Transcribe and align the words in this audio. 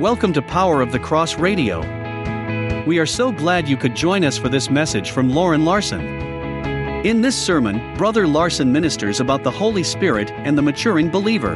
Welcome 0.00 0.32
to 0.32 0.40
Power 0.40 0.80
of 0.80 0.92
the 0.92 0.98
Cross 0.98 1.36
Radio. 1.36 1.80
We 2.86 2.98
are 2.98 3.04
so 3.04 3.30
glad 3.30 3.68
you 3.68 3.76
could 3.76 3.94
join 3.94 4.24
us 4.24 4.38
for 4.38 4.48
this 4.48 4.70
message 4.70 5.10
from 5.10 5.28
Loren 5.28 5.66
Larson. 5.66 6.00
In 7.04 7.20
this 7.20 7.36
sermon, 7.36 7.94
Brother 7.98 8.26
Larson 8.26 8.72
ministers 8.72 9.20
about 9.20 9.42
the 9.42 9.50
Holy 9.50 9.82
Spirit 9.82 10.30
and 10.30 10.56
the 10.56 10.62
maturing 10.62 11.10
believer. 11.10 11.54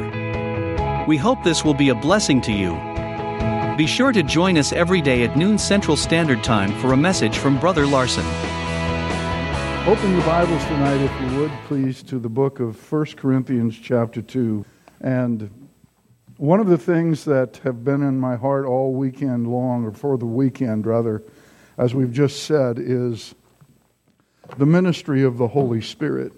We 1.08 1.16
hope 1.16 1.42
this 1.42 1.64
will 1.64 1.72
be 1.72 1.88
a 1.88 1.94
blessing 1.94 2.42
to 2.42 2.52
you. 2.52 2.74
Be 3.78 3.86
sure 3.86 4.12
to 4.12 4.22
join 4.22 4.58
us 4.58 4.74
every 4.74 5.00
day 5.00 5.22
at 5.22 5.38
noon 5.38 5.56
Central 5.56 5.96
Standard 5.96 6.44
Time 6.44 6.78
for 6.82 6.92
a 6.92 6.98
message 6.98 7.38
from 7.38 7.58
Brother 7.58 7.86
Larson. 7.86 8.26
Open 9.88 10.12
your 10.12 10.26
Bibles 10.26 10.62
tonight, 10.64 11.00
if 11.00 11.32
you 11.32 11.38
would, 11.38 11.52
please, 11.66 12.02
to 12.02 12.18
the 12.18 12.28
book 12.28 12.60
of 12.60 12.92
1 12.92 13.06
Corinthians, 13.16 13.74
chapter 13.78 14.20
2. 14.20 14.66
And 15.00 15.63
one 16.36 16.60
of 16.60 16.66
the 16.66 16.78
things 16.78 17.24
that 17.24 17.58
have 17.58 17.84
been 17.84 18.02
in 18.02 18.18
my 18.18 18.36
heart 18.36 18.66
all 18.66 18.92
weekend 18.92 19.46
long, 19.46 19.84
or 19.84 19.92
for 19.92 20.18
the 20.18 20.26
weekend 20.26 20.86
rather, 20.86 21.22
as 21.78 21.94
we've 21.94 22.12
just 22.12 22.42
said, 22.44 22.78
is 22.78 23.34
the 24.58 24.66
ministry 24.66 25.22
of 25.22 25.38
the 25.38 25.48
Holy 25.48 25.80
Spirit. 25.80 26.32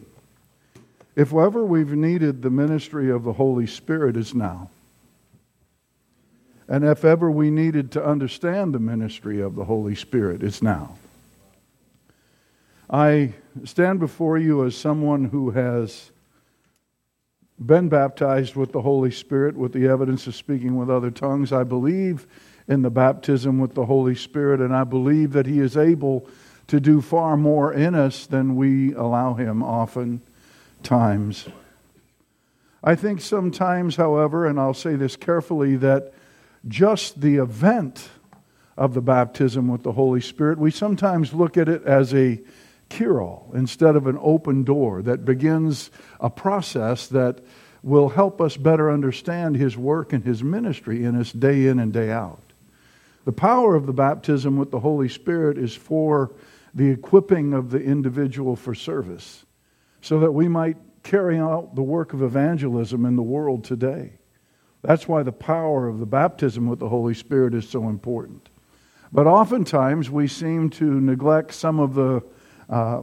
If 1.15 1.33
ever 1.33 1.65
we've 1.65 1.93
needed 1.93 2.43
the 2.43 2.51
ministry 2.51 3.11
of 3.11 3.25
the 3.25 3.33
Holy 3.33 3.67
Spirit, 3.67 4.17
is 4.17 4.35
now. 4.35 4.71
And 6.69 6.85
if 6.85 7.05
ever 7.05 7.31
we 7.31 7.51
needed 7.51 7.93
to 7.93 8.05
understand 8.05 8.75
the 8.75 8.79
ministry 8.79 9.41
of 9.41 9.55
the 9.55 9.65
Holy 9.65 9.95
Spirit, 9.95 10.43
it's 10.43 10.63
now. 10.63 10.97
I 12.91 13.33
stand 13.65 13.99
before 13.99 14.37
you 14.37 14.65
as 14.65 14.77
someone 14.77 15.25
who 15.27 15.51
has 15.51 16.11
been 17.59 17.89
baptized 17.89 18.55
with 18.55 18.73
the 18.73 18.83
Holy 18.83 19.11
Spirit 19.11 19.57
with 19.57 19.73
the 19.73 19.87
evidence 19.87 20.27
of 20.27 20.35
speaking 20.35 20.77
with 20.77 20.91
other 20.91 21.11
tongues. 21.11 21.53
I 21.53 21.65
believe 21.65 22.27
in 22.69 22.83
the 22.83 22.91
baptism 22.91 23.59
with 23.59 23.75
the 23.75 23.87
Holy 23.87 24.15
Spirit, 24.15 24.61
and 24.61 24.75
I 24.75 24.85
believe 24.85 25.33
that 25.33 25.47
He 25.47 25.61
is 25.61 25.77
able 25.77 26.29
to 26.67 26.81
do 26.81 27.01
far 27.01 27.37
more 27.37 27.73
in 27.73 27.95
us 27.95 28.27
than 28.27 28.57
we 28.57 28.93
allow 28.95 29.35
Him 29.35 29.63
often 29.63 30.21
times. 30.83 31.49
I 32.83 32.95
think 32.95 33.21
sometimes, 33.21 33.97
however, 33.97 34.47
and 34.47 34.61
I'll 34.61 34.75
say 34.75 34.95
this 34.97 35.17
carefully, 35.17 35.77
that 35.77 36.13
just 36.69 37.21
the 37.21 37.37
event 37.37 38.11
of 38.77 38.95
the 38.95 39.01
baptism 39.01 39.69
with 39.69 39.83
the 39.83 39.93
Holy 39.93 40.21
Spirit, 40.21 40.59
we 40.59 40.71
sometimes 40.71 41.33
look 41.33 41.57
at 41.57 41.69
it 41.69 41.83
as 41.85 42.13
a 42.13 42.41
cure 42.89 43.21
all 43.21 43.51
instead 43.55 43.97
of 43.97 44.07
an 44.07 44.19
open 44.21 44.65
door 44.65 45.03
that 45.03 45.25
begins 45.25 45.91
a 46.21 46.31
process 46.31 47.07
that 47.09 47.41
will 47.83 48.09
help 48.09 48.41
us 48.41 48.57
better 48.57 48.91
understand 48.91 49.57
His 49.57 49.77
work 49.77 50.13
and 50.13 50.25
His 50.25 50.43
ministry 50.43 51.05
in 51.05 51.15
us 51.15 51.33
day 51.33 51.67
in 51.67 51.79
and 51.79 51.93
day 51.93 52.11
out. 52.11 52.43
The 53.25 53.33
power 53.33 53.75
of 53.75 53.87
the 53.87 53.93
baptism 53.93 54.57
with 54.57 54.71
the 54.71 54.81
Holy 54.81 55.09
Spirit 55.09 55.59
is 55.59 55.75
for 55.75 56.33
the 56.75 56.91
equipping 56.91 57.55
of 57.55 57.71
the 57.71 57.81
individual 57.81 58.55
for 58.55 58.75
service 58.75 59.45
so 60.01 60.21
that 60.21 60.33
we 60.33 60.47
might 60.47 60.77
carry 61.03 61.39
out 61.39 61.75
the 61.75 61.83
work 61.83 62.13
of 62.13 62.23
evangelism 62.23 63.05
in 63.05 63.17
the 63.17 63.23
world 63.23 63.65
today. 63.65 64.13
That's 64.83 65.09
why 65.09 65.23
the 65.23 65.33
power 65.33 65.89
of 65.89 65.99
the 65.99 66.07
baptism 66.07 66.69
with 66.69 66.79
the 66.79 66.89
Holy 66.89 67.15
Spirit 67.15 67.55
is 67.55 67.69
so 67.69 67.89
important. 67.89 68.49
But 69.13 69.27
oftentimes 69.27 70.11
we 70.11 70.29
seem 70.29 70.71
to 70.71 70.85
neglect 71.01 71.55
some 71.55 71.81
of 71.81 71.95
the 71.95 72.23
uh, 72.69 73.03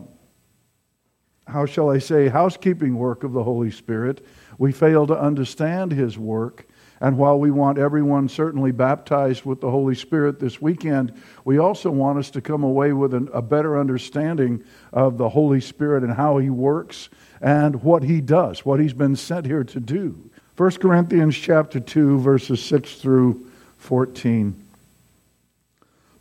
how 1.48 1.66
shall 1.66 1.90
I 1.90 2.00
say, 2.00 2.30
housekeeping 2.30 2.96
work 2.96 3.24
of 3.24 3.34
the 3.34 3.44
Holy 3.44 3.72
Spirit. 3.72 4.26
We 4.58 4.72
fail 4.72 5.06
to 5.08 5.20
understand 5.20 5.92
His 5.92 6.18
work. 6.18 6.68
And 7.02 7.18
while 7.18 7.38
we 7.38 7.52
want 7.52 7.78
everyone 7.78 8.30
certainly 8.30 8.72
baptized 8.72 9.44
with 9.44 9.60
the 9.60 9.70
Holy 9.70 9.94
Spirit 9.94 10.40
this 10.40 10.62
weekend, 10.62 11.14
we 11.44 11.58
also 11.58 11.92
want 11.92 12.18
us 12.18 12.30
to 12.32 12.42
come 12.42 12.64
away 12.64 12.94
with 12.94 13.14
an, 13.14 13.30
a 13.34 13.42
better 13.42 13.78
understanding 13.78 14.64
of 14.94 15.18
the 15.18 15.28
Holy 15.28 15.60
Spirit 15.60 16.04
and 16.04 16.14
how 16.14 16.38
He 16.38 16.50
works 16.50 17.10
and 17.42 17.84
what 17.84 18.04
He 18.04 18.22
does, 18.22 18.66
what 18.66 18.80
He's 18.80 18.94
been 18.94 19.18
sent 19.18 19.46
here 19.46 19.66
to 19.66 19.80
do. 19.82 20.30
1 20.56 20.72
Corinthians 20.74 21.36
chapter 21.36 21.80
2, 21.80 22.20
verses 22.20 22.64
6 22.64 22.96
through 22.96 23.52
14. 23.78 24.64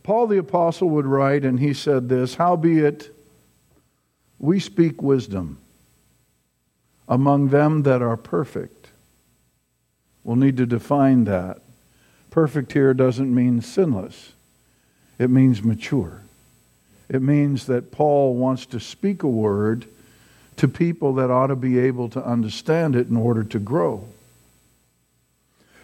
Paul 0.01 0.27
the 0.27 0.37
Apostle 0.37 0.89
would 0.89 1.05
write, 1.05 1.45
and 1.45 1.59
he 1.59 1.73
said 1.73 2.09
this 2.09 2.35
Howbeit, 2.35 3.12
we 4.43 4.59
speak 4.59 5.01
wisdom 5.01 5.57
among 7.07 7.47
them 7.47 7.83
that 7.83 8.01
are 8.01 8.17
perfect. 8.17 8.89
We'll 10.25 10.35
need 10.35 10.57
to 10.57 10.65
define 10.65 11.23
that. 11.23 11.61
Perfect 12.29 12.73
here 12.73 12.93
doesn't 12.93 13.33
mean 13.33 13.61
sinless, 13.61 14.33
it 15.17 15.29
means 15.29 15.63
mature. 15.63 16.23
It 17.07 17.21
means 17.21 17.67
that 17.67 17.91
Paul 17.91 18.35
wants 18.35 18.65
to 18.67 18.81
speak 18.81 19.23
a 19.23 19.29
word 19.29 19.85
to 20.57 20.67
people 20.67 21.13
that 21.15 21.31
ought 21.31 21.47
to 21.47 21.55
be 21.55 21.79
able 21.79 22.09
to 22.09 22.25
understand 22.25 22.97
it 22.97 23.07
in 23.07 23.15
order 23.15 23.45
to 23.45 23.59
grow. 23.59 24.09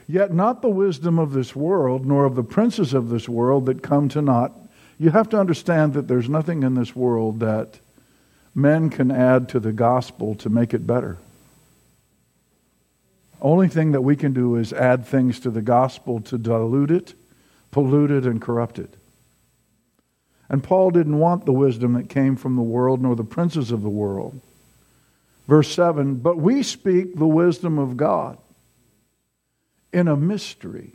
Yet 0.05 0.33
not 0.33 0.61
the 0.61 0.69
wisdom 0.69 1.17
of 1.17 1.31
this 1.31 1.55
world, 1.55 2.05
nor 2.05 2.25
of 2.25 2.35
the 2.35 2.43
princes 2.43 2.93
of 2.93 3.07
this 3.07 3.29
world 3.29 3.67
that 3.67 3.81
come 3.81 4.09
to 4.09 4.21
naught. 4.21 4.51
You 4.97 5.11
have 5.11 5.29
to 5.29 5.39
understand 5.39 5.93
that 5.93 6.09
there's 6.09 6.27
nothing 6.27 6.63
in 6.63 6.75
this 6.75 6.93
world 6.93 7.39
that 7.39 7.79
men 8.53 8.89
can 8.89 9.11
add 9.11 9.49
to 9.49 9.59
the 9.59 9.71
gospel 9.71 10.35
to 10.35 10.49
make 10.49 10.73
it 10.73 10.85
better. 10.87 11.17
Only 13.41 13.67
thing 13.67 13.91
that 13.91 14.01
we 14.01 14.15
can 14.15 14.33
do 14.33 14.55
is 14.55 14.73
add 14.73 15.05
things 15.05 15.39
to 15.41 15.49
the 15.49 15.61
gospel 15.61 16.19
to 16.21 16.37
dilute 16.37 16.91
it, 16.91 17.13
pollute 17.71 18.11
it, 18.11 18.25
and 18.25 18.41
corrupt 18.41 18.79
it. 18.79 18.95
And 20.49 20.63
Paul 20.63 20.91
didn't 20.91 21.19
want 21.19 21.45
the 21.45 21.53
wisdom 21.53 21.93
that 21.93 22.09
came 22.09 22.35
from 22.35 22.55
the 22.55 22.61
world 22.61 23.01
nor 23.01 23.15
the 23.15 23.23
princes 23.23 23.71
of 23.71 23.81
the 23.81 23.89
world. 23.89 24.41
Verse 25.47 25.71
7 25.71 26.15
But 26.15 26.37
we 26.37 26.63
speak 26.63 27.15
the 27.15 27.27
wisdom 27.27 27.77
of 27.77 27.95
God 27.95 28.37
in 29.93 30.07
a 30.07 30.17
mystery. 30.17 30.93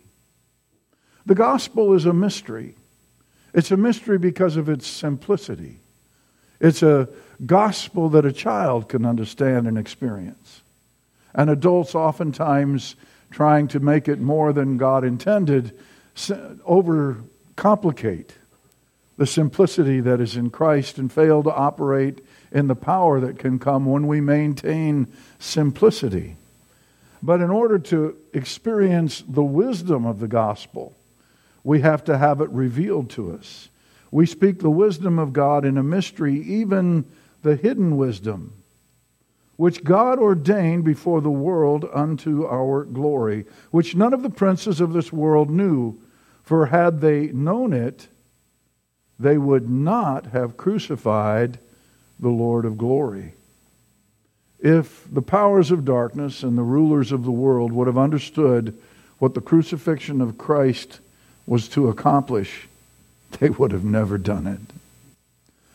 The 1.25 1.35
gospel 1.35 1.95
is 1.95 2.05
a 2.05 2.13
mystery. 2.13 2.75
It's 3.55 3.71
a 3.71 3.77
mystery 3.77 4.19
because 4.19 4.57
of 4.57 4.69
its 4.69 4.87
simplicity. 4.87 5.79
It's 6.61 6.83
a 6.83 7.09
gospel 7.45 8.09
that 8.11 8.25
a 8.25 8.33
child 8.33 8.89
can 8.89 9.05
understand 9.05 9.67
and 9.67 9.79
experience. 9.79 10.63
And 11.35 11.51
adults 11.51 11.95
oftentimes 11.95 12.97
trying 13.31 13.69
to 13.69 13.81
make 13.81 14.09
it 14.09 14.21
more 14.21 14.53
than 14.53 14.77
God 14.77 15.05
intended 15.05 15.77
overcomplicate 16.17 18.31
the 19.17 19.27
simplicity 19.27 20.01
that 20.01 20.21
is 20.21 20.37
in 20.37 20.51
Christ 20.51 20.99
and 20.99 21.13
fail 21.13 21.43
to 21.43 21.53
operate 21.53 22.25
in 22.53 22.69
the 22.69 22.75
power 22.75 23.21
that 23.21 23.39
can 23.39 23.59
come 23.59 23.87
when 23.87 24.07
we 24.07 24.21
maintain 24.21 25.07
simplicity. 25.39 26.37
But 27.23 27.41
in 27.41 27.51
order 27.51 27.79
to 27.79 28.17
experience 28.33 29.25
the 29.27 29.43
wisdom 29.43 30.07
of 30.07 30.21
the 30.21 30.29
gospel, 30.29 30.95
we 31.63 31.81
have 31.81 32.05
to 32.05 32.19
have 32.19 32.41
it 32.41 32.51
revealed 32.51 33.11
to 33.11 33.33
us. 33.33 33.69
We 34.11 34.27
speak 34.27 34.61
the 34.61 34.71
wisdom 34.71 35.19
of 35.19 35.33
God 35.33 35.65
in 35.65 35.79
a 35.79 35.83
mystery, 35.83 36.41
even 36.43 37.07
the 37.45 37.57
hidden 37.57 37.97
wisdom, 37.97 38.53
which 39.57 39.85
God 39.85 40.19
ordained 40.19 40.83
before 40.83 41.21
the 41.21 41.31
world 41.31 41.89
unto 41.93 42.47
our 42.47 42.85
glory, 42.85 43.45
which 43.71 43.95
none 43.95 44.13
of 44.13 44.23
the 44.23 44.31
princes 44.31 44.81
of 44.81 44.93
this 44.93 45.13
world 45.13 45.51
knew, 45.51 45.97
for 46.43 46.67
had 46.67 47.01
they 47.01 47.27
known 47.29 47.73
it, 47.73 48.09
they 49.21 49.39
would 49.39 49.71
not 49.71 50.27
have 50.27 50.57
crucified 50.57 51.59
the 52.19 52.31
Lord 52.31 52.65
of 52.65 52.79
glory. 52.79 53.35
If 54.59 55.07
the 55.13 55.23
powers 55.23 55.71
of 55.71 55.85
darkness 55.85 56.43
and 56.43 56.57
the 56.57 56.63
rulers 56.63 57.13
of 57.13 57.25
the 57.25 57.31
world 57.31 57.71
would 57.73 57.87
have 57.87 57.99
understood 57.99 58.77
what 59.19 59.35
the 59.35 59.41
crucifixion 59.43 60.23
of 60.23 60.39
Christ 60.39 61.01
was 61.47 61.69
to 61.69 61.89
accomplish, 61.89 62.69
they 63.39 63.51
would 63.51 63.71
have 63.73 63.85
never 63.85 64.17
done 64.17 64.47
it. 64.47 64.61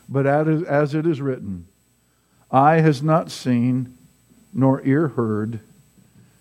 But 0.09 0.25
as 0.25 0.95
it 0.95 1.05
is 1.05 1.21
written, 1.21 1.67
eye 2.49 2.79
has 2.79 3.03
not 3.03 3.29
seen, 3.29 3.95
nor 4.51 4.81
ear 4.83 5.09
heard, 5.09 5.59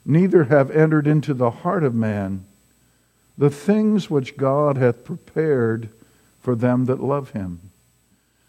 neither 0.06 0.44
have 0.44 0.70
entered 0.70 1.06
into 1.06 1.34
the 1.34 1.50
heart 1.50 1.84
of 1.84 1.94
man 1.94 2.46
the 3.36 3.50
things 3.50 4.08
which 4.08 4.38
God 4.38 4.78
hath 4.78 5.04
prepared 5.04 5.90
for 6.40 6.56
them 6.56 6.86
that 6.86 7.02
love 7.02 7.30
him. 7.30 7.60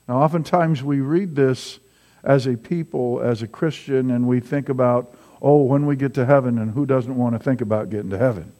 Now, 0.07 0.21
oftentimes 0.21 0.81
we 0.81 1.01
read 1.01 1.35
this 1.35 1.79
as 2.23 2.47
a 2.47 2.55
people, 2.55 3.21
as 3.21 3.41
a 3.41 3.47
Christian, 3.47 4.09
and 4.09 4.25
we 4.25 4.39
think 4.39 4.69
about, 4.69 5.13
oh, 5.41 5.63
when 5.63 5.85
we 5.85 5.95
get 5.95 6.13
to 6.15 6.25
heaven, 6.25 6.57
and 6.57 6.71
who 6.71 6.85
doesn't 6.85 7.15
want 7.15 7.35
to 7.35 7.39
think 7.39 7.61
about 7.61 7.89
getting 7.89 8.09
to 8.11 8.17
heaven? 8.17 8.51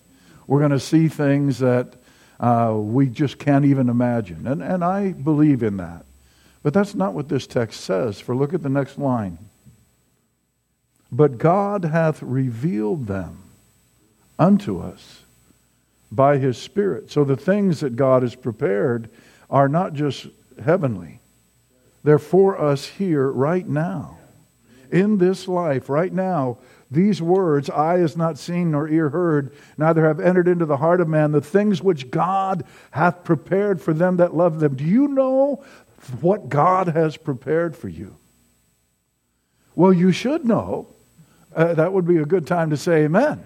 We're 0.45 0.59
going 0.59 0.71
to 0.71 0.79
see 0.79 1.07
things 1.07 1.59
that 1.59 1.93
uh, 2.39 2.73
we 2.77 3.07
just 3.07 3.39
can't 3.39 3.65
even 3.65 3.89
imagine. 3.89 4.45
And, 4.45 4.61
and 4.61 4.83
I 4.83 5.13
believe 5.13 5.63
in 5.63 5.77
that. 5.77 6.05
But 6.61 6.73
that's 6.73 6.95
not 6.95 7.13
what 7.13 7.29
this 7.29 7.47
text 7.47 7.81
says, 7.81 8.19
for 8.19 8.35
look 8.35 8.53
at 8.53 8.63
the 8.63 8.69
next 8.69 8.97
line. 8.97 9.37
But 11.11 11.37
God 11.37 11.85
hath 11.85 12.21
revealed 12.21 13.07
them 13.07 13.43
unto 14.37 14.79
us 14.79 15.23
by 16.11 16.37
His 16.37 16.57
Spirit. 16.57 17.11
So 17.11 17.23
the 17.23 17.37
things 17.37 17.79
that 17.79 17.95
God 17.95 18.23
has 18.23 18.35
prepared 18.35 19.09
are 19.49 19.69
not 19.69 19.93
just 19.93 20.27
heavenly, 20.63 21.19
they're 22.03 22.19
for 22.19 22.59
us 22.59 22.85
here 22.85 23.29
right 23.29 23.67
now. 23.67 24.17
In 24.91 25.17
this 25.17 25.47
life, 25.47 25.87
right 25.89 26.11
now, 26.11 26.57
these 26.91 27.21
words, 27.21 27.69
eye 27.69 27.99
has 27.99 28.17
not 28.17 28.39
seen 28.39 28.71
nor 28.71 28.87
ear 28.87 29.09
heard, 29.09 29.51
neither 29.77 30.07
have 30.07 30.19
entered 30.19 30.47
into 30.47 30.65
the 30.65 30.77
heart 30.77 31.01
of 31.01 31.07
man 31.07 31.31
the 31.31 31.41
things 31.41 31.83
which 31.83 32.09
God 32.09 32.63
hath 32.91 33.23
prepared 33.23 33.79
for 33.79 33.93
them 33.93 34.17
that 34.17 34.35
love 34.35 34.59
them. 34.59 34.75
Do 34.75 34.83
you 34.83 35.07
know 35.07 35.63
what 36.21 36.49
God 36.49 36.87
has 36.89 37.17
prepared 37.17 37.75
for 37.75 37.89
you? 37.89 38.15
Well, 39.75 39.93
you 39.93 40.11
should 40.11 40.45
know. 40.45 40.87
Uh, 41.55 41.73
that 41.73 41.93
would 41.93 42.07
be 42.07 42.17
a 42.17 42.25
good 42.25 42.45
time 42.45 42.69
to 42.69 42.77
say 42.77 43.03
amen. 43.03 43.43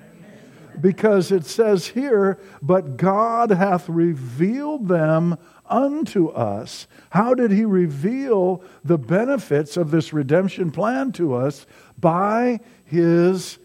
Because 0.81 1.31
it 1.31 1.45
says 1.45 1.87
here, 1.87 2.39
but 2.61 2.97
God 2.97 3.51
hath 3.51 3.87
revealed 3.87 4.87
them 4.87 5.37
unto 5.69 6.29
us. 6.29 6.87
How 7.09 7.33
did 7.33 7.51
he 7.51 7.65
reveal 7.65 8.63
the 8.83 8.97
benefits 8.97 9.77
of 9.77 9.91
this 9.91 10.11
redemption 10.11 10.71
plan 10.71 11.11
to 11.13 11.35
us? 11.35 11.65
By 11.99 12.59
his 12.85 13.59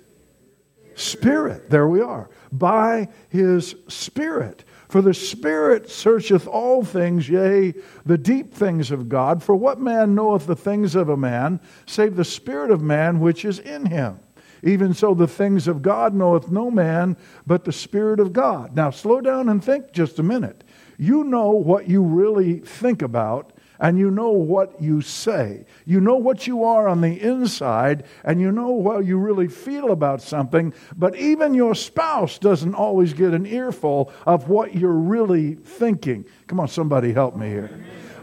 Spirit. 0.95 1.71
There 1.71 1.87
we 1.87 2.01
are. 2.01 2.29
By 2.51 3.09
his 3.29 3.75
Spirit. 3.89 4.65
For 4.89 5.03
the 5.03 5.13
Spirit 5.13 5.91
searcheth 5.91 6.49
all 6.49 6.83
things, 6.83 7.29
yea, 7.29 7.75
the 8.07 8.17
deep 8.17 8.55
things 8.55 8.91
of 8.91 9.09
God. 9.09 9.43
For 9.43 9.55
what 9.55 9.81
man 9.81 10.15
knoweth 10.15 10.47
the 10.47 10.57
things 10.57 10.95
of 10.95 11.11
a 11.11 11.17
man, 11.17 11.61
save 11.85 12.17
the 12.17 12.25
Spirit 12.25 12.71
of 12.71 12.81
man 12.81 13.21
which 13.21 13.45
is 13.45 13.59
in 13.59 13.87
him? 13.87 14.21
Even 14.63 14.95
so, 14.95 15.15
the 15.15 15.29
things 15.29 15.69
of 15.69 15.83
God 15.83 16.15
knoweth 16.15 16.51
no 16.51 16.71
man 16.71 17.17
but 17.47 17.65
the 17.65 17.73
Spirit 17.73 18.19
of 18.19 18.33
God. 18.33 18.75
Now, 18.75 18.91
slow 18.91 19.21
down 19.21 19.49
and 19.49 19.63
think 19.63 19.93
just 19.93 20.19
a 20.19 20.23
minute. 20.23 20.65
You 20.97 21.23
know 21.23 21.51
what 21.51 21.89
you 21.89 22.03
really 22.03 22.59
think 22.59 23.03
about 23.03 23.53
and 23.81 23.99
you 23.99 24.11
know 24.11 24.31
what 24.31 24.81
you 24.81 25.01
say. 25.01 25.65
You 25.87 26.01
know 26.01 26.17
what 26.17 26.47
you 26.47 26.65
are 26.65 26.89
on 26.89 27.01
the 27.01 27.21
inside, 27.21 28.05
and 28.25 28.41
you 28.41 28.51
know 28.51 28.83
how 28.83 28.99
you 28.99 29.19
really 29.19 29.49
feel 29.49 29.91
about 29.91 30.21
something, 30.21 30.75
but 30.97 31.17
even 31.17 31.55
your 31.55 31.75
spouse 31.75 32.39
doesn't 32.39 32.75
always 32.75 33.13
get 33.13 33.35
an 33.35 33.47
earful 33.47 34.13
of 34.27 34.49
what 34.49 34.75
you're 34.75 34.93
really 34.93 35.55
thinking. 35.55 36.25
Come 36.47 36.61
on, 36.61 36.69
somebody 36.69 37.13
help 37.13 37.37
me 37.37 37.49
here. 37.49 37.71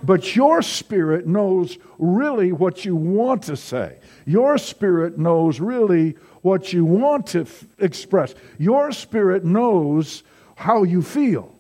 But 0.04 0.36
your 0.36 0.62
spirit 0.62 1.26
knows 1.26 1.78
really 1.98 2.52
what 2.52 2.86
you 2.86 2.96
want 2.96 3.44
to 3.44 3.58
say. 3.58 3.98
Your 4.26 4.58
spirit 4.58 5.18
knows 5.18 5.60
really 5.60 6.12
what 6.42 6.74
you 6.74 6.86
want 6.86 7.28
to 7.28 7.42
f- 7.42 7.66
express. 7.80 8.36
Your 8.60 8.92
spirit 8.92 9.44
knows 9.44 10.24
how 10.56 10.84
you 10.84 11.02
feel. 11.02 11.56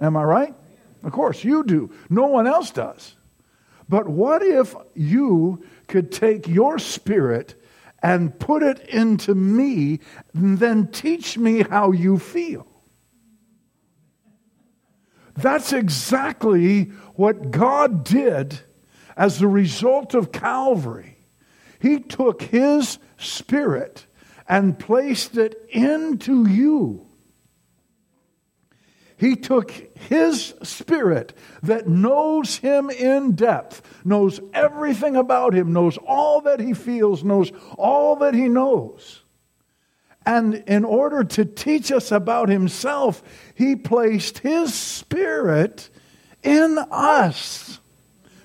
Am 0.00 0.16
I 0.16 0.24
right? 0.24 0.54
Of 1.02 1.12
course, 1.12 1.42
you 1.44 1.64
do. 1.64 1.90
No 2.10 2.26
one 2.26 2.46
else 2.46 2.70
does. 2.70 3.14
But 3.88 4.08
what 4.08 4.42
if 4.42 4.74
you 4.94 5.64
could 5.86 6.12
take 6.12 6.46
your 6.46 6.78
spirit 6.78 7.54
and 8.02 8.38
put 8.38 8.62
it 8.62 8.80
into 8.88 9.34
me 9.34 10.00
and 10.34 10.58
then 10.58 10.88
teach 10.88 11.38
me 11.38 11.62
how 11.62 11.92
you 11.92 12.18
feel? 12.18 12.66
That's 15.34 15.72
exactly 15.72 16.84
what 17.14 17.50
God 17.50 18.04
did 18.04 18.60
as 19.16 19.38
the 19.38 19.48
result 19.48 20.14
of 20.14 20.32
Calvary. 20.32 21.18
He 21.80 22.00
took 22.00 22.42
His 22.42 22.98
Spirit 23.16 24.06
and 24.48 24.78
placed 24.78 25.36
it 25.36 25.66
into 25.70 26.48
you. 26.48 27.07
He 29.18 29.34
took 29.34 29.72
his 30.08 30.54
spirit 30.62 31.36
that 31.64 31.88
knows 31.88 32.56
him 32.56 32.88
in 32.88 33.32
depth, 33.32 33.82
knows 34.04 34.40
everything 34.54 35.16
about 35.16 35.54
him, 35.54 35.72
knows 35.72 35.98
all 35.98 36.40
that 36.42 36.60
he 36.60 36.72
feels, 36.72 37.24
knows 37.24 37.50
all 37.76 38.14
that 38.16 38.32
he 38.32 38.48
knows. 38.48 39.22
And 40.24 40.54
in 40.68 40.84
order 40.84 41.24
to 41.24 41.44
teach 41.44 41.90
us 41.90 42.12
about 42.12 42.48
himself, 42.48 43.22
he 43.56 43.74
placed 43.74 44.38
his 44.38 44.72
spirit 44.72 45.90
in 46.44 46.78
us. 46.92 47.80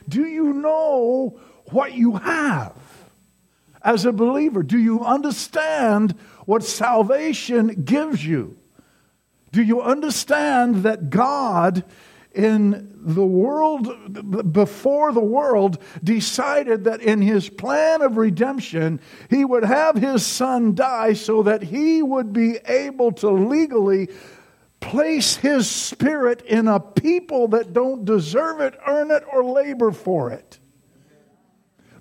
Do 0.09 0.25
you 0.25 0.53
know 0.53 1.39
what 1.69 1.93
you 1.93 2.15
have 2.15 2.73
as 3.83 4.05
a 4.05 4.11
believer? 4.11 4.63
Do 4.63 4.79
you 4.79 5.01
understand 5.01 6.17
what 6.45 6.63
salvation 6.63 7.83
gives 7.83 8.25
you? 8.25 8.57
Do 9.53 9.61
you 9.61 9.83
understand 9.83 10.77
that 10.77 11.11
God 11.11 11.83
in 12.33 12.89
the 12.95 13.25
world, 13.25 14.51
before 14.51 15.11
the 15.11 15.19
world, 15.19 15.77
decided 16.03 16.85
that 16.85 17.01
in 17.01 17.21
his 17.21 17.49
plan 17.49 18.01
of 18.01 18.17
redemption, 18.17 18.99
he 19.29 19.45
would 19.45 19.63
have 19.63 19.95
his 19.95 20.25
son 20.25 20.73
die 20.73 21.13
so 21.13 21.43
that 21.43 21.61
he 21.61 22.01
would 22.01 22.33
be 22.33 22.57
able 22.65 23.11
to 23.11 23.29
legally 23.29 24.09
place 24.79 25.35
his 25.35 25.69
spirit 25.69 26.41
in 26.41 26.67
a 26.67 26.79
people 26.79 27.49
that 27.49 27.73
don't 27.73 28.05
deserve 28.05 28.59
it, 28.59 28.73
earn 28.87 29.11
it, 29.11 29.23
or 29.31 29.45
labor 29.45 29.91
for 29.91 30.31
it. 30.31 30.57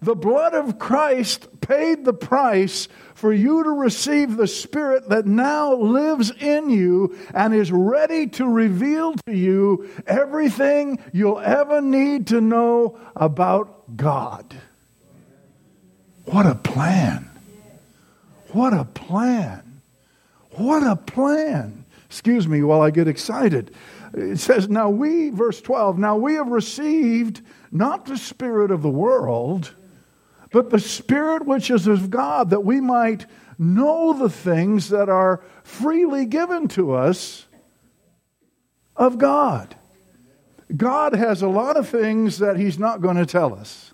The 0.02 0.16
blood 0.16 0.52
of 0.52 0.80
Christ 0.80 1.60
paid 1.60 2.04
the 2.04 2.12
price 2.12 2.88
for 3.14 3.32
you 3.32 3.62
to 3.62 3.70
receive 3.70 4.36
the 4.36 4.48
Spirit 4.48 5.08
that 5.10 5.26
now 5.26 5.74
lives 5.74 6.32
in 6.40 6.70
you 6.70 7.16
and 7.32 7.54
is 7.54 7.70
ready 7.70 8.26
to 8.30 8.48
reveal 8.48 9.14
to 9.26 9.32
you 9.32 9.88
everything 10.04 10.98
you'll 11.12 11.38
ever 11.38 11.80
need 11.80 12.26
to 12.26 12.40
know 12.40 12.98
about 13.14 13.96
God. 13.96 14.56
What 16.24 16.46
a 16.46 16.56
plan! 16.56 17.30
What 18.50 18.72
a 18.72 18.84
plan! 18.84 19.82
What 20.56 20.82
a 20.82 20.96
plan! 20.96 21.84
Excuse 22.06 22.48
me 22.48 22.64
while 22.64 22.82
I 22.82 22.90
get 22.90 23.06
excited. 23.06 23.72
It 24.14 24.40
says, 24.40 24.68
Now 24.68 24.90
we, 24.90 25.30
verse 25.30 25.60
12, 25.60 25.96
now 25.96 26.16
we 26.16 26.34
have 26.34 26.48
received 26.48 27.40
not 27.70 28.06
the 28.06 28.18
Spirit 28.18 28.72
of 28.72 28.82
the 28.82 28.90
world 28.90 29.74
but 30.52 30.70
the 30.70 30.78
Spirit 30.78 31.46
which 31.46 31.70
is 31.70 31.86
of 31.86 32.10
God, 32.10 32.50
that 32.50 32.64
we 32.64 32.80
might 32.80 33.26
know 33.58 34.12
the 34.12 34.30
things 34.30 34.90
that 34.90 35.08
are 35.08 35.42
freely 35.62 36.26
given 36.26 36.68
to 36.68 36.92
us 36.92 37.46
of 38.96 39.18
God. 39.18 39.74
God 40.76 41.14
has 41.14 41.42
a 41.42 41.48
lot 41.48 41.76
of 41.76 41.88
things 41.88 42.38
that 42.38 42.56
He's 42.56 42.78
not 42.78 43.00
going 43.00 43.16
to 43.16 43.26
tell 43.26 43.54
us. 43.54 43.92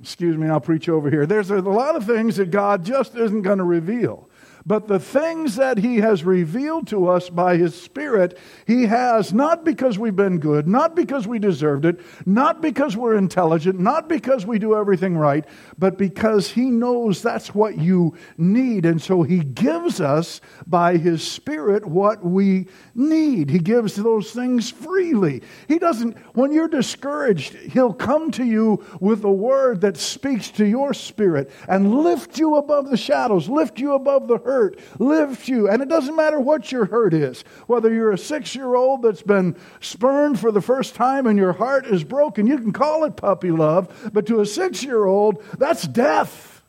Excuse 0.00 0.36
me, 0.36 0.48
I'll 0.48 0.60
preach 0.60 0.88
over 0.88 1.10
here. 1.10 1.26
There's 1.26 1.50
a 1.50 1.60
lot 1.60 1.94
of 1.94 2.06
things 2.06 2.36
that 2.36 2.50
God 2.50 2.84
just 2.84 3.16
isn't 3.16 3.42
going 3.42 3.58
to 3.58 3.64
reveal. 3.64 4.29
But 4.66 4.88
the 4.88 4.98
things 4.98 5.56
that 5.56 5.78
He 5.78 5.96
has 5.96 6.24
revealed 6.24 6.86
to 6.88 7.08
us 7.08 7.30
by 7.30 7.56
His 7.56 7.74
Spirit, 7.74 8.38
He 8.66 8.86
has 8.86 9.32
not 9.32 9.64
because 9.64 9.98
we've 9.98 10.16
been 10.16 10.38
good, 10.38 10.68
not 10.68 10.94
because 10.94 11.26
we 11.26 11.38
deserved 11.38 11.84
it, 11.84 12.00
not 12.26 12.60
because 12.60 12.96
we're 12.96 13.16
intelligent, 13.16 13.78
not 13.78 14.08
because 14.08 14.44
we 14.44 14.58
do 14.58 14.76
everything 14.76 15.16
right, 15.16 15.44
but 15.78 15.96
because 15.96 16.50
He 16.50 16.70
knows 16.70 17.22
that's 17.22 17.54
what 17.54 17.78
you 17.78 18.16
need. 18.36 18.84
And 18.84 19.00
so 19.00 19.22
He 19.22 19.40
gives 19.40 20.00
us 20.00 20.40
by 20.66 20.96
His 20.96 21.26
Spirit 21.26 21.86
what 21.86 22.24
we 22.24 22.66
need. 22.94 23.50
He 23.50 23.58
gives 23.58 23.96
those 23.96 24.32
things 24.32 24.70
freely. 24.70 25.42
He 25.68 25.78
doesn't, 25.78 26.16
when 26.34 26.52
you're 26.52 26.68
discouraged, 26.68 27.54
He'll 27.54 27.94
come 27.94 28.30
to 28.32 28.44
you 28.44 28.84
with 29.00 29.24
a 29.24 29.30
word 29.30 29.80
that 29.80 29.96
speaks 29.96 30.50
to 30.50 30.66
your 30.66 30.94
spirit 30.94 31.50
and 31.68 32.02
lift 32.02 32.38
you 32.38 32.56
above 32.56 32.90
the 32.90 32.96
shadows, 32.96 33.48
lift 33.48 33.78
you 33.78 33.94
above 33.94 34.28
the 34.28 34.38
hurt 34.50 34.78
lift 34.98 35.46
you. 35.46 35.68
And 35.68 35.80
it 35.80 35.88
doesn't 35.88 36.16
matter 36.16 36.40
what 36.40 36.72
your 36.72 36.86
hurt 36.86 37.14
is, 37.14 37.42
whether 37.68 37.92
you're 37.92 38.10
a 38.10 38.18
six 38.18 38.56
year 38.56 38.74
old 38.74 39.02
that's 39.02 39.22
been 39.22 39.56
spurned 39.80 40.40
for 40.40 40.50
the 40.50 40.60
first 40.60 40.96
time 40.96 41.26
and 41.28 41.38
your 41.38 41.52
heart 41.52 41.86
is 41.86 42.02
broken, 42.02 42.48
you 42.48 42.58
can 42.58 42.72
call 42.72 43.04
it 43.04 43.16
puppy 43.16 43.52
love, 43.52 44.10
but 44.12 44.26
to 44.26 44.40
a 44.40 44.46
six 44.46 44.82
year 44.82 45.04
old, 45.04 45.42
that's 45.58 45.86
death. 45.86 46.62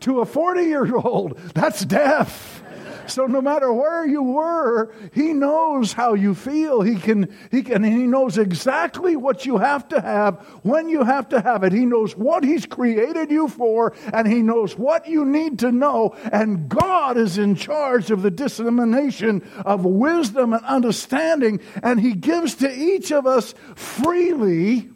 To 0.00 0.20
a 0.20 0.26
40 0.26 0.62
year 0.64 0.96
old, 0.96 1.38
that's 1.54 1.84
death. 1.84 2.63
So 3.06 3.26
no 3.26 3.40
matter 3.40 3.72
where 3.72 4.06
you 4.06 4.22
were, 4.22 4.92
he 5.12 5.32
knows 5.32 5.92
how 5.92 6.14
you 6.14 6.34
feel. 6.34 6.82
He 6.82 6.96
can, 6.96 7.34
he 7.50 7.62
can, 7.62 7.82
he 7.82 8.06
knows 8.06 8.38
exactly 8.38 9.16
what 9.16 9.46
you 9.46 9.58
have 9.58 9.88
to 9.88 10.00
have 10.00 10.40
when 10.62 10.88
you 10.88 11.04
have 11.04 11.28
to 11.30 11.40
have 11.40 11.64
it. 11.64 11.72
He 11.72 11.86
knows 11.86 12.16
what 12.16 12.44
he's 12.44 12.66
created 12.66 13.30
you 13.30 13.48
for, 13.48 13.94
and 14.12 14.26
he 14.26 14.42
knows 14.42 14.76
what 14.76 15.08
you 15.08 15.24
need 15.24 15.58
to 15.60 15.72
know. 15.72 16.16
And 16.32 16.68
God 16.68 17.16
is 17.16 17.38
in 17.38 17.54
charge 17.54 18.10
of 18.10 18.22
the 18.22 18.30
dissemination 18.30 19.42
of 19.64 19.84
wisdom 19.84 20.52
and 20.52 20.64
understanding, 20.64 21.60
and 21.82 22.00
he 22.00 22.12
gives 22.12 22.54
to 22.56 22.72
each 22.72 23.12
of 23.12 23.26
us 23.26 23.54
freely 23.74 24.90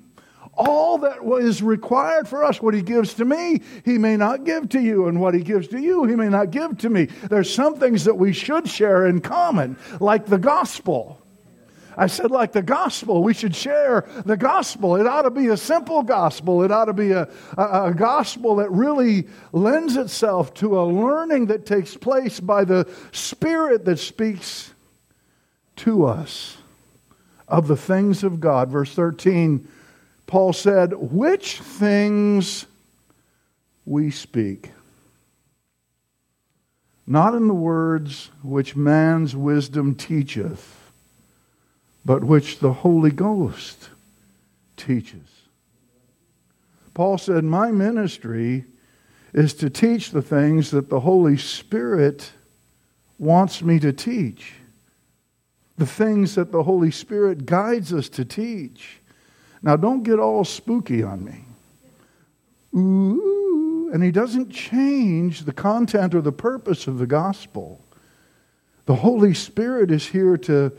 all 0.59 0.99
that 0.99 1.23
is 1.41 1.63
required 1.63 2.29
for 2.29 2.45
us, 2.45 2.61
what 2.61 2.75
he 2.75 2.83
gives 2.83 3.15
to 3.15 3.25
me, 3.25 3.63
he 3.85 3.97
may 3.97 4.17
not 4.17 4.45
give 4.45 4.69
to 4.71 4.81
you, 4.81 5.07
and 5.07 5.21
what 5.21 5.33
he 5.33 5.41
gives 5.41 5.69
to 5.69 5.81
you, 5.81 6.05
he 6.05 6.17
may 6.17 6.29
not 6.29 6.51
give 6.51 6.77
to 6.79 6.91
me. 6.91 7.05
There's 7.31 7.53
some 7.53 7.77
things 7.77 8.05
that 8.05 8.17
we 8.17 8.33
should 8.33 8.69
share 8.69 9.07
in 9.07 9.21
common, 9.21 9.77
like 10.01 10.27
the 10.27 10.39
gospel. 10.39 11.23
I 11.97 12.07
said, 12.07 12.31
like 12.31 12.53
the 12.53 12.63
gospel, 12.63 13.25
we 13.25 13.35
should 13.35 13.57
share 13.57 14.09
the 14.25 14.37
gospel. 14.37 14.97
It 14.97 15.07
ought 15.07 15.23
to 15.23 15.31
be 15.31 15.49
a 15.49 15.57
simple 15.57 16.05
gospel. 16.05 16.63
It 16.63 16.71
ought 16.71 16.85
to 16.85 16.93
be 16.93 17.11
a, 17.11 17.29
a, 17.57 17.87
a, 17.87 17.95
gospel 17.95 18.57
that 18.57 18.71
really 18.71 19.27
lends 19.53 19.97
itself 19.97 20.55
to 20.55 20.81
a 20.81 20.85
learning 20.87 21.47
that 21.47 21.67
takes 21.67 21.97
place 21.97 22.39
by 22.39 22.65
the 22.65 22.89
Spirit 23.11 23.85
that 23.87 23.99
speaks 23.99 24.73
to 25.77 26.05
us 26.07 26.59
of 27.49 27.67
the 27.67 27.77
things 27.77 28.23
of 28.23 28.39
God. 28.39 28.71
Verse 28.71 28.95
13, 28.95 29.67
Paul 30.29 30.53
said, 30.53 30.93
Which 30.95 31.59
things 31.59 32.67
we 33.85 34.13
speak? 34.13 34.71
Not 37.05 37.35
in 37.35 37.49
the 37.49 37.55
words 37.55 38.31
which 38.45 38.77
man's 38.77 39.35
wisdom 39.35 39.97
teacheth 39.97 40.79
but 42.09 42.25
which 42.25 42.61
the 42.61 42.73
Holy 42.73 43.11
Ghost 43.11 43.91
teaches. 44.79 45.29
Paul 46.95 47.19
said, 47.19 47.45
My 47.45 47.71
ministry 47.71 48.65
is 49.35 49.53
to 49.55 49.69
teach 49.69 50.11
the 50.11 50.23
things 50.23 50.71
that 50.71 50.89
the 50.89 51.01
Holy 51.01 51.37
Spirit 51.37 52.33
wants 53.19 53.61
me 53.61 53.79
to 53.81 53.93
teach, 53.93 54.55
the 55.77 55.85
things 55.85 56.35
that 56.37 56.51
the 56.51 56.63
Holy 56.63 56.91
Spirit 56.91 57.45
guides 57.45 57.93
us 57.93 58.09
to 58.09 58.25
teach. 58.25 59.01
Now, 59.63 59.77
don't 59.77 60.03
get 60.03 60.19
all 60.19 60.45
spooky 60.45 61.03
on 61.03 61.25
me. 61.25 61.45
Ooh, 62.79 63.91
and 63.93 64.03
he 64.03 64.11
doesn't 64.11 64.51
change 64.51 65.41
the 65.41 65.53
content 65.53 66.15
or 66.15 66.21
the 66.21 66.33
purpose 66.33 66.87
of 66.87 66.99
the 66.99 67.07
gospel. 67.07 67.81
The 68.87 68.97
Holy 68.97 69.35
Spirit 69.35 69.91
is 69.91 70.07
here 70.07 70.37
to 70.39 70.73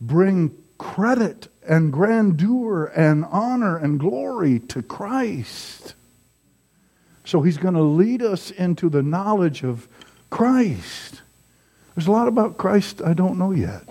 bring 0.00 0.54
credit 0.78 1.48
and 1.66 1.92
grandeur 1.92 2.86
and 2.86 3.24
honor 3.30 3.76
and 3.76 3.98
glory 3.98 4.58
to 4.58 4.82
Christ. 4.82 5.94
So 7.24 7.40
he's 7.40 7.56
going 7.56 7.74
to 7.74 7.82
lead 7.82 8.22
us 8.22 8.50
into 8.50 8.90
the 8.90 9.02
knowledge 9.02 9.62
of 9.62 9.88
Christ. 10.28 11.22
There's 11.94 12.06
a 12.06 12.12
lot 12.12 12.28
about 12.28 12.58
Christ 12.58 13.00
I 13.02 13.14
don't 13.14 13.38
know 13.38 13.52
yet. 13.52 13.88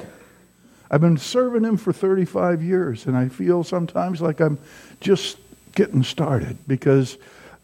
I've 0.93 1.01
been 1.01 1.17
serving 1.17 1.63
him 1.63 1.77
for 1.77 1.91
35 1.91 2.61
years, 2.61 3.07
and 3.07 3.17
I 3.17 3.27
feel 3.27 3.63
sometimes 3.63 4.21
like 4.21 4.39
I'm 4.39 4.59
just 4.99 5.39
getting 5.73 6.03
started 6.03 6.55
because 6.67 7.17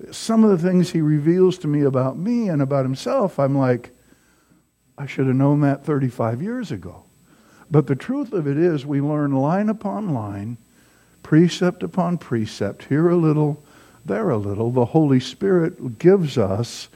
some 0.10 0.44
of 0.44 0.50
the 0.50 0.58
things 0.58 0.90
he 0.90 1.02
reveals 1.02 1.60
to 1.60 1.68
me 1.68 1.84
about 1.84 2.18
me 2.18 2.50
and 2.50 2.60
about 2.60 2.86
himself, 2.86 3.38
I'm 3.38 3.56
like, 3.56 3.92
I 4.98 5.06
should 5.06 5.28
have 5.28 5.36
known 5.36 5.62
that 5.62 5.86
35 5.86 6.42
years 6.42 6.72
ago. 6.72 7.04
But 7.70 7.86
the 7.86 7.96
truth 7.96 8.34
of 8.34 8.48
it 8.48 8.58
is, 8.58 8.84
we 8.84 9.00
learn 9.00 9.32
line 9.32 9.70
upon 9.70 10.12
line, 10.12 10.58
precept 11.22 11.84
upon 11.84 12.18
precept, 12.18 12.86
here 12.86 13.10
a 13.10 13.16
little, 13.16 13.64
there 14.04 14.32
a 14.32 14.38
little. 14.38 14.72
The 14.72 14.86
Holy 14.86 15.20
Spirit 15.20 16.00
gives 16.00 16.36
us 16.40 16.90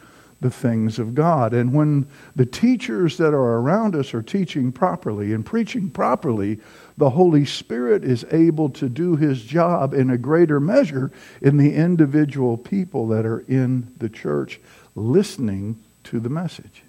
the 0.43 0.51
things 0.51 0.99
of 0.99 1.15
God. 1.15 1.53
And 1.53 1.73
when 1.73 2.05
the 2.35 2.45
teachers 2.45 3.17
that 3.17 3.33
are 3.33 3.57
around 3.59 3.95
us 3.95 4.13
are 4.13 4.21
teaching 4.21 4.71
properly 4.71 5.33
and 5.33 5.43
preaching 5.43 5.89
properly, 5.89 6.59
the 6.97 7.09
Holy 7.09 7.45
Spirit 7.45 8.03
is 8.03 8.25
able 8.29 8.69
to 8.71 8.87
do 8.87 9.15
his 9.15 9.41
job 9.41 9.93
in 9.93 10.11
a 10.11 10.17
greater 10.17 10.59
measure 10.59 11.11
in 11.41 11.57
the 11.57 11.73
individual 11.73 12.57
people 12.57 13.07
that 13.07 13.25
are 13.25 13.39
in 13.47 13.91
the 13.97 14.09
church 14.09 14.59
listening 14.93 15.79
to 16.03 16.19
the 16.19 16.29
message. 16.29 16.83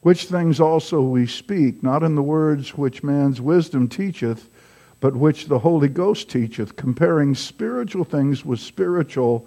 Which 0.00 0.24
things 0.24 0.60
also 0.60 1.00
we 1.00 1.26
speak, 1.26 1.82
not 1.82 2.02
in 2.02 2.14
the 2.14 2.22
words 2.22 2.76
which 2.76 3.02
man's 3.02 3.40
wisdom 3.40 3.88
teacheth, 3.88 4.48
but 5.00 5.14
which 5.14 5.46
the 5.46 5.58
Holy 5.58 5.88
Ghost 5.88 6.30
teacheth, 6.30 6.76
comparing 6.76 7.34
spiritual 7.34 8.04
things 8.04 8.44
with 8.44 8.58
spiritual. 8.58 9.46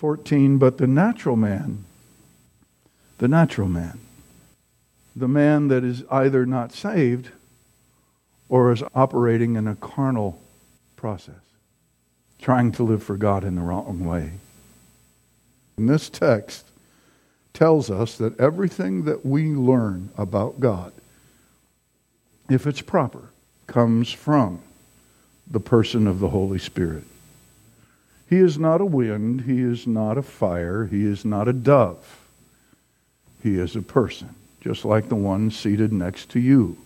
14, 0.00 0.56
but 0.56 0.78
the 0.78 0.86
natural 0.86 1.36
man, 1.36 1.84
the 3.18 3.28
natural 3.28 3.68
man, 3.68 4.00
the 5.14 5.28
man 5.28 5.68
that 5.68 5.84
is 5.84 6.04
either 6.10 6.46
not 6.46 6.72
saved 6.72 7.28
or 8.48 8.72
is 8.72 8.82
operating 8.94 9.56
in 9.56 9.68
a 9.68 9.76
carnal 9.76 10.40
process, 10.96 11.34
trying 12.40 12.72
to 12.72 12.82
live 12.82 13.02
for 13.02 13.18
God 13.18 13.44
in 13.44 13.56
the 13.56 13.60
wrong 13.60 14.06
way. 14.06 14.32
In 15.76 15.84
this 15.84 16.08
text, 16.08 16.64
tells 17.52 17.90
us 17.90 18.16
that 18.16 18.40
everything 18.40 19.04
that 19.04 19.26
we 19.26 19.48
learn 19.48 20.08
about 20.16 20.60
God, 20.60 20.94
if 22.48 22.66
it's 22.66 22.80
proper, 22.80 23.28
comes 23.66 24.10
from 24.10 24.60
the 25.46 25.60
person 25.60 26.06
of 26.06 26.20
the 26.20 26.30
Holy 26.30 26.58
Spirit. 26.58 27.04
He 28.30 28.38
is 28.38 28.60
not 28.60 28.80
a 28.80 28.86
wind, 28.86 29.40
he 29.40 29.60
is 29.60 29.88
not 29.88 30.16
a 30.16 30.22
fire, 30.22 30.86
he 30.86 31.04
is 31.04 31.24
not 31.24 31.48
a 31.48 31.52
dove. 31.52 32.20
He 33.42 33.58
is 33.58 33.74
a 33.74 33.82
person, 33.82 34.36
just 34.60 34.84
like 34.84 35.08
the 35.08 35.16
one 35.16 35.50
seated 35.50 35.92
next 35.92 36.30
to 36.30 36.38
you, 36.38 36.76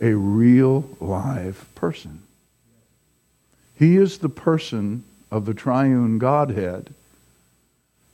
a 0.00 0.14
real 0.14 0.88
live 1.00 1.66
person. 1.74 2.22
He 3.76 3.96
is 3.96 4.18
the 4.18 4.28
person 4.28 5.02
of 5.28 5.44
the 5.44 5.54
triune 5.54 6.18
Godhead 6.18 6.94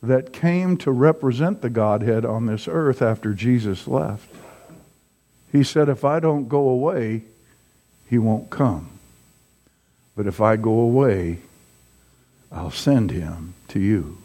that 0.03 0.33
came 0.33 0.79
to 0.79 0.91
represent 0.91 1.61
the 1.61 1.69
Godhead 1.69 2.25
on 2.25 2.47
this 2.47 2.67
earth 2.67 3.03
after 3.03 3.35
Jesus 3.35 3.87
left. 3.87 4.31
He 5.53 5.63
said, 5.63 5.91
If 5.91 6.07
I 6.07 6.21
don't 6.21 6.49
go 6.49 6.69
away, 6.69 7.25
he 8.09 8.17
won't 8.17 8.49
come. 8.49 8.89
But 10.17 10.27
if 10.27 10.41
I 10.41 10.57
go 10.57 10.71
away, 10.71 11.41
I'll 12.51 12.71
send 12.71 13.11
him 13.11 13.55
to 13.69 13.81
you. 13.81 14.19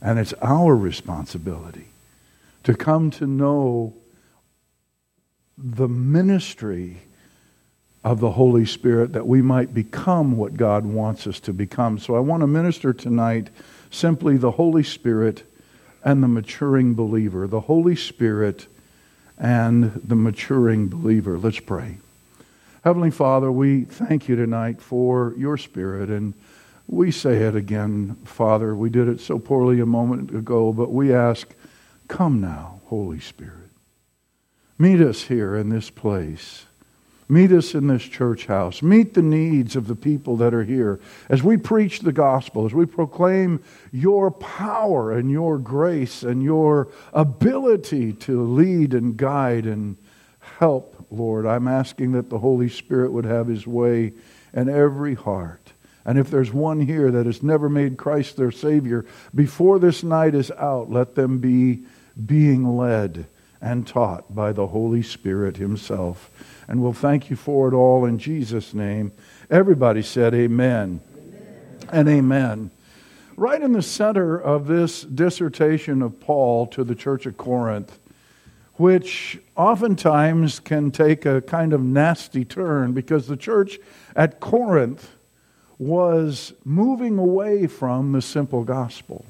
And 0.00 0.18
it's 0.18 0.34
our 0.42 0.76
responsibility 0.76 1.88
to 2.64 2.74
come 2.74 3.10
to 3.12 3.26
know 3.26 3.94
the 5.56 5.88
ministry 5.88 6.98
of 8.02 8.20
the 8.20 8.32
Holy 8.32 8.66
Spirit 8.66 9.12
that 9.14 9.26
we 9.26 9.40
might 9.40 9.72
become 9.72 10.36
what 10.36 10.56
God 10.56 10.84
wants 10.84 11.26
us 11.26 11.40
to 11.40 11.52
become. 11.52 11.98
So 11.98 12.16
I 12.16 12.20
want 12.20 12.42
to 12.42 12.46
minister 12.46 12.92
tonight 12.92 13.48
simply 13.90 14.36
the 14.36 14.50
Holy 14.50 14.82
Spirit 14.82 15.42
and 16.04 16.22
the 16.22 16.28
maturing 16.28 16.94
believer. 16.94 17.46
The 17.46 17.60
Holy 17.60 17.96
Spirit 17.96 18.66
and 19.38 20.00
the 20.04 20.16
maturing 20.16 20.88
believer. 20.88 21.38
Let's 21.38 21.60
pray. 21.60 21.96
Heavenly 22.84 23.10
Father, 23.10 23.50
we 23.50 23.84
thank 23.84 24.28
you 24.28 24.36
tonight 24.36 24.82
for 24.82 25.32
your 25.38 25.56
Spirit. 25.56 26.10
And 26.10 26.34
we 26.86 27.10
say 27.10 27.36
it 27.38 27.56
again, 27.56 28.16
Father. 28.24 28.74
We 28.74 28.90
did 28.90 29.08
it 29.08 29.20
so 29.20 29.38
poorly 29.38 29.80
a 29.80 29.86
moment 29.86 30.34
ago, 30.34 30.72
but 30.72 30.92
we 30.92 31.12
ask, 31.12 31.48
come 32.08 32.40
now, 32.40 32.80
Holy 32.86 33.20
Spirit. 33.20 33.70
Meet 34.78 35.00
us 35.00 35.22
here 35.22 35.56
in 35.56 35.68
this 35.68 35.90
place. 35.90 36.66
Meet 37.28 37.52
us 37.52 37.74
in 37.74 37.86
this 37.86 38.02
church 38.02 38.46
house. 38.46 38.82
Meet 38.82 39.14
the 39.14 39.22
needs 39.22 39.76
of 39.76 39.86
the 39.86 39.96
people 39.96 40.36
that 40.36 40.52
are 40.52 40.64
here. 40.64 41.00
As 41.30 41.42
we 41.42 41.56
preach 41.56 42.00
the 42.00 42.12
gospel, 42.12 42.66
as 42.66 42.74
we 42.74 42.84
proclaim 42.84 43.62
your 43.92 44.30
power 44.30 45.12
and 45.12 45.30
your 45.30 45.58
grace 45.58 46.22
and 46.22 46.42
your 46.42 46.88
ability 47.14 48.12
to 48.12 48.42
lead 48.42 48.92
and 48.92 49.16
guide 49.16 49.64
and 49.64 49.96
help, 50.58 51.06
Lord, 51.10 51.46
I'm 51.46 51.66
asking 51.66 52.12
that 52.12 52.28
the 52.28 52.38
Holy 52.38 52.68
Spirit 52.68 53.12
would 53.12 53.24
have 53.24 53.46
his 53.46 53.66
way 53.66 54.12
in 54.52 54.68
every 54.68 55.14
heart. 55.14 55.63
And 56.04 56.18
if 56.18 56.30
there's 56.30 56.52
one 56.52 56.80
here 56.80 57.10
that 57.10 57.26
has 57.26 57.42
never 57.42 57.68
made 57.68 57.96
Christ 57.96 58.36
their 58.36 58.50
Savior, 58.50 59.06
before 59.34 59.78
this 59.78 60.02
night 60.02 60.34
is 60.34 60.50
out, 60.50 60.90
let 60.90 61.14
them 61.14 61.38
be 61.38 61.84
being 62.26 62.76
led 62.76 63.26
and 63.60 63.86
taught 63.86 64.34
by 64.34 64.52
the 64.52 64.66
Holy 64.66 65.02
Spirit 65.02 65.56
himself. 65.56 66.30
And 66.68 66.82
we'll 66.82 66.92
thank 66.92 67.30
you 67.30 67.36
for 67.36 67.68
it 67.68 67.74
all 67.74 68.04
in 68.04 68.18
Jesus' 68.18 68.74
name. 68.74 69.12
Everybody 69.50 70.02
said 70.02 70.34
amen, 70.34 71.00
amen. 71.16 71.88
and 71.90 72.08
amen. 72.08 72.70
Right 73.36 73.60
in 73.60 73.72
the 73.72 73.82
center 73.82 74.38
of 74.38 74.66
this 74.66 75.02
dissertation 75.02 76.02
of 76.02 76.20
Paul 76.20 76.66
to 76.68 76.84
the 76.84 76.94
church 76.94 77.24
of 77.24 77.38
Corinth, 77.38 77.98
which 78.74 79.40
oftentimes 79.56 80.60
can 80.60 80.90
take 80.90 81.24
a 81.24 81.40
kind 81.40 81.72
of 81.72 81.80
nasty 81.80 82.44
turn 82.44 82.92
because 82.92 83.26
the 83.26 83.36
church 83.36 83.78
at 84.14 84.40
Corinth 84.40 85.13
was 85.84 86.54
moving 86.64 87.18
away 87.18 87.66
from 87.66 88.12
the 88.12 88.22
simple 88.22 88.64
gospel. 88.64 89.24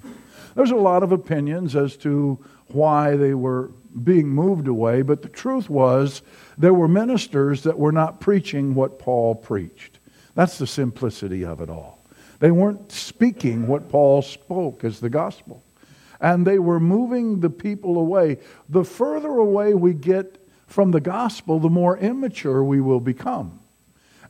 There's 0.55 0.71
a 0.71 0.77
lot 0.77 1.03
of 1.03 1.11
opinions 1.11 1.75
as 1.75 1.97
to 1.99 2.39
why 2.69 3.17
they 3.17 3.35
were 3.35 3.73
being 4.05 4.29
moved 4.29 4.69
away, 4.69 5.03
but 5.03 5.23
the 5.23 5.29
truth 5.29 5.69
was 5.69 6.23
there 6.57 6.75
were 6.75 6.87
ministers 6.87 7.65
that 7.65 7.79
were 7.79 7.91
not 7.91 8.21
preaching 8.21 8.75
what 8.75 9.01
Paul 9.01 9.35
preached. 9.35 9.99
That's 10.37 10.59
the 10.59 10.67
simplicity 10.67 11.45
of 11.45 11.61
it 11.61 11.69
all. 11.69 11.99
They 12.39 12.53
weren't 12.53 12.93
speaking 12.93 13.67
what 13.67 13.89
Paul 13.89 14.23
spoke 14.23 14.85
as 14.85 15.01
the 15.01 15.11
gospel. 15.11 15.63
And 16.21 16.47
they 16.47 16.61
were 16.61 16.81
moving 16.81 17.41
the 17.41 17.51
people 17.51 17.99
away. 17.99 18.39
The 18.69 18.85
further 18.85 19.31
away 19.31 19.75
we 19.75 19.93
get 19.93 20.41
from 20.69 20.93
the 20.93 21.01
gospel, 21.01 21.59
the 21.59 21.69
more 21.69 21.99
immature 21.99 22.63
we 22.63 22.81
will 22.81 23.01
become. 23.01 23.59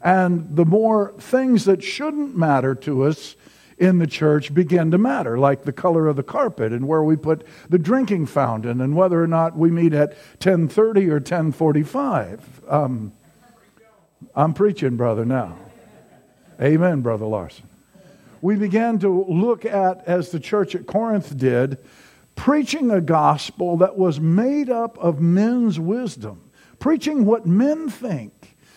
And 0.04 0.54
the 0.54 0.66
more 0.66 1.14
things 1.18 1.64
that 1.64 1.82
shouldn't 1.82 2.37
matter 2.37 2.75
to 2.75 3.04
us 3.04 3.37
in 3.78 3.99
the 3.99 4.06
church 4.06 4.54
begin 4.54 4.90
to 4.90 4.99
matter, 4.99 5.38
like 5.38 5.62
the 5.62 5.73
color 5.73 6.06
of 6.06 6.16
the 6.16 6.23
carpet 6.23 6.73
and 6.73 6.87
where 6.87 7.02
we 7.02 7.16
put 7.16 7.44
the 7.70 7.78
drinking 7.78 8.26
fountain 8.26 8.80
and 8.82 8.94
whether 8.94 9.20
or 9.20 9.26
not 9.26 9.56
we 9.56 9.70
meet 9.70 9.94
at 9.94 10.11
1030 10.42 11.08
or 11.08 11.14
1045. 11.14 12.61
Um, 12.68 13.12
I'm 14.37 14.52
preaching, 14.52 14.96
brother, 14.96 15.25
now. 15.25 15.56
Amen, 16.61 17.00
Brother 17.00 17.26
Larson. 17.26 17.68
We 18.42 18.56
began 18.56 18.99
to 18.99 19.25
look 19.25 19.64
at, 19.64 20.06
as 20.06 20.30
the 20.30 20.38
church 20.38 20.75
at 20.75 20.87
Corinth 20.87 21.37
did, 21.37 21.78
preaching 22.37 22.90
a 22.90 23.00
gospel 23.00 23.78
that 23.78 23.96
was 23.96 24.20
made 24.20 24.68
up 24.68 24.99
of 24.99 25.20
men's 25.20 25.80
wisdom, 25.80 26.50
preaching 26.78 27.25
what 27.25 27.46
men 27.46 27.88
think, 27.88 28.33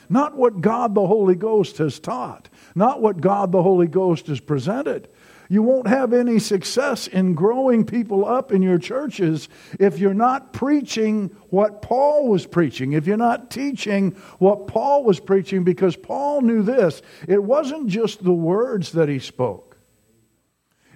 not 0.09 0.35
what 0.35 0.61
God 0.61 0.95
the 0.95 1.05
Holy 1.07 1.35
Ghost 1.35 1.77
has 1.77 1.99
taught, 1.99 2.49
not 2.75 3.01
what 3.01 3.21
God 3.21 3.51
the 3.51 3.63
Holy 3.63 3.87
Ghost 3.87 4.27
has 4.27 4.39
presented. 4.39 5.09
You 5.49 5.63
won't 5.63 5.87
have 5.87 6.13
any 6.13 6.39
success 6.39 7.07
in 7.07 7.33
growing 7.33 7.85
people 7.85 8.25
up 8.25 8.51
in 8.51 8.61
your 8.61 8.77
churches 8.77 9.47
if 9.79 9.97
you're 9.99 10.13
not 10.13 10.51
preaching 10.53 11.35
what 11.49 11.81
Paul 11.81 12.27
was 12.27 12.45
preaching, 12.45 12.93
if 12.93 13.07
you're 13.07 13.17
not 13.17 13.49
teaching 13.49 14.11
what 14.39 14.67
Paul 14.67 15.03
was 15.03 15.19
preaching, 15.19 15.63
because 15.63 15.95
Paul 15.95 16.41
knew 16.41 16.63
this. 16.63 17.01
It 17.27 17.43
wasn't 17.43 17.87
just 17.87 18.23
the 18.23 18.33
words 18.33 18.91
that 18.93 19.09
he 19.09 19.19
spoke, 19.19 19.66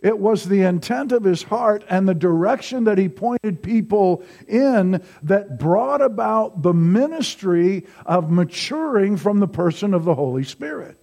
it 0.02 0.18
was 0.18 0.46
the 0.46 0.64
intent 0.64 1.12
of 1.12 1.24
his 1.24 1.44
heart 1.44 1.84
and 1.88 2.08
the 2.08 2.16
direction 2.16 2.86
that 2.86 2.98
he 2.98 3.08
pointed 3.08 3.62
people 3.62 4.24
in 4.48 5.04
that 5.24 5.60
brought 5.60 6.02
about 6.02 6.64
the 6.64 6.74
ministry 6.74 7.86
of 8.06 8.32
maturing 8.32 9.16
from 9.16 9.40
the 9.40 9.48
person 9.48 9.94
of 9.94 10.04
the 10.04 10.16
Holy 10.16 10.44
Spirit. 10.44 10.98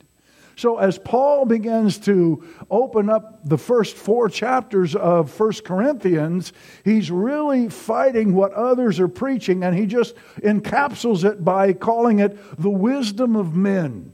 So, 0.57 0.78
as 0.78 0.99
Paul 0.99 1.45
begins 1.45 1.99
to 1.99 2.43
open 2.69 3.09
up 3.09 3.49
the 3.49 3.57
first 3.57 3.97
four 3.97 4.28
chapters 4.28 4.97
of 4.97 5.31
First 5.31 5.62
Corinthians, 5.62 6.52
he's 6.85 7.12
really 7.12 7.69
fighting 7.69 8.35
what 8.35 8.52
others 8.55 8.99
are 8.99 9.07
preaching, 9.07 9.62
and 9.62 9.78
he 9.78 9.87
just 9.87 10.17
encapsulates 10.43 11.25
it 11.25 11.45
by 11.45 11.75
calling 11.75 12.19
it 12.19 12.37
the 12.61 12.71
wisdom 12.71 13.37
of 13.37 13.55
men. 13.55 14.12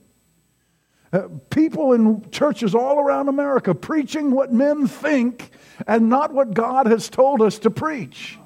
Uh, 1.15 1.29
people 1.49 1.93
in 1.93 2.29
churches 2.33 2.75
all 2.75 2.99
around 2.99 3.29
America 3.29 3.73
preaching 3.73 4.33
what 4.33 4.53
men 4.53 4.89
think 4.89 5.49
and 5.87 6.09
not 6.09 6.35
what 6.35 6.53
God 6.53 6.87
has 6.87 7.09
told 7.09 7.41
us 7.41 7.61
to 7.61 7.71
preach. 7.71 8.37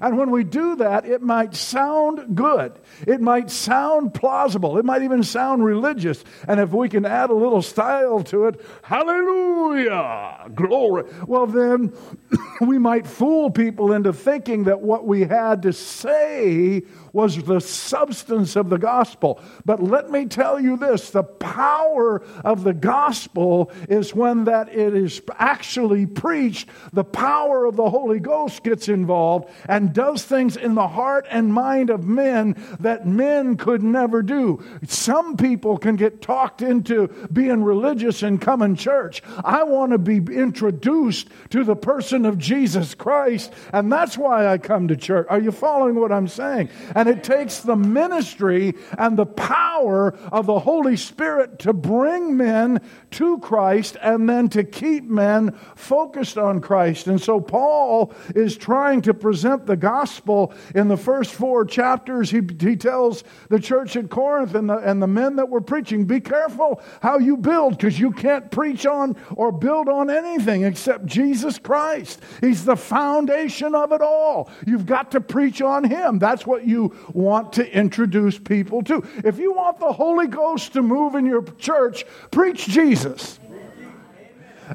And 0.00 0.18
when 0.18 0.30
we 0.30 0.44
do 0.44 0.76
that, 0.76 1.06
it 1.06 1.22
might 1.22 1.54
sound 1.54 2.36
good. 2.36 2.72
It 3.06 3.20
might 3.20 3.50
sound 3.50 4.12
plausible. 4.12 4.76
It 4.76 4.84
might 4.84 5.02
even 5.02 5.22
sound 5.22 5.64
religious. 5.64 6.22
And 6.46 6.60
if 6.60 6.70
we 6.70 6.90
can 6.90 7.06
add 7.06 7.30
a 7.30 7.34
little 7.34 7.62
style 7.62 8.22
to 8.24 8.46
it, 8.46 8.60
hallelujah, 8.82 10.50
glory, 10.54 11.04
well, 11.26 11.46
then 11.46 11.94
we 12.60 12.78
might 12.78 13.06
fool 13.06 13.50
people 13.50 13.92
into 13.92 14.12
thinking 14.12 14.64
that 14.64 14.82
what 14.82 15.06
we 15.06 15.22
had 15.22 15.62
to 15.62 15.72
say 15.72 16.82
was 17.12 17.42
the 17.42 17.60
substance 17.60 18.56
of 18.56 18.70
the 18.70 18.78
gospel. 18.78 19.40
But 19.64 19.82
let 19.82 20.10
me 20.10 20.26
tell 20.26 20.60
you 20.60 20.76
this 20.76 21.10
the 21.10 21.22
power 21.22 22.22
of 22.44 22.64
the 22.64 22.72
gospel 22.72 23.70
is 23.88 24.14
when 24.14 24.44
that 24.44 24.68
it 24.68 24.94
is 24.94 25.20
actually 25.38 26.06
preached, 26.06 26.68
the 26.92 27.04
power 27.04 27.64
of 27.64 27.76
the 27.76 27.90
Holy 27.90 28.20
Ghost 28.20 28.62
gets 28.62 28.88
involved 28.88 29.50
and 29.68 29.92
does 29.92 30.24
things 30.24 30.56
in 30.56 30.74
the 30.74 30.88
heart 30.88 31.26
and 31.30 31.52
mind 31.52 31.90
of 31.90 32.04
men 32.04 32.56
that 32.80 33.06
men 33.06 33.56
could 33.56 33.82
never 33.82 34.22
do. 34.22 34.62
Some 34.86 35.36
people 35.36 35.78
can 35.78 35.96
get 35.96 36.22
talked 36.22 36.62
into 36.62 37.08
being 37.32 37.62
religious 37.62 38.22
and 38.22 38.40
coming 38.40 38.76
church. 38.76 39.22
I 39.44 39.64
want 39.64 39.92
to 39.92 39.98
be 39.98 40.16
introduced 40.16 41.28
to 41.50 41.64
the 41.64 41.76
person 41.76 42.24
of 42.24 42.38
Jesus 42.38 42.94
Christ, 42.94 43.52
and 43.72 43.92
that's 43.92 44.16
why 44.16 44.46
I 44.46 44.58
come 44.58 44.88
to 44.88 44.96
church. 44.96 45.26
Are 45.28 45.40
you 45.40 45.52
following 45.52 45.96
what 45.96 46.12
I'm 46.12 46.28
saying? 46.28 46.70
And 46.94 47.01
it 47.08 47.24
takes 47.24 47.60
the 47.60 47.76
ministry 47.76 48.74
and 48.98 49.16
the 49.16 49.26
power 49.26 50.14
of 50.30 50.46
the 50.46 50.60
Holy 50.60 50.96
Spirit 50.96 51.58
to 51.60 51.72
bring 51.72 52.36
men 52.36 52.80
to 53.12 53.38
Christ 53.38 53.96
and 54.02 54.28
then 54.28 54.48
to 54.50 54.64
keep 54.64 55.04
men 55.04 55.56
focused 55.74 56.38
on 56.38 56.60
Christ. 56.60 57.06
And 57.06 57.20
so 57.20 57.40
Paul 57.40 58.12
is 58.34 58.56
trying 58.56 59.02
to 59.02 59.14
present 59.14 59.66
the 59.66 59.76
gospel 59.76 60.52
in 60.74 60.88
the 60.88 60.96
first 60.96 61.32
four 61.32 61.64
chapters. 61.64 62.30
He, 62.30 62.40
he 62.60 62.76
tells 62.76 63.24
the 63.48 63.60
church 63.60 63.96
at 63.96 64.10
Corinth 64.10 64.54
and 64.54 64.68
the, 64.68 64.78
and 64.78 65.02
the 65.02 65.06
men 65.06 65.36
that 65.36 65.48
were 65.48 65.60
preaching, 65.60 66.04
be 66.04 66.20
careful 66.20 66.82
how 67.00 67.18
you 67.18 67.36
build 67.36 67.76
because 67.76 67.98
you 67.98 68.12
can't 68.12 68.50
preach 68.50 68.86
on 68.86 69.16
or 69.36 69.52
build 69.52 69.88
on 69.88 70.10
anything 70.10 70.62
except 70.62 71.06
Jesus 71.06 71.58
Christ. 71.58 72.20
He's 72.40 72.64
the 72.64 72.76
foundation 72.76 73.74
of 73.74 73.92
it 73.92 74.00
all. 74.00 74.50
You've 74.66 74.86
got 74.86 75.10
to 75.12 75.20
preach 75.20 75.62
on 75.62 75.84
Him. 75.84 76.18
That's 76.18 76.46
what 76.46 76.66
you 76.66 76.91
want 77.12 77.52
to 77.54 77.76
introduce 77.76 78.38
people 78.38 78.82
to. 78.84 79.04
If 79.24 79.38
you 79.38 79.52
want 79.52 79.78
the 79.78 79.92
Holy 79.92 80.26
Ghost 80.26 80.72
to 80.74 80.82
move 80.82 81.14
in 81.14 81.26
your 81.26 81.42
church, 81.42 82.04
preach 82.30 82.66
Jesus. 82.66 83.38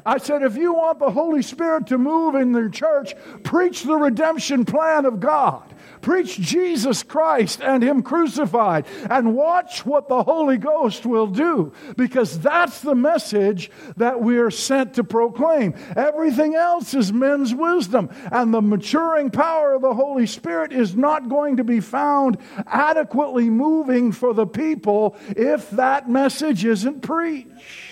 I 0.04 0.18
said, 0.18 0.42
if 0.42 0.56
you 0.56 0.74
want 0.74 0.98
the 0.98 1.10
Holy 1.10 1.42
Spirit 1.42 1.86
to 1.88 1.98
move 1.98 2.34
in 2.34 2.52
your 2.52 2.68
church, 2.68 3.14
preach 3.42 3.82
the 3.82 3.96
redemption 3.96 4.64
plan 4.64 5.04
of 5.04 5.20
God. 5.20 5.67
Preach 6.08 6.40
Jesus 6.40 7.02
Christ 7.02 7.60
and 7.60 7.82
Him 7.82 8.02
crucified 8.02 8.86
and 9.10 9.34
watch 9.34 9.84
what 9.84 10.08
the 10.08 10.22
Holy 10.22 10.56
Ghost 10.56 11.04
will 11.04 11.26
do 11.26 11.70
because 11.98 12.40
that's 12.40 12.80
the 12.80 12.94
message 12.94 13.70
that 13.98 14.22
we're 14.22 14.50
sent 14.50 14.94
to 14.94 15.04
proclaim. 15.04 15.74
Everything 15.94 16.54
else 16.54 16.94
is 16.94 17.12
men's 17.12 17.54
wisdom, 17.54 18.08
and 18.32 18.54
the 18.54 18.62
maturing 18.62 19.28
power 19.28 19.74
of 19.74 19.82
the 19.82 19.92
Holy 19.92 20.26
Spirit 20.26 20.72
is 20.72 20.96
not 20.96 21.28
going 21.28 21.58
to 21.58 21.64
be 21.64 21.80
found 21.80 22.38
adequately 22.66 23.50
moving 23.50 24.10
for 24.10 24.32
the 24.32 24.46
people 24.46 25.14
if 25.36 25.68
that 25.72 26.08
message 26.08 26.64
isn't 26.64 27.02
preached. 27.02 27.87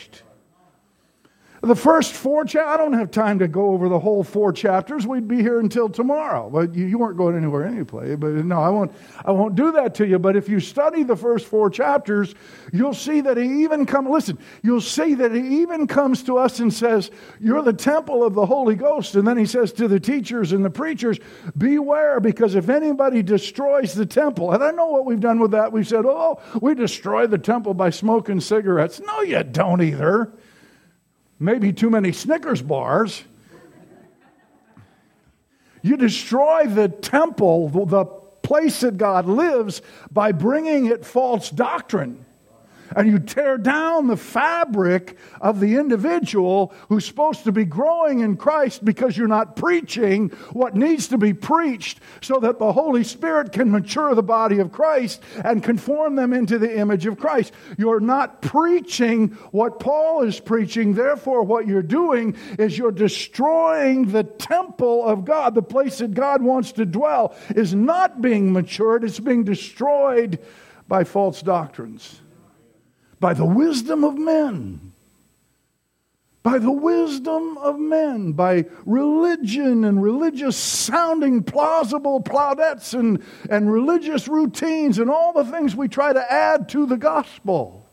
The 1.67 1.75
first 1.75 2.13
four 2.13 2.45
chapters, 2.45 2.75
I 2.75 2.77
don't 2.77 2.93
have 2.93 3.11
time 3.11 3.41
to 3.41 3.49
go 3.49 3.71
over 3.71 3.89
the 3.89 3.99
whole 3.99 4.23
four 4.23 4.53
chapters. 4.53 5.05
We'd 5.05 5.27
be 5.27 5.39
here 5.39 5.59
until 5.59 5.89
tomorrow. 5.89 6.49
But 6.49 6.77
you, 6.77 6.87
you 6.87 6.97
weren't 6.97 7.17
going 7.17 7.37
anywhere 7.37 7.67
anyway. 7.67 8.15
But 8.15 8.35
no, 8.45 8.61
I 8.61 8.69
won't, 8.69 8.93
I 9.25 9.33
won't 9.33 9.57
do 9.57 9.73
that 9.73 9.93
to 9.97 10.07
you. 10.07 10.21
But 10.21 10.37
if 10.37 10.49
you 10.49 10.61
study 10.61 11.03
the 11.03 11.17
first 11.17 11.47
four 11.47 11.69
chapters, 11.69 12.37
you'll 12.73 12.95
see 12.95 13.21
that 13.23 13.37
he 13.37 13.65
even 13.65 13.85
come, 13.85 14.09
listen, 14.09 14.39
you'll 14.63 14.81
see 14.81 15.15
that 15.15 15.33
he 15.33 15.63
even 15.63 15.89
comes 15.89 16.23
to 16.25 16.39
us 16.39 16.61
and 16.61 16.73
says, 16.73 17.11
You're 17.41 17.63
the 17.63 17.73
temple 17.73 18.23
of 18.23 18.35
the 18.35 18.47
Holy 18.47 18.77
Ghost. 18.77 19.17
And 19.17 19.27
then 19.27 19.37
he 19.37 19.45
says 19.47 19.73
to 19.73 19.89
the 19.89 19.99
teachers 19.99 20.53
and 20.53 20.65
the 20.65 20.71
preachers, 20.71 21.19
Beware, 21.59 22.21
because 22.21 22.55
if 22.55 22.69
anybody 22.69 23.25
destroys 23.25 23.93
the 23.93 24.07
temple, 24.07 24.53
and 24.53 24.63
I 24.63 24.71
know 24.71 24.87
what 24.87 25.05
we've 25.05 25.19
done 25.19 25.41
with 25.41 25.51
that. 25.51 25.73
We've 25.73 25.89
said, 25.89 26.05
Oh, 26.07 26.41
we 26.63 26.77
destroy 26.77 27.27
the 27.27 27.39
temple 27.39 27.75
by 27.75 27.91
smoking 27.91 28.41
cigarettes. 28.41 29.01
No, 29.01 29.23
you 29.23 29.43
don't 29.43 29.83
either 29.83 30.33
maybe 31.39 31.73
too 31.73 31.91
many 31.91 32.13
Snickers 32.13 32.63
bars. 32.63 33.23
You 35.83 35.97
destroy 35.97 36.67
the 36.67 36.89
temple, 36.89 37.69
the 37.69 38.05
place 38.05 38.81
that 38.81 38.99
God 38.99 39.27
lives, 39.27 39.83
by 40.11 40.33
bringing 40.33 40.87
it 40.87 41.07
false 41.07 41.49
doctrine 41.49 42.26
and 42.97 43.07
you 43.07 43.19
tear 43.19 43.59
down 43.59 44.07
the 44.07 44.17
fabric 44.17 45.19
of 45.43 45.61
the 45.61 45.77
individual 45.77 46.73
who's 46.89 47.05
supposed 47.05 47.45
to 47.45 47.53
be 47.53 47.65
growing 47.65 48.21
in 48.21 48.39
Christ 48.39 48.85
because 48.85 49.17
you're 49.17 49.29
not 49.29 49.55
preaching 49.55 50.31
what 50.53 50.75
needs 50.75 51.09
to 51.09 51.19
be 51.19 51.35
preached 51.35 52.01
so 52.23 52.41
that 52.41 52.59
the 52.59 52.73
Holy 52.73 53.05
Spirit 53.05 53.53
can 53.53 53.71
mature 53.71 54.15
the 54.15 54.23
body 54.23 54.59
of 54.59 54.73
Christ 54.73 55.23
and 55.45 55.63
conform 55.63 56.17
them 56.17 56.33
into 56.33 56.59
the 56.59 56.79
image 56.79 57.05
of 57.05 57.19
Christ. 57.19 57.53
You're 57.77 58.01
not 58.01 58.41
preaching 58.41 59.29
what 59.53 59.79
Paul 59.79 60.23
is 60.23 60.41
preaching. 60.41 60.95
Therefore, 60.95 61.43
what 61.43 61.67
you're 61.67 61.83
doing 61.83 62.35
is 62.59 62.79
you're 62.79 62.91
destroying 62.91 64.07
the 64.07 64.25
temple 64.25 65.05
of 65.05 65.27
God. 65.27 65.55
The 65.55 65.63
place 65.63 65.99
that 65.99 66.15
God 66.15 66.41
wants 66.41 66.73
to 66.73 66.87
dwell 66.87 67.37
is 67.51 67.75
not 67.75 68.23
being 68.23 68.55
matured, 68.55 69.05
it's 69.05 69.21
being 69.21 69.45
destroyed 69.45 70.39
by 70.89 71.05
false 71.05 71.43
doctrines 71.43 72.23
by 73.21 73.35
the 73.35 73.45
wisdom 73.45 74.05
of 74.05 74.17
men. 74.17 74.93
By 76.43 76.59
the 76.59 76.71
wisdom 76.71 77.59
of 77.59 77.77
men, 77.77 78.33
by 78.33 78.67
religion 78.85 79.85
and 79.85 80.01
religious 80.01 80.57
sounding 80.57 81.43
plausible 81.43 82.21
plaudits 82.21 82.95
and, 82.95 83.21
and 83.51 83.73
religious 83.73 84.29
routines 84.29 85.01
and 85.01 85.11
all 85.11 85.33
the 85.33 85.45
things 85.45 85.75
we 85.75 85.89
try 85.89 86.13
to 86.13 86.33
add 86.33 86.69
to 86.69 86.87
the 86.87 86.97
gospel. 86.97 87.87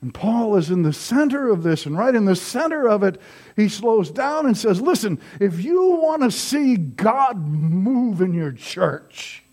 And 0.00 0.14
Paul 0.14 0.56
is 0.56 0.70
in 0.70 0.82
the 0.82 0.94
center 0.94 1.50
of 1.50 1.62
this, 1.62 1.84
and 1.84 1.98
right 1.98 2.14
in 2.14 2.24
the 2.24 2.34
center 2.34 2.88
of 2.88 3.02
it, 3.02 3.20
he 3.56 3.68
slows 3.68 4.10
down 4.10 4.46
and 4.46 4.56
says, 4.56 4.80
Listen, 4.80 5.20
if 5.38 5.62
you 5.62 5.96
want 5.96 6.22
to 6.22 6.30
see 6.30 6.76
God 6.76 7.46
move 7.46 8.22
in 8.22 8.32
your 8.32 8.52
church, 8.52 9.44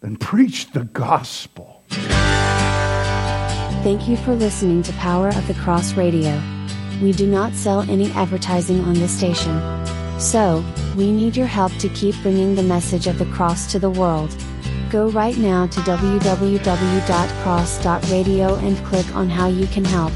then 0.00 0.16
preach 0.16 0.72
the 0.72 0.84
gospel. 0.84 1.84
Thank 3.82 4.08
you 4.08 4.16
for 4.18 4.34
listening 4.34 4.82
to 4.82 4.92
Power 4.94 5.28
of 5.28 5.46
the 5.46 5.54
Cross 5.54 5.94
Radio. 5.94 6.42
We 7.00 7.12
do 7.12 7.26
not 7.26 7.54
sell 7.54 7.80
any 7.90 8.10
advertising 8.12 8.84
on 8.84 8.92
this 8.94 9.16
station. 9.16 9.58
So, 10.18 10.62
we 10.96 11.10
need 11.10 11.36
your 11.36 11.46
help 11.46 11.72
to 11.78 11.88
keep 11.90 12.14
bringing 12.22 12.54
the 12.54 12.62
message 12.62 13.06
of 13.06 13.18
the 13.18 13.24
cross 13.26 13.70
to 13.72 13.78
the 13.78 13.88
world. 13.88 14.36
Go 14.90 15.08
right 15.08 15.38
now 15.38 15.66
to 15.68 15.80
www.cross.radio 15.80 18.54
and 18.56 18.84
click 18.84 19.16
on 19.16 19.30
how 19.30 19.48
you 19.48 19.66
can 19.68 19.84
help. 19.84 20.12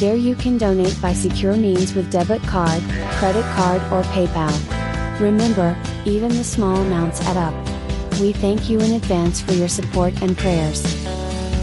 There 0.00 0.16
you 0.16 0.34
can 0.34 0.58
donate 0.58 1.00
by 1.00 1.12
secure 1.12 1.54
means 1.56 1.94
with 1.94 2.10
debit 2.10 2.42
card, 2.42 2.82
credit 3.18 3.44
card, 3.54 3.80
or 3.92 4.02
PayPal. 4.10 5.20
Remember, 5.20 5.76
even 6.04 6.30
the 6.30 6.42
small 6.42 6.76
amounts 6.76 7.20
add 7.22 7.36
up. 7.36 7.77
We 8.20 8.32
thank 8.32 8.68
you 8.68 8.80
in 8.80 8.94
advance 8.94 9.40
for 9.40 9.52
your 9.52 9.68
support 9.68 10.22
and 10.22 10.36
prayers. 10.36 10.82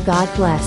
God 0.05 0.33
bless. 0.37 0.63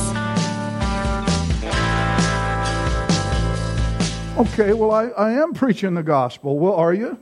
Okay, 4.37 4.75
well, 4.75 4.91
I, 4.91 5.07
I 5.17 5.33
am 5.33 5.55
preaching 5.55 5.95
the 5.95 6.03
gospel. 6.03 6.59
Well, 6.59 6.75
are 6.75 6.93
you? 6.93 7.19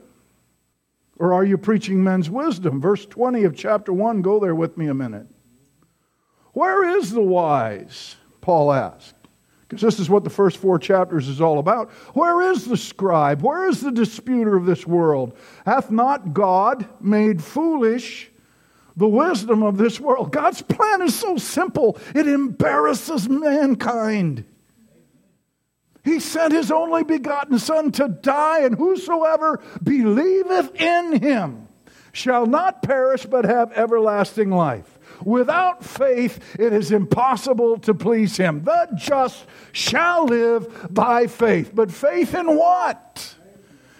Or 1.16 1.32
are 1.32 1.44
you 1.44 1.56
preaching 1.56 2.02
men's 2.02 2.28
wisdom? 2.28 2.80
Verse 2.80 3.06
20 3.06 3.44
of 3.44 3.54
chapter 3.54 3.92
1, 3.92 4.20
go 4.20 4.40
there 4.40 4.56
with 4.56 4.76
me 4.76 4.88
a 4.88 4.94
minute. 4.94 5.28
Where 6.52 6.98
is 6.98 7.12
the 7.12 7.22
wise? 7.22 8.16
Paul 8.40 8.72
asked. 8.72 9.14
Because 9.68 9.82
this 9.82 10.00
is 10.00 10.10
what 10.10 10.24
the 10.24 10.30
first 10.30 10.56
four 10.56 10.80
chapters 10.80 11.28
is 11.28 11.40
all 11.40 11.60
about. 11.60 11.90
Where 12.14 12.50
is 12.50 12.64
the 12.64 12.76
scribe? 12.76 13.42
Where 13.42 13.68
is 13.68 13.80
the 13.80 13.92
disputer 13.92 14.56
of 14.56 14.66
this 14.66 14.86
world? 14.88 15.38
Hath 15.64 15.92
not 15.92 16.34
God 16.34 16.88
made 17.00 17.44
foolish 17.44 18.32
the 18.96 19.08
wisdom 19.08 19.62
of 19.62 19.76
this 19.76 20.00
world? 20.00 20.32
God's 20.32 20.62
plan 20.62 21.02
is 21.02 21.14
so 21.14 21.36
simple, 21.36 21.98
it 22.14 22.26
embarrasses 22.26 23.28
mankind. 23.28 24.44
He 26.04 26.20
sent 26.20 26.52
his 26.52 26.70
only 26.70 27.02
begotten 27.02 27.58
Son 27.58 27.90
to 27.92 28.08
die, 28.08 28.60
and 28.60 28.76
whosoever 28.76 29.60
believeth 29.82 30.80
in 30.80 31.20
him 31.20 31.66
shall 32.12 32.46
not 32.46 32.82
perish 32.82 33.26
but 33.26 33.44
have 33.44 33.72
everlasting 33.72 34.50
life. 34.50 34.98
Without 35.24 35.84
faith, 35.84 36.56
it 36.58 36.72
is 36.72 36.92
impossible 36.92 37.78
to 37.80 37.94
please 37.94 38.36
him. 38.36 38.64
The 38.64 38.88
just 38.96 39.46
shall 39.72 40.26
live 40.26 40.88
by 40.92 41.26
faith. 41.26 41.72
But 41.74 41.90
faith 41.90 42.34
in 42.34 42.56
what? 42.56 43.35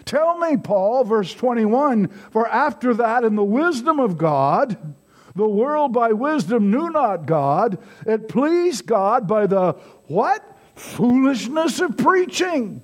Tell 0.06 0.38
me, 0.38 0.56
Paul, 0.56 1.04
verse 1.04 1.34
21 1.34 2.08
For 2.30 2.48
after 2.48 2.94
that, 2.94 3.24
in 3.24 3.36
the 3.36 3.44
wisdom 3.44 4.00
of 4.00 4.16
God, 4.16 4.94
the 5.34 5.46
world 5.46 5.92
by 5.92 6.12
wisdom 6.12 6.70
knew 6.70 6.88
not 6.88 7.26
God. 7.26 7.78
It 8.06 8.28
pleased 8.28 8.86
God 8.86 9.28
by 9.28 9.46
the 9.46 9.72
what? 10.06 10.56
foolishness 10.76 11.80
of 11.80 11.96
preaching. 11.96 12.82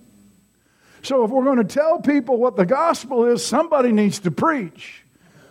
So, 1.03 1.25
if 1.25 1.31
we're 1.31 1.45
going 1.45 1.59
to 1.59 1.65
tell 1.65 2.01
people 2.01 2.39
what 2.39 2.57
the 2.57 2.67
gospel 2.67 3.27
is, 3.27 3.45
somebody 3.45 3.93
needs 3.93 4.21
to 4.21 4.31
preach. 4.31 5.05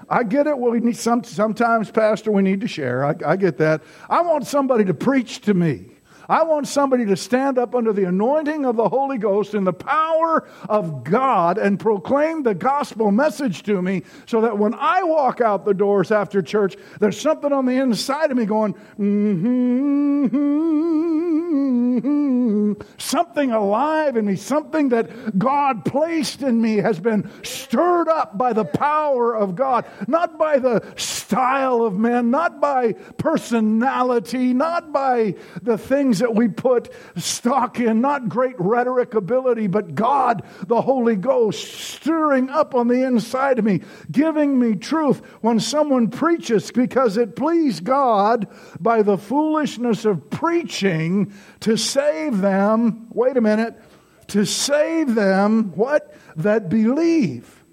I 0.10 0.24
get 0.24 0.48
it. 0.48 0.58
We 0.58 0.80
need 0.80 0.98
some, 0.98 1.24
sometimes, 1.24 1.92
Pastor, 1.92 2.32
we 2.32 2.42
need 2.42 2.62
to 2.62 2.68
share. 2.68 3.06
I, 3.06 3.16
I 3.26 3.36
get 3.36 3.58
that. 3.60 3.82
I 4.10 4.22
want 4.22 4.48
somebody 4.48 4.86
to 4.86 4.94
preach 4.94 5.42
to 5.42 5.54
me. 5.54 5.91
I 6.32 6.44
want 6.44 6.66
somebody 6.66 7.06
to 7.08 7.18
stand 7.18 7.58
up 7.58 7.76
under 7.76 7.92
the 7.92 8.06
anointing 8.06 8.64
of 8.64 8.78
the 8.78 8.88
Holy 8.88 9.18
Ghost 9.18 9.54
in 9.54 9.66
the 9.66 9.74
power 9.74 10.48
of 10.70 11.04
God 11.04 11.58
and 11.58 11.78
proclaim 11.78 12.44
the 12.44 12.56
gospel 12.56 13.12
message 13.12 13.64
to 13.64 13.82
me 13.82 14.04
so 14.28 14.40
that 14.40 14.58
when 14.58 14.74
I 14.74 15.04
walk 15.04 15.42
out 15.42 15.66
the 15.66 15.74
doors 15.74 16.10
after 16.10 16.42
church, 16.42 16.78
there's 17.02 17.20
something 17.20 17.52
on 17.52 17.66
the 17.66 17.74
inside 17.74 18.32
of 18.32 18.38
me 18.38 18.46
going, 18.46 18.76
mm-hmm, 18.98 20.62
something 22.98 23.52
alive 23.52 24.16
in 24.16 24.26
me, 24.26 24.38
something 24.38 24.88
that 24.90 25.38
God 25.38 25.84
placed 25.84 26.44
in 26.44 26.62
me 26.62 26.78
has 26.78 26.98
been 26.98 27.30
stirred 27.44 28.08
up 28.08 28.38
by 28.38 28.54
the 28.54 28.64
power 28.64 29.36
of 29.36 29.56
God, 29.56 29.86
not 30.08 30.40
by 30.40 30.60
the 30.60 30.82
style 30.96 31.84
of 31.84 31.98
men, 31.98 32.32
not 32.32 32.62
by 32.62 32.94
personality, 33.18 34.54
not 34.54 34.94
by 34.94 35.36
the 35.62 35.78
things 35.78 36.21
that 36.22 36.34
we 36.34 36.48
put 36.48 36.92
stock 37.16 37.80
in, 37.80 38.02
not 38.02 38.30
great 38.30 38.56
rhetoric 38.58 39.14
ability, 39.14 39.68
but 39.68 39.94
God, 39.94 40.44
the 40.68 40.82
Holy 40.82 41.16
Ghost, 41.16 41.64
stirring 41.72 42.50
up 42.50 42.74
on 42.74 42.88
the 42.88 43.04
inside 43.04 43.60
of 43.60 43.66
me, 43.66 43.82
giving 44.10 44.58
me 44.58 44.76
truth 44.76 45.22
when 45.42 45.60
someone 45.60 46.10
preaches 46.10 46.72
because 46.72 47.18
it 47.18 47.36
pleased 47.36 47.84
God 47.84 48.48
by 48.80 49.02
the 49.02 49.18
foolishness 49.18 50.06
of 50.06 50.30
preaching 50.30 51.34
to 51.60 51.78
save 51.78 52.40
them. 52.40 53.08
Wait 53.12 53.38
a 53.38 53.42
minute. 53.42 53.80
To 54.28 54.46
save 54.46 55.14
them, 55.14 55.74
what? 55.76 56.16
That 56.38 56.70
believe. 56.70 57.64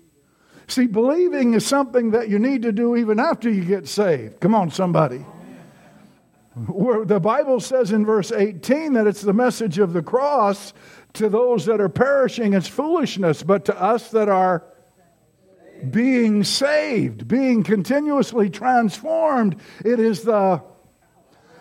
See, 0.66 0.86
believing 0.86 1.54
is 1.54 1.64
something 1.64 2.10
that 2.10 2.28
you 2.28 2.38
need 2.38 2.62
to 2.62 2.72
do 2.72 2.96
even 2.96 3.20
after 3.20 3.48
you 3.48 3.64
get 3.64 3.86
saved. 3.86 4.40
Come 4.40 4.54
on, 4.54 4.70
somebody. 4.70 5.24
Where 6.66 7.04
the 7.04 7.20
Bible 7.20 7.60
says 7.60 7.92
in 7.92 8.04
verse 8.04 8.32
18 8.32 8.94
that 8.94 9.06
it's 9.06 9.22
the 9.22 9.32
message 9.32 9.78
of 9.78 9.92
the 9.92 10.02
cross 10.02 10.72
to 11.14 11.28
those 11.28 11.66
that 11.66 11.80
are 11.80 11.88
perishing, 11.88 12.54
it's 12.54 12.68
foolishness, 12.68 13.42
but 13.42 13.64
to 13.66 13.80
us 13.80 14.10
that 14.10 14.28
are 14.28 14.64
being 15.90 16.44
saved, 16.44 17.28
being 17.28 17.62
continuously 17.62 18.50
transformed, 18.50 19.56
it 19.84 20.00
is 20.00 20.22
the 20.22 20.62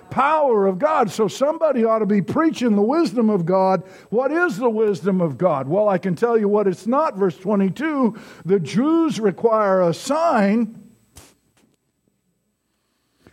power 0.10 0.66
of 0.66 0.80
God. 0.80 1.12
So 1.12 1.28
somebody 1.28 1.84
ought 1.84 2.00
to 2.00 2.06
be 2.06 2.22
preaching 2.22 2.76
the 2.76 2.82
wisdom 2.82 3.30
of 3.30 3.46
God. 3.46 3.84
What 4.10 4.32
is 4.32 4.58
the 4.58 4.70
wisdom 4.70 5.22
of 5.22 5.38
God? 5.38 5.68
Well, 5.68 5.90
I 5.90 5.98
can 5.98 6.16
tell 6.16 6.38
you 6.38 6.48
what 6.48 6.68
it's 6.68 6.88
not. 6.88 7.16
Verse 7.16 7.38
22 7.38 8.18
the 8.46 8.60
Jews 8.60 9.20
require 9.20 9.82
a 9.82 9.94
sign 9.94 10.87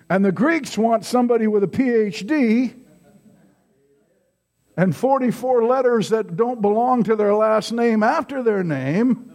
and 0.09 0.25
the 0.25 0.33
Greeks 0.33 0.77
want 0.77 1.05
somebody 1.05 1.47
with 1.47 1.65
a 1.65 1.69
PhD 1.69 2.75
and 4.77 4.95
44 4.95 5.65
letters 5.65 6.11
that 6.11 6.37
don't 6.37 6.61
belong 6.61 7.05
to 7.05 7.17
their 7.17 7.35
last 7.35 7.73
name 7.73 8.03
after 8.03 8.43
their 8.43 8.65
name. 8.65 9.31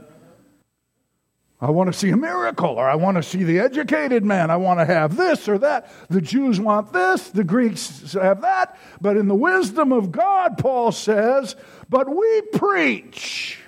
I 1.62 1.72
want 1.72 1.92
to 1.92 1.98
see 1.98 2.10
a 2.10 2.18
miracle, 2.18 2.70
or 2.70 2.90
I 2.90 2.96
want 2.96 3.18
to 3.18 3.24
see 3.24 3.44
the 3.44 3.60
educated 3.60 4.24
man. 4.24 4.50
I 4.50 4.56
want 4.56 4.80
to 4.80 4.86
have 4.86 5.18
this 5.18 5.50
or 5.50 5.58
that. 5.58 5.92
The 6.10 6.22
Jews 6.22 6.58
want 6.58 6.94
this, 6.94 7.30
the 7.30 7.44
Greeks 7.44 8.14
have 8.14 8.42
that. 8.42 8.78
But 9.02 9.18
in 9.18 9.28
the 9.28 9.36
wisdom 9.36 9.92
of 9.92 10.10
God, 10.10 10.58
Paul 10.58 10.94
says, 10.94 11.58
but 11.90 12.08
we 12.08 12.42
preach. 12.54 13.60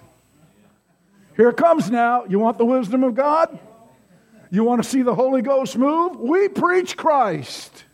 Here 1.35 1.51
comes 1.51 1.91
now. 1.91 2.23
You 2.25 2.39
want 2.39 2.57
the 2.57 2.65
wisdom 2.65 3.03
of 3.03 3.13
God? 3.15 3.59
You 4.51 4.65
want 4.65 4.83
to 4.83 4.89
see 4.89 5.01
the 5.01 5.15
Holy 5.15 5.41
Ghost 5.41 5.77
move? 5.77 6.19
We 6.19 6.49
preach 6.49 6.97
Christ. 6.97 7.85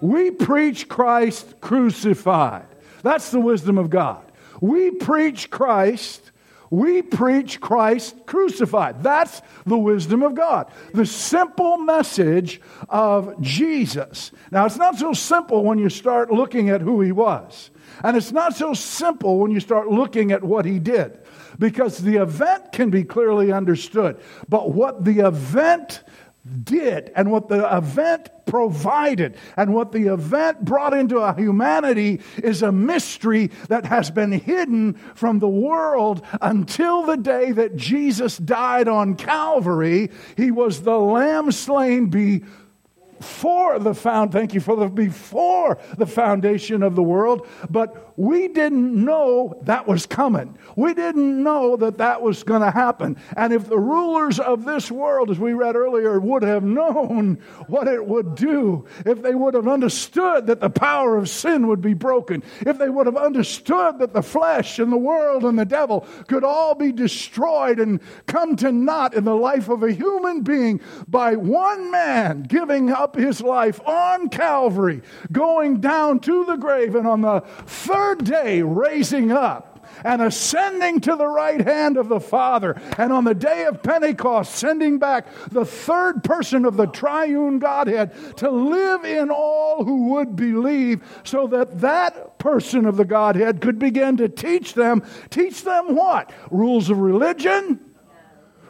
We 0.00 0.30
preach 0.30 0.88
Christ 0.88 1.60
crucified. 1.60 2.66
That's 3.02 3.30
the 3.30 3.40
wisdom 3.40 3.76
of 3.76 3.90
God. 3.90 4.24
We 4.62 4.92
preach 4.92 5.50
Christ. 5.50 6.32
We 6.70 7.02
preach 7.02 7.60
Christ 7.60 8.16
crucified. 8.24 9.02
That's 9.02 9.42
the 9.66 9.78
wisdom 9.78 10.22
of 10.22 10.34
God. 10.34 10.72
The 10.94 11.04
simple 11.04 11.76
message 11.76 12.62
of 12.88 13.38
Jesus. 13.42 14.32
Now, 14.50 14.64
it's 14.64 14.78
not 14.78 14.96
so 14.96 15.12
simple 15.12 15.64
when 15.64 15.78
you 15.78 15.90
start 15.90 16.32
looking 16.32 16.70
at 16.70 16.80
who 16.80 17.02
he 17.02 17.12
was. 17.12 17.70
And 18.02 18.16
it's 18.16 18.32
not 18.32 18.56
so 18.56 18.72
simple 18.72 19.38
when 19.38 19.50
you 19.50 19.60
start 19.60 19.88
looking 19.88 20.32
at 20.32 20.42
what 20.42 20.64
he 20.64 20.78
did 20.78 21.23
because 21.58 21.98
the 21.98 22.16
event 22.16 22.72
can 22.72 22.90
be 22.90 23.04
clearly 23.04 23.52
understood. 23.52 24.20
But 24.48 24.72
what 24.72 25.04
the 25.04 25.20
event 25.20 26.02
did 26.62 27.10
and 27.16 27.30
what 27.30 27.48
the 27.48 27.76
event 27.76 28.28
provided 28.46 29.36
and 29.56 29.72
what 29.72 29.92
the 29.92 30.12
event 30.12 30.62
brought 30.64 30.92
into 30.92 31.18
a 31.18 31.34
humanity 31.34 32.20
is 32.36 32.62
a 32.62 32.70
mystery 32.70 33.50
that 33.68 33.86
has 33.86 34.10
been 34.10 34.32
hidden 34.32 34.94
from 35.14 35.38
the 35.38 35.48
world 35.48 36.24
until 36.42 37.02
the 37.02 37.16
day 37.16 37.52
that 37.52 37.76
Jesus 37.76 38.36
died 38.36 38.88
on 38.88 39.16
Calvary. 39.16 40.10
He 40.36 40.50
was 40.50 40.82
the 40.82 40.98
lamb 40.98 41.50
slain 41.50 42.06
before 42.06 43.78
the 43.78 43.94
found 43.94 44.32
thank 44.32 44.52
you 44.52 44.60
for 44.60 44.76
the 44.76 44.88
before 44.88 45.78
the 45.96 46.06
foundation 46.06 46.82
of 46.82 46.94
the 46.94 47.02
world 47.02 47.46
but 47.70 48.12
we 48.16 48.46
didn't 48.46 49.04
know 49.04 49.58
that 49.62 49.88
was 49.88 50.06
coming. 50.06 50.56
We 50.76 50.94
didn't 50.94 51.42
know 51.42 51.76
that 51.76 51.98
that 51.98 52.22
was 52.22 52.44
going 52.44 52.60
to 52.62 52.70
happen. 52.70 53.16
And 53.36 53.52
if 53.52 53.68
the 53.68 53.78
rulers 53.78 54.38
of 54.38 54.64
this 54.64 54.90
world 54.90 55.30
as 55.30 55.38
we 55.38 55.52
read 55.52 55.74
earlier 55.74 56.20
would 56.20 56.42
have 56.42 56.62
known 56.62 57.34
what 57.66 57.88
it 57.88 58.04
would 58.06 58.36
do 58.36 58.86
if 59.04 59.22
they 59.22 59.34
would 59.34 59.54
have 59.54 59.66
understood 59.66 60.46
that 60.46 60.60
the 60.60 60.70
power 60.70 61.16
of 61.16 61.28
sin 61.28 61.66
would 61.66 61.80
be 61.80 61.94
broken 61.94 62.42
if 62.60 62.78
they 62.78 62.88
would 62.88 63.06
have 63.06 63.16
understood 63.16 63.98
that 63.98 64.12
the 64.12 64.22
flesh 64.22 64.78
and 64.78 64.92
the 64.92 64.96
world 64.96 65.44
and 65.44 65.58
the 65.58 65.64
devil 65.64 66.06
could 66.28 66.44
all 66.44 66.74
be 66.74 66.92
destroyed 66.92 67.80
and 67.80 68.00
come 68.26 68.54
to 68.56 68.70
naught 68.70 69.14
in 69.14 69.24
the 69.24 69.34
life 69.34 69.68
of 69.68 69.82
a 69.82 69.92
human 69.92 70.42
being 70.42 70.80
by 71.08 71.34
one 71.34 71.90
man 71.90 72.42
giving 72.42 72.90
up 72.90 73.16
his 73.16 73.40
life 73.40 73.80
on 73.86 74.28
Calvary, 74.28 75.02
going 75.32 75.80
down 75.80 76.20
to 76.20 76.44
the 76.44 76.56
grave, 76.56 76.94
and 76.94 77.06
on 77.06 77.20
the 77.20 77.40
third 77.66 78.03
day 78.14 78.62
raising 78.62 79.32
up 79.32 79.70
and 80.02 80.20
ascending 80.22 81.00
to 81.00 81.16
the 81.16 81.26
right 81.26 81.60
hand 81.60 81.96
of 81.96 82.08
the 82.08 82.20
Father, 82.20 82.80
and 82.98 83.12
on 83.12 83.24
the 83.24 83.34
day 83.34 83.64
of 83.64 83.82
Pentecost, 83.82 84.54
sending 84.54 84.98
back 84.98 85.26
the 85.50 85.64
third 85.64 86.24
person 86.24 86.64
of 86.64 86.76
the 86.76 86.86
triune 86.86 87.58
Godhead 87.58 88.12
to 88.38 88.50
live 88.50 89.04
in 89.04 89.30
all 89.30 89.84
who 89.84 90.14
would 90.14 90.36
believe, 90.36 91.02
so 91.22 91.46
that 91.48 91.80
that 91.80 92.38
person 92.38 92.86
of 92.86 92.96
the 92.96 93.04
Godhead 93.04 93.60
could 93.60 93.78
begin 93.78 94.16
to 94.18 94.28
teach 94.28 94.74
them. 94.74 95.02
Teach 95.30 95.62
them 95.62 95.94
what? 95.94 96.32
Rules 96.50 96.90
of 96.90 96.98
religion? 96.98 97.80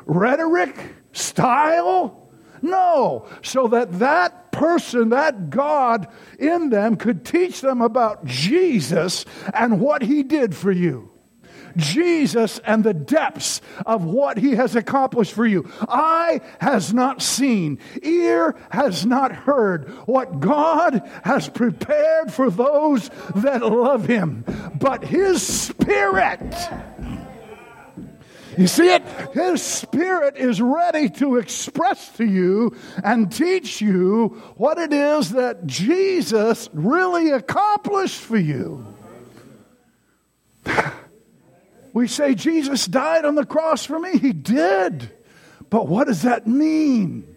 Rhetoric? 0.07 0.77
Style? 1.12 2.31
No, 2.61 3.27
so 3.42 3.68
that 3.68 3.99
that 3.99 4.43
person, 4.55 5.11
that 5.11 5.51
God 5.51 6.09
in 6.38 6.71
them 6.71 6.97
could 6.97 7.25
teach 7.25 7.61
them 7.61 7.83
about 7.83 8.25
Jesus 8.25 9.25
and 9.53 9.81
what 9.81 10.03
he 10.03 10.23
did 10.23 10.55
for 10.55 10.71
you. 10.71 11.11
Jesus 11.77 12.61
and 12.61 12.85
the 12.85 12.95
depths 12.95 13.61
of 13.85 14.05
what 14.05 14.38
he 14.38 14.53
has 14.53 14.77
accomplished 14.77 15.33
for 15.33 15.45
you. 15.45 15.69
Eye 15.88 16.40
has 16.61 16.95
not 16.95 17.21
seen, 17.21 17.79
ear 18.03 18.55
has 18.71 19.05
not 19.05 19.33
heard 19.33 19.88
what 20.07 20.40
God 20.40 21.03
has 21.25 21.49
prepared 21.49 22.33
for 22.33 22.51
those 22.51 23.11
that 23.35 23.62
love 23.62 24.07
him. 24.07 24.45
But 24.79 25.05
his 25.05 25.45
spirit 25.45 26.55
you 28.59 28.67
see 28.67 28.88
it? 28.88 29.03
His 29.33 29.62
Spirit 29.62 30.37
is 30.37 30.61
ready 30.61 31.09
to 31.11 31.37
express 31.37 32.09
to 32.17 32.25
you 32.25 32.77
and 33.03 33.31
teach 33.31 33.81
you 33.81 34.43
what 34.57 34.79
it 34.79 34.93
is 34.93 35.31
that 35.31 35.67
Jesus 35.67 36.69
really 36.73 37.31
accomplished 37.31 38.21
for 38.21 38.38
you. 38.38 38.87
We 41.95 42.09
say 42.09 42.35
Jesus 42.35 42.87
died 42.87 43.25
on 43.25 43.37
the 43.37 43.47
cross 43.47 43.85
for 43.85 44.01
me. 44.01 44.19
He 44.19 44.33
did. 44.33 45.12
But 45.71 45.87
what 45.87 46.09
does 46.09 46.23
that 46.23 46.45
mean? 46.45 47.34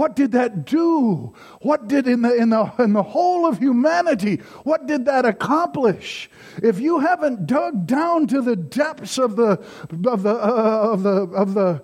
What 0.00 0.16
did 0.16 0.32
that 0.32 0.64
do? 0.64 1.34
What 1.60 1.86
did 1.86 2.08
in 2.08 2.22
the, 2.22 2.34
in 2.34 2.48
the, 2.48 2.72
in 2.78 2.94
the 2.94 3.02
whole 3.02 3.44
of 3.44 3.58
humanity, 3.58 4.36
what 4.64 4.86
did 4.86 5.04
that 5.04 5.26
accomplish? 5.26 6.30
If 6.62 6.80
you 6.80 7.00
haven't 7.00 7.46
dug 7.46 7.86
down 7.86 8.26
to 8.28 8.40
the 8.40 8.56
depths 8.56 9.18
of 9.18 9.36
the, 9.36 9.62
of 10.06 10.22
the, 10.22 10.30
uh, 10.30 10.88
of 10.94 11.02
the, 11.02 11.10
of 11.10 11.52
the 11.52 11.82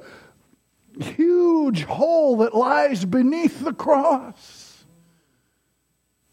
huge 0.99 1.83
hole 1.83 2.39
that 2.39 2.55
lies 2.55 3.05
beneath 3.05 3.63
the 3.63 3.75
cross, 3.75 4.87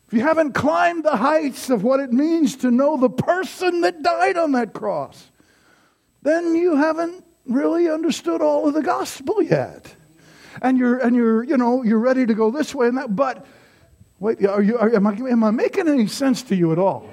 if 0.07 0.13
you 0.13 0.21
haven't 0.21 0.53
climbed 0.53 1.03
the 1.03 1.17
heights 1.17 1.69
of 1.69 1.83
what 1.83 1.99
it 1.99 2.13
means 2.13 2.55
to 2.55 2.71
know 2.71 2.95
the 2.95 3.09
person 3.09 3.81
that 3.81 4.01
died 4.01 4.37
on 4.37 4.53
that 4.53 4.71
cross, 4.71 5.31
then 6.21 6.55
you 6.55 6.77
haven't 6.77 7.25
really 7.45 7.89
understood 7.89 8.41
all 8.41 8.69
of 8.69 8.73
the 8.73 8.81
gospel 8.81 9.43
yet 9.43 9.97
and 10.61 10.77
you're 10.77 10.97
and 10.97 11.15
you're 11.15 11.43
you 11.43 11.57
know 11.57 11.83
you're 11.83 11.99
ready 11.99 12.25
to 12.25 12.33
go 12.33 12.51
this 12.51 12.73
way 12.73 12.87
and 12.87 12.97
that. 12.97 13.15
But 13.15 13.45
wait, 14.19 14.45
are 14.45 14.61
you? 14.61 14.77
Are, 14.77 14.93
am 14.93 15.07
I 15.07 15.13
am 15.13 15.43
I 15.43 15.51
making 15.51 15.87
any 15.87 16.07
sense 16.07 16.43
to 16.43 16.55
you 16.55 16.71
at 16.71 16.79
all? 16.79 17.09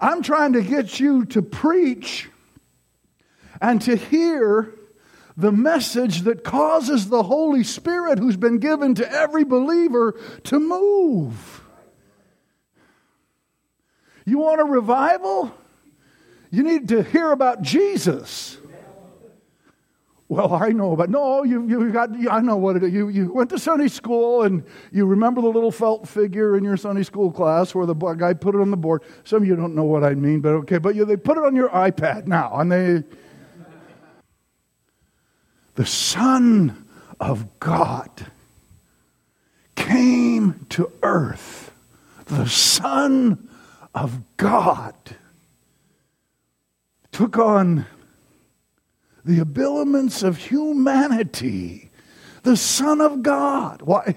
I'm 0.00 0.22
trying 0.22 0.52
to 0.54 0.62
get 0.62 1.00
you 1.00 1.24
to 1.26 1.42
preach 1.42 2.28
and 3.60 3.80
to 3.82 3.96
hear 3.96 4.74
the 5.36 5.52
message 5.52 6.22
that 6.22 6.44
causes 6.44 7.08
the 7.08 7.22
Holy 7.22 7.64
Spirit, 7.64 8.18
who's 8.18 8.36
been 8.36 8.58
given 8.58 8.94
to 8.96 9.10
every 9.10 9.44
believer, 9.44 10.20
to 10.44 10.60
move. 10.60 11.62
You 14.24 14.38
want 14.38 14.60
a 14.60 14.64
revival? 14.64 15.52
You 16.50 16.62
need 16.62 16.88
to 16.88 17.02
hear 17.02 17.32
about 17.32 17.62
Jesus. 17.62 18.58
Well, 20.28 20.54
I 20.54 20.70
know 20.70 20.92
about 20.92 21.10
no. 21.10 21.44
You 21.44 21.68
you 21.68 21.92
got. 21.92 22.10
I 22.30 22.40
know 22.40 22.56
what 22.56 22.76
it 22.76 22.82
is. 22.82 22.92
You 22.92 23.08
you 23.08 23.32
went 23.32 23.50
to 23.50 23.58
Sunday 23.58 23.88
school 23.88 24.42
and 24.42 24.64
you 24.90 25.04
remember 25.04 25.42
the 25.42 25.48
little 25.48 25.70
felt 25.70 26.08
figure 26.08 26.56
in 26.56 26.64
your 26.64 26.78
Sunday 26.78 27.02
school 27.02 27.30
class 27.30 27.74
where 27.74 27.84
the 27.84 27.94
guy 27.94 28.32
put 28.32 28.54
it 28.54 28.60
on 28.60 28.70
the 28.70 28.76
board. 28.76 29.02
Some 29.24 29.42
of 29.42 29.48
you 29.48 29.54
don't 29.54 29.74
know 29.74 29.84
what 29.84 30.02
I 30.02 30.14
mean, 30.14 30.40
but 30.40 30.54
okay. 30.54 30.78
But 30.78 30.94
you, 30.94 31.04
they 31.04 31.16
put 31.16 31.36
it 31.36 31.44
on 31.44 31.54
your 31.54 31.68
iPad 31.68 32.26
now, 32.26 32.58
and 32.58 32.72
they. 32.72 33.02
The 35.74 35.86
Son 35.86 36.86
of 37.20 37.58
God 37.58 38.26
came 39.74 40.66
to 40.70 40.90
earth. 41.02 41.72
The 42.26 42.48
Son 42.48 43.48
of 43.94 44.20
God 44.36 44.94
took 47.12 47.36
on 47.36 47.86
the 49.24 49.36
habiliments 49.36 50.22
of 50.22 50.36
humanity, 50.36 51.90
the 52.42 52.56
Son 52.56 53.00
of 53.00 53.22
God. 53.22 53.82
Why? 53.82 54.16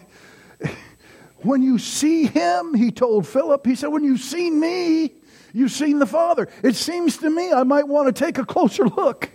When 1.41 1.62
you 1.62 1.78
see 1.78 2.26
him, 2.26 2.74
he 2.74 2.91
told 2.91 3.28
Philip, 3.28 3.65
he 3.65 3.76
said, 3.76 3.88
When 3.88 4.04
you've 4.04 4.22
seen 4.22 4.60
me, 4.60 5.13
you've 5.54 5.72
seen 5.72 6.00
the 6.00 6.06
Father. 6.06 6.50
It 6.63 6.76
seems 6.76 7.17
to 7.17 7.30
me 7.30 7.54
I 7.54 7.63
might 7.63 7.88
want 7.88 8.13
to 8.13 8.26
take 8.26 8.38
a 8.38 8.46
closer 8.46 8.86
look. 8.86 9.30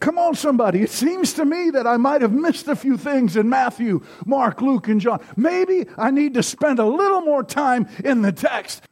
Come 0.00 0.18
on, 0.18 0.34
somebody. 0.34 0.82
It 0.82 0.90
seems 0.90 1.32
to 1.34 1.46
me 1.46 1.70
that 1.70 1.86
I 1.86 1.96
might 1.96 2.20
have 2.20 2.32
missed 2.32 2.68
a 2.68 2.76
few 2.76 2.98
things 2.98 3.36
in 3.36 3.48
Matthew, 3.48 4.04
Mark, 4.26 4.60
Luke, 4.60 4.86
and 4.88 5.00
John. 5.00 5.24
Maybe 5.34 5.86
I 5.96 6.10
need 6.10 6.34
to 6.34 6.42
spend 6.42 6.78
a 6.78 6.84
little 6.84 7.22
more 7.22 7.42
time 7.42 7.88
in 8.04 8.20
the 8.20 8.32
text. 8.32 8.82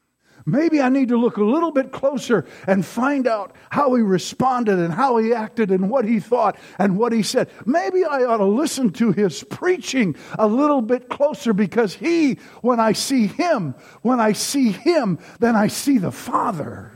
Maybe 0.45 0.81
I 0.81 0.89
need 0.89 1.09
to 1.09 1.17
look 1.17 1.37
a 1.37 1.45
little 1.45 1.71
bit 1.71 1.93
closer 1.93 2.45
and 2.67 2.85
find 2.85 3.27
out 3.27 3.55
how 3.71 3.95
he 3.95 4.03
responded 4.03 4.79
and 4.79 4.93
how 4.93 5.17
he 5.19 5.33
acted 5.33 5.71
and 5.71 5.89
what 5.89 6.05
he 6.05 6.19
thought 6.19 6.59
and 6.79 6.99
what 6.99 7.13
he 7.13 7.23
said. 7.23 7.49
Maybe 7.65 8.05
I 8.05 8.25
ought 8.25 8.39
to 8.39 8.45
listen 8.45 8.91
to 8.95 9.13
his 9.13 9.45
preaching 9.45 10.17
a 10.39 10.47
little 10.47 10.83
bit 10.83 11.09
closer 11.09 11.53
because 11.53 11.95
he, 11.95 12.35
when 12.61 12.81
I 12.81 12.93
see 12.93 13.27
him, 13.29 13.75
when 14.03 14.21
I 14.21 14.33
see 14.33 14.73
him, 14.73 15.19
then 15.39 15.55
I 15.55 15.69
see 15.69 15.99
the 15.99 16.13
Father. 16.13 16.93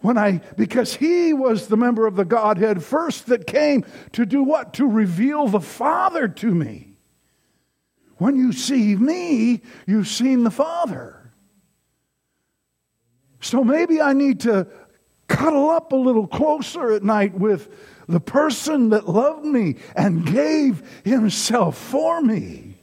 When 0.00 0.18
I, 0.18 0.40
because 0.56 0.94
he 0.94 1.32
was 1.32 1.68
the 1.68 1.76
member 1.76 2.06
of 2.06 2.14
the 2.14 2.24
Godhead 2.24 2.84
first 2.84 3.26
that 3.26 3.46
came 3.46 3.84
to 4.12 4.26
do 4.26 4.42
what? 4.42 4.74
To 4.74 4.86
reveal 4.86 5.48
the 5.48 5.60
Father 5.60 6.28
to 6.28 6.54
me. 6.54 6.96
When 8.18 8.36
you 8.36 8.52
see 8.52 8.96
me, 8.96 9.62
you've 9.86 10.08
seen 10.08 10.44
the 10.44 10.50
Father. 10.50 11.25
So 13.40 13.62
maybe 13.62 14.00
I 14.00 14.12
need 14.12 14.40
to 14.40 14.66
cuddle 15.28 15.70
up 15.70 15.92
a 15.92 15.96
little 15.96 16.26
closer 16.26 16.92
at 16.92 17.02
night 17.02 17.34
with 17.34 17.74
the 18.08 18.20
person 18.20 18.90
that 18.90 19.08
loved 19.08 19.44
me 19.44 19.76
and 19.94 20.24
gave 20.24 20.82
himself 21.04 21.76
for 21.76 22.20
me. 22.20 22.76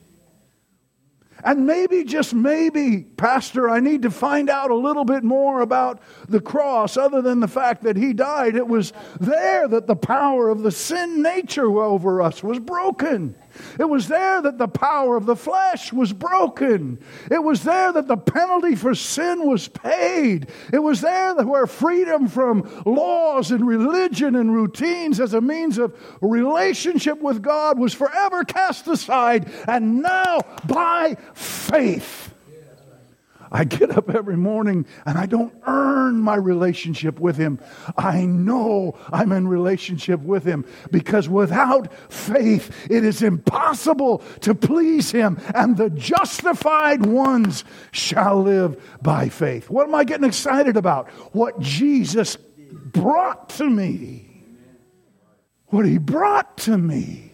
And 1.46 1.68
maybe, 1.68 2.06
just 2.06 2.34
maybe, 2.34 3.02
Pastor, 3.02 3.70
I 3.70 3.82
need 3.82 4.04
to 4.04 4.12
find 4.12 4.50
out 4.50 4.72
a 4.72 4.76
little 4.76 5.04
bit 5.04 5.26
more 5.26 5.60
about 5.60 6.02
the 6.30 6.40
cross, 6.40 6.96
other 6.96 7.22
than 7.22 7.42
the 7.42 7.50
fact 7.50 7.84
that 7.84 7.98
he 7.98 8.14
died. 8.14 8.56
It 8.56 8.68
was 8.68 8.94
there 9.20 9.68
that 9.68 9.86
the 9.86 9.96
power 9.96 10.48
of 10.48 10.64
the 10.64 10.72
sin 10.72 11.22
nature 11.22 11.82
over 11.82 12.22
us 12.22 12.42
was 12.44 12.60
broken. 12.60 13.36
It 13.80 13.90
was 13.90 14.08
there 14.08 14.42
that 14.42 14.58
the 14.58 14.68
power 14.68 15.16
of 15.16 15.26
the 15.26 15.36
flesh 15.36 15.94
was 15.94 16.14
broken. 16.14 17.00
It 17.30 17.44
was 17.44 17.64
there 17.64 17.92
that 17.92 18.08
the 18.08 18.18
penalty 18.18 18.76
for 18.76 18.96
sin 18.96 19.46
was 19.48 19.68
paid. 19.68 20.48
It 20.72 20.80
was 20.80 21.02
there 21.02 21.36
that 21.36 21.48
where 21.48 21.68
freedom 21.68 22.28
from 22.28 22.84
laws 22.86 23.52
and 23.52 23.68
religion 23.68 24.36
and 24.36 24.54
routines 24.54 25.20
as 25.20 25.34
a 25.34 25.42
means 25.42 25.78
of 25.78 25.96
relationship 26.22 27.22
with 27.22 27.42
God 27.42 27.78
was 27.78 27.94
forever 27.94 28.44
cast 28.44 28.88
aside. 28.88 29.52
And 29.68 30.02
now, 30.02 30.40
by 30.66 31.18
faith, 31.34 32.33
I 33.54 33.66
get 33.66 33.96
up 33.96 34.10
every 34.10 34.36
morning 34.36 34.88
and 35.06 35.18
I 35.18 35.28
don't 35.28 35.54
earn 35.68 36.20
my 36.20 36.36
relationship 36.36 37.20
with 37.20 37.38
Him. 37.38 37.60
I 37.96 38.26
know 38.26 38.98
I'm 39.12 39.32
in 39.32 39.48
relationship 39.48 40.20
with 40.22 40.44
Him 40.44 40.66
because 40.90 41.30
without 41.30 41.94
faith, 42.12 42.88
it 42.90 43.06
is 43.06 43.22
impossible 43.22 44.24
to 44.42 44.56
please 44.56 45.12
Him, 45.12 45.40
and 45.54 45.78
the 45.78 45.92
justified 45.92 47.06
ones 47.06 47.64
shall 47.92 48.42
live 48.42 48.82
by 49.04 49.30
faith. 49.30 49.70
What 49.70 49.88
am 49.88 49.94
I 49.94 50.04
getting 50.04 50.28
excited 50.28 50.76
about? 50.76 51.10
What 51.34 51.60
Jesus 51.60 52.36
brought 52.72 53.50
to 53.50 53.70
me. 53.70 54.30
What 55.68 55.86
He 55.86 56.00
brought 56.00 56.58
to 56.60 56.78
me 56.78 57.33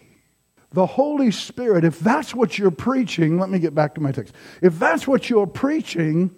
the 0.72 0.86
Holy 0.86 1.30
Spirit, 1.30 1.84
if 1.84 1.98
that's 1.98 2.34
what 2.34 2.56
you're 2.56 2.70
preaching, 2.70 3.38
let 3.38 3.50
me 3.50 3.58
get 3.58 3.74
back 3.74 3.94
to 3.96 4.00
my 4.00 4.12
text. 4.12 4.34
If 4.62 4.78
that's 4.78 5.06
what 5.06 5.28
you're 5.28 5.46
preaching, 5.46 6.30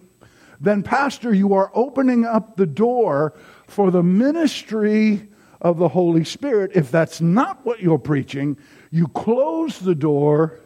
then, 0.60 0.82
Pastor, 0.82 1.34
you 1.34 1.54
are 1.54 1.70
opening 1.74 2.24
up 2.24 2.56
the 2.56 2.66
door 2.66 3.34
for 3.66 3.90
the 3.90 4.02
ministry 4.02 5.28
of 5.60 5.76
the 5.76 5.88
Holy 5.88 6.24
Spirit. 6.24 6.70
If 6.74 6.90
that's 6.90 7.20
not 7.20 7.64
what 7.66 7.80
you're 7.80 7.98
preaching, 7.98 8.56
you 8.90 9.08
close 9.08 9.78
the 9.78 9.94
door, 9.94 10.60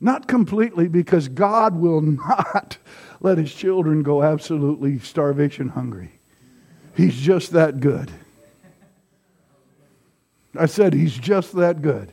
not 0.00 0.26
completely, 0.26 0.88
because 0.88 1.28
God 1.28 1.76
will 1.76 2.00
not 2.00 2.78
let 3.20 3.38
his 3.38 3.54
children 3.54 4.02
go 4.02 4.22
absolutely 4.22 4.98
starvation 4.98 5.68
hungry. 5.68 6.18
He's 6.96 7.20
just 7.20 7.52
that 7.52 7.78
good. 7.78 8.10
I 10.58 10.66
said 10.66 10.92
he's 10.92 11.16
just 11.16 11.52
that 11.54 11.82
good. 11.82 12.12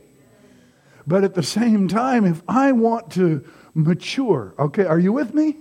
But 1.06 1.24
at 1.24 1.34
the 1.34 1.42
same 1.42 1.88
time, 1.88 2.24
if 2.24 2.42
I 2.48 2.72
want 2.72 3.12
to 3.12 3.44
mature, 3.74 4.54
okay, 4.58 4.84
are 4.84 4.98
you 4.98 5.12
with 5.12 5.34
me? 5.34 5.56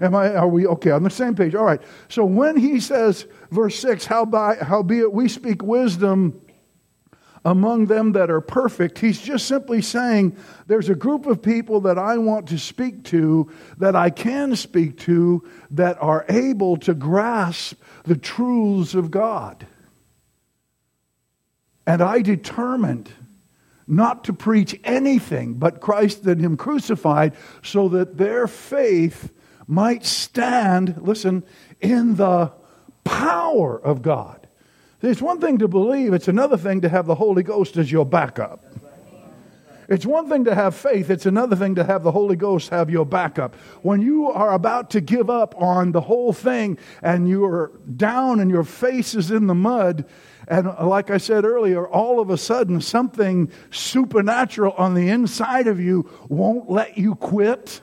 Am 0.00 0.16
I, 0.16 0.34
are 0.34 0.48
we 0.48 0.66
okay 0.66 0.90
on 0.90 1.04
the 1.04 1.10
same 1.10 1.36
page? 1.36 1.54
All 1.54 1.64
right. 1.64 1.80
So 2.08 2.24
when 2.24 2.56
he 2.56 2.80
says, 2.80 3.26
verse 3.50 3.78
6, 3.78 4.04
how 4.06 4.24
by, 4.24 4.56
howbeit 4.56 5.12
we 5.12 5.28
speak 5.28 5.62
wisdom 5.62 6.40
among 7.44 7.86
them 7.86 8.12
that 8.12 8.30
are 8.30 8.40
perfect, 8.40 8.98
he's 8.98 9.20
just 9.20 9.46
simply 9.46 9.80
saying 9.80 10.36
there's 10.66 10.88
a 10.88 10.94
group 10.94 11.26
of 11.26 11.40
people 11.40 11.82
that 11.82 11.98
I 11.98 12.18
want 12.18 12.48
to 12.48 12.58
speak 12.58 13.04
to, 13.04 13.48
that 13.78 13.94
I 13.94 14.10
can 14.10 14.56
speak 14.56 14.98
to, 15.00 15.48
that 15.70 15.98
are 16.00 16.24
able 16.28 16.78
to 16.78 16.94
grasp 16.94 17.80
the 18.04 18.16
truths 18.16 18.94
of 18.94 19.10
God. 19.10 19.66
And 21.86 22.02
I 22.02 22.22
determined 22.22 23.12
not 23.86 24.24
to 24.24 24.32
preach 24.32 24.78
anything 24.84 25.54
but 25.54 25.80
Christ 25.80 26.24
and 26.26 26.40
Him 26.40 26.56
crucified, 26.56 27.34
so 27.62 27.88
that 27.90 28.16
their 28.16 28.46
faith 28.46 29.32
might 29.66 30.04
stand, 30.04 31.00
listen, 31.00 31.44
in 31.80 32.16
the 32.16 32.52
power 33.04 33.80
of 33.80 34.02
God. 34.02 34.46
It's 35.00 35.22
one 35.22 35.40
thing 35.40 35.58
to 35.58 35.68
believe, 35.68 36.12
it's 36.12 36.28
another 36.28 36.56
thing 36.56 36.82
to 36.82 36.88
have 36.88 37.06
the 37.06 37.16
Holy 37.16 37.42
Ghost 37.42 37.76
as 37.76 37.90
your 37.90 38.06
backup. 38.06 38.64
It's 39.88 40.06
one 40.06 40.28
thing 40.28 40.44
to 40.44 40.54
have 40.54 40.74
faith, 40.76 41.10
it's 41.10 41.26
another 41.26 41.56
thing 41.56 41.74
to 41.74 41.84
have 41.84 42.02
the 42.02 42.12
Holy 42.12 42.36
Ghost 42.36 42.70
have 42.70 42.88
your 42.88 43.04
backup. 43.04 43.56
When 43.82 44.00
you 44.00 44.30
are 44.30 44.54
about 44.54 44.90
to 44.90 45.00
give 45.00 45.28
up 45.28 45.60
on 45.60 45.92
the 45.92 46.00
whole 46.00 46.32
thing 46.32 46.78
and 47.02 47.28
you're 47.28 47.72
down 47.96 48.40
and 48.40 48.50
your 48.50 48.64
face 48.64 49.14
is 49.14 49.30
in 49.30 49.48
the 49.48 49.54
mud, 49.54 50.06
and 50.52 50.86
like 50.86 51.10
I 51.10 51.16
said 51.16 51.46
earlier, 51.46 51.88
all 51.88 52.20
of 52.20 52.28
a 52.28 52.36
sudden 52.36 52.82
something 52.82 53.50
supernatural 53.70 54.74
on 54.76 54.92
the 54.92 55.08
inside 55.08 55.66
of 55.66 55.80
you 55.80 56.10
won't 56.28 56.70
let 56.70 56.98
you 56.98 57.14
quit, 57.14 57.80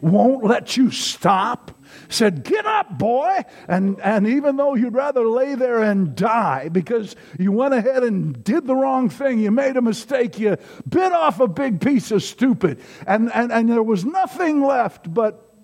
won't 0.00 0.42
let 0.42 0.76
you 0.76 0.90
stop. 0.90 1.70
Said, 2.08 2.42
Get 2.42 2.66
up, 2.66 2.98
boy. 2.98 3.44
And, 3.68 4.00
and 4.00 4.26
even 4.26 4.56
though 4.56 4.74
you'd 4.74 4.94
rather 4.94 5.24
lay 5.28 5.54
there 5.54 5.80
and 5.84 6.16
die 6.16 6.68
because 6.68 7.14
you 7.38 7.52
went 7.52 7.74
ahead 7.74 8.02
and 8.02 8.42
did 8.42 8.66
the 8.66 8.74
wrong 8.74 9.08
thing, 9.08 9.38
you 9.38 9.52
made 9.52 9.76
a 9.76 9.82
mistake, 9.82 10.40
you 10.40 10.56
bit 10.88 11.12
off 11.12 11.38
a 11.38 11.46
big 11.46 11.80
piece 11.80 12.10
of 12.10 12.24
stupid, 12.24 12.80
and, 13.06 13.32
and, 13.32 13.52
and 13.52 13.70
there 13.70 13.84
was 13.84 14.04
nothing 14.04 14.64
left 14.64 15.14
but 15.14 15.54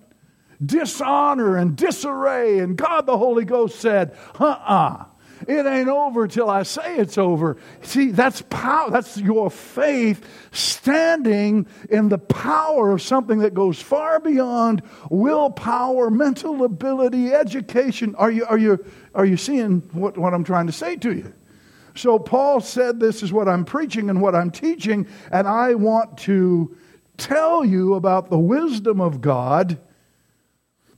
dishonor 0.65 1.57
and 1.57 1.75
disarray. 1.75 2.59
And 2.59 2.77
God 2.77 3.05
the 3.05 3.17
Holy 3.17 3.43
Ghost 3.43 3.81
said, 3.81 4.15
Uh 4.39 4.45
uh-uh. 4.45 5.03
uh 5.03 5.05
it 5.49 5.65
ain't 5.65 5.89
over 5.89 6.27
till 6.27 6.47
I 6.47 6.61
say 6.61 6.97
it's 6.97 7.17
over. 7.17 7.57
See, 7.81 8.11
that's 8.11 8.43
power. 8.49 8.91
That's 8.91 9.17
your 9.17 9.49
faith 9.49 10.23
standing 10.51 11.65
in 11.89 12.09
the 12.09 12.19
power 12.19 12.91
of 12.91 13.01
something 13.01 13.39
that 13.39 13.55
goes 13.55 13.81
far 13.81 14.19
beyond 14.19 14.83
willpower, 15.09 16.11
mental 16.11 16.63
ability, 16.63 17.33
education. 17.33 18.13
Are 18.15 18.29
you, 18.29 18.45
are 18.45 18.59
you, 18.59 18.85
are 19.15 19.25
you 19.25 19.37
seeing 19.37 19.79
what, 19.91 20.19
what 20.19 20.35
I'm 20.35 20.43
trying 20.43 20.67
to 20.67 20.71
say 20.71 20.95
to 20.97 21.15
you? 21.15 21.33
So 21.95 22.19
Paul 22.19 22.61
said, 22.61 22.99
This 22.99 23.23
is 23.23 23.33
what 23.33 23.47
I'm 23.47 23.65
preaching 23.65 24.11
and 24.11 24.21
what 24.21 24.35
I'm 24.35 24.51
teaching, 24.51 25.07
and 25.31 25.47
I 25.47 25.73
want 25.73 26.19
to 26.19 26.77
tell 27.17 27.65
you 27.65 27.95
about 27.95 28.29
the 28.29 28.37
wisdom 28.37 29.01
of 29.01 29.19
God. 29.19 29.79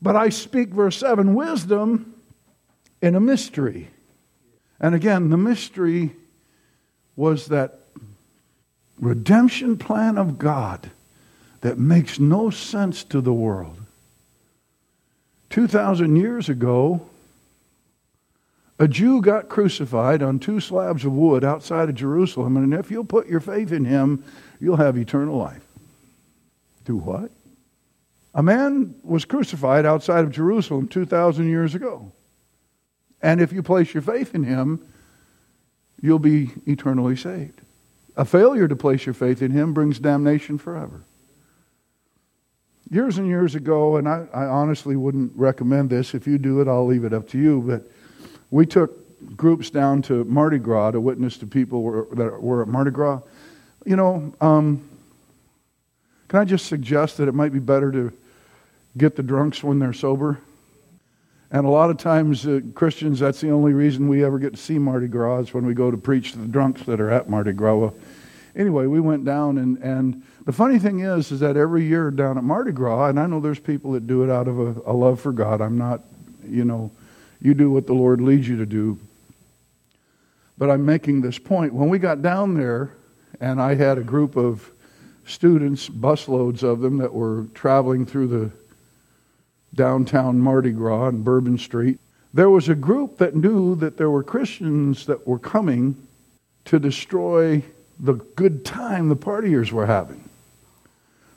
But 0.02 0.18
I 0.18 0.28
speak, 0.28 0.70
verse 0.70 0.98
7, 0.98 1.36
wisdom 1.36 2.16
in 3.02 3.16
a 3.16 3.22
mystery. 3.22 3.90
And 4.82 4.96
again, 4.96 5.30
the 5.30 5.38
mystery 5.38 6.12
was 7.16 7.46
that 7.48 7.80
redemption 9.00 9.78
plan 9.78 10.18
of 10.18 10.40
God 10.40 10.90
that 11.62 11.78
makes 11.78 12.20
no 12.20 12.50
sense 12.50 13.04
to 13.06 13.22
the 13.22 13.32
world. 13.32 13.78
2,000 15.52 16.16
years 16.16 16.50
ago, 16.50 17.08
a 18.80 18.88
Jew 18.88 19.22
got 19.22 19.50
crucified 19.50 20.24
on 20.24 20.40
two 20.40 20.60
slabs 20.60 21.06
of 21.06 21.14
wood 21.14 21.44
outside 21.44 21.88
of 21.88 21.96
Jerusalem, 21.96 22.58
and 22.58 22.74
if 22.74 22.90
you'll 22.90 23.06
put 23.06 23.28
your 23.28 23.40
faith 23.40 23.72
in 23.72 23.86
him, 23.86 24.24
you'll 24.60 24.78
have 24.78 24.98
eternal 24.98 25.38
life. 25.38 25.62
Do 26.86 26.98
what? 26.98 27.30
A 28.34 28.42
man 28.42 28.96
was 29.04 29.26
crucified 29.26 29.86
outside 29.86 30.24
of 30.24 30.32
Jerusalem 30.32 30.88
2,000 30.88 31.48
years 31.48 31.76
ago. 31.76 32.12
And 33.22 33.40
if 33.40 33.54
you 33.54 33.62
place 33.62 33.94
your 33.94 34.02
faith 34.02 34.34
in 34.34 34.44
him, 34.44 34.86
you'll 36.02 36.20
be 36.20 36.52
eternally 36.66 37.16
saved. 37.16 37.62
A 38.18 38.26
failure 38.26 38.68
to 38.68 38.76
place 38.76 39.06
your 39.06 39.14
faith 39.14 39.42
in 39.42 39.52
him 39.52 39.74
brings 39.74 40.00
damnation 40.00 40.58
forever. 40.58 41.04
Years 42.90 43.18
and 43.18 43.28
years 43.28 43.56
ago, 43.56 43.96
and 43.96 44.08
I, 44.08 44.28
I, 44.34 44.46
honestly 44.46 44.98
wouldn't 44.98 45.32
recommend 45.36 45.90
this. 45.90 46.14
If 46.14 46.28
you 46.28 46.38
do 46.38 46.60
it, 46.60 46.68
I'll 46.68 46.86
leave 46.86 47.06
it 47.06 47.14
up 47.14 47.30
to 47.30 47.38
you. 47.38 47.62
But 47.62 47.90
we 48.50 48.66
took 48.66 48.98
groups 49.38 49.70
down 49.70 50.02
to 50.04 50.26
Mardi 50.26 50.58
Gras 50.58 50.92
to 50.92 51.00
witness 51.00 51.38
to 51.38 51.48
people 51.48 51.84
were, 51.84 52.08
that 52.14 52.42
were 52.42 52.64
at 52.64 52.68
Mardi 52.68 52.92
Gras. 52.92 53.22
You 53.86 53.96
know, 53.96 54.34
um, 54.42 54.88
can 56.28 56.40
I 56.40 56.46
just 56.46 56.66
suggest 56.66 57.18
that 57.18 57.30
it 57.30 57.34
might 57.34 57.54
be 57.54 57.60
better 57.60 57.92
to 57.94 58.12
get 58.98 59.16
the 59.16 59.24
drunks 59.24 59.64
when 59.64 59.80
they're 59.80 59.94
sober? 59.94 60.40
And 61.54 61.66
a 61.66 61.70
lot 61.70 61.90
of 61.90 61.98
times, 61.98 62.48
uh, 62.48 62.62
Christians, 62.76 63.20
that's 63.20 63.42
the 63.42 63.52
only 63.52 63.74
reason 63.74 64.08
we 64.08 64.24
ever 64.24 64.40
get 64.40 64.54
to 64.54 64.60
see 64.60 64.80
Mardi 64.80 65.08
Gras 65.08 65.40
is 65.40 65.54
when 65.54 65.66
we 65.66 65.74
go 65.74 65.92
to 65.92 65.98
preach 65.98 66.32
to 66.32 66.38
the 66.38 66.48
drunks 66.48 66.84
that 66.84 67.02
are 67.02 67.10
at 67.10 67.30
Mardi 67.30 67.52
Gras. 67.52 67.76
Well, 67.76 67.96
anyway, 68.56 68.86
we 68.86 69.02
went 69.02 69.26
down, 69.26 69.58
and, 69.58 69.78
and 69.80 70.24
the 70.46 70.54
funny 70.54 70.80
thing 70.80 71.02
is, 71.02 71.30
is 71.30 71.42
that 71.42 71.58
every 71.58 71.84
year 71.84 72.10
down 72.10 72.38
at 72.38 72.46
Mardi 72.46 72.72
Gras, 72.72 73.10
and 73.10 73.20
I 73.20 73.28
know 73.28 73.42
there's 73.42 73.60
people 73.60 73.92
that 73.92 74.08
do 74.08 74.24
it 74.24 74.30
out 74.30 74.48
of 74.48 74.60
a, 74.60 74.92
a 74.92 74.94
love 74.94 75.20
for 75.20 75.34
God. 75.34 75.60
I'm 75.60 75.78
not, 75.78 76.02
you 76.48 76.64
know, 76.64 76.90
you 77.42 77.54
do 77.54 77.70
what 77.70 77.86
the 77.86 77.94
Lord 77.94 78.22
leads 78.22 78.48
you 78.48 78.56
to 78.58 78.66
do. 78.66 78.98
But 80.58 80.70
I'm 80.70 80.86
making 80.86 81.20
this 81.20 81.38
point. 81.38 81.74
When 81.74 81.90
we 81.90 82.00
got 82.00 82.22
down 82.22 82.54
there, 82.54 82.94
and 83.42 83.62
I 83.62 83.76
had 83.76 83.98
a 83.98 84.04
group 84.04 84.38
of 84.38 84.72
students, 85.26 85.90
busloads 85.90 86.64
of 86.64 86.80
them, 86.80 86.98
that 87.00 87.14
were 87.14 87.48
traveling 87.54 88.06
through 88.06 88.28
the 88.28 88.52
downtown 89.74 90.40
Mardi 90.40 90.72
Gras 90.72 91.08
and 91.08 91.24
Bourbon 91.24 91.58
Street, 91.58 92.00
there 92.34 92.50
was 92.50 92.70
a 92.70 92.76
group 92.76 93.18
that 93.18 93.36
knew 93.36 93.76
that 93.76 93.98
there 93.98 94.10
were 94.10 94.24
Christians 94.24 95.06
that 95.06 95.28
were 95.28 95.40
coming 95.40 95.96
to 96.66 96.80
destroy 96.80 97.64
the 98.00 98.14
good 98.14 98.64
time 98.66 99.10
the 99.10 99.16
partiers 99.16 99.72
were 99.72 99.86
having. 99.86 100.28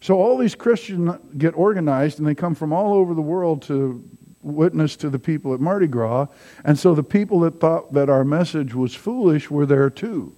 So 0.01 0.16
all 0.16 0.37
these 0.37 0.55
Christians 0.55 1.18
get 1.38 1.57
organized 1.57 2.18
and 2.18 2.29
they 2.29 2.35
come 2.35 2.55
from 2.55 2.73
all 2.73 2.92
over 2.94 3.14
the 3.14 3.23
world 3.23 3.62
to 3.62 4.03
witness 4.42 4.97
to 4.97 5.11
the 5.11 5.18
people 5.18 5.55
at 5.55 5.61
Mardi 5.61 5.87
Gras. 5.87 6.27
And 6.64 6.79
so 6.79 6.94
the 6.94 7.03
people 7.03 7.40
that 7.40 7.59
thought 7.59 7.92
that 7.94 8.11
our 8.11 8.25
message 8.25 8.75
was 8.75 8.94
foolish 8.94 9.51
were 9.51 9.66
there 9.66 9.90
too. 9.90 10.35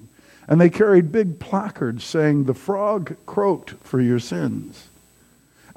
And 0.49 0.61
they 0.61 0.71
carried 0.71 1.11
big 1.11 1.41
placards 1.41 2.05
saying, 2.05 2.45
The 2.45 2.55
frog 2.55 3.17
croaked 3.27 3.75
for 3.83 4.01
your 4.01 4.21
sins. 4.21 4.89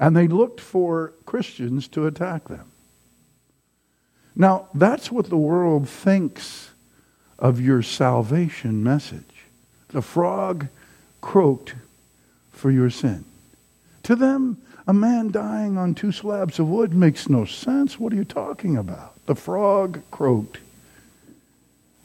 And 0.00 0.16
they 0.16 0.26
looked 0.26 0.60
for 0.60 1.12
Christians 1.26 1.86
to 1.88 2.06
attack 2.06 2.48
them. 2.48 2.72
Now, 4.34 4.68
that's 4.74 5.12
what 5.12 5.28
the 5.28 5.36
world 5.36 5.86
thinks 5.86 6.70
of 7.38 7.60
your 7.60 7.82
salvation 7.82 8.82
message. 8.82 9.44
The 9.88 10.00
frog 10.00 10.68
croaked 11.20 11.74
for 12.50 12.70
your 12.70 12.88
sin. 12.88 13.26
To 14.04 14.16
them, 14.16 14.62
a 14.86 14.94
man 14.94 15.30
dying 15.30 15.76
on 15.76 15.94
two 15.94 16.12
slabs 16.12 16.58
of 16.58 16.68
wood 16.68 16.94
makes 16.94 17.28
no 17.28 17.44
sense. 17.44 18.00
What 18.00 18.14
are 18.14 18.16
you 18.16 18.24
talking 18.24 18.78
about? 18.78 19.14
The 19.26 19.34
frog 19.34 20.00
croaked 20.10 20.58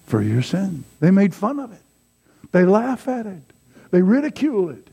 for 0.05 0.21
your 0.21 0.41
sin. 0.41 0.83
They 0.99 1.11
made 1.11 1.33
fun 1.33 1.59
of 1.59 1.71
it. 1.71 1.81
They 2.51 2.65
laugh 2.65 3.07
at 3.07 3.25
it. 3.25 3.41
They 3.91 4.01
ridicule 4.01 4.69
it 4.69 4.89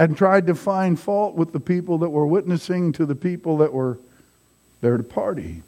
and 0.00 0.16
tried 0.16 0.46
to 0.46 0.54
find 0.54 0.98
fault 0.98 1.34
with 1.34 1.52
the 1.52 1.60
people 1.60 1.98
that 1.98 2.08
were 2.08 2.26
witnessing 2.26 2.90
to 2.90 3.04
the 3.04 3.14
people 3.14 3.58
that 3.58 3.70
were 3.70 3.98
there 4.80 4.96
to 4.96 5.02
party. 5.02 5.62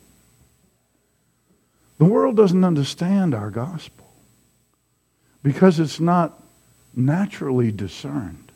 The 1.98 2.06
world 2.06 2.34
doesn't 2.34 2.64
understand 2.64 3.34
our 3.34 3.50
gospel 3.50 4.10
because 5.42 5.78
it's 5.78 6.00
not 6.00 6.42
naturally 6.96 7.70
discerned. 7.70 8.50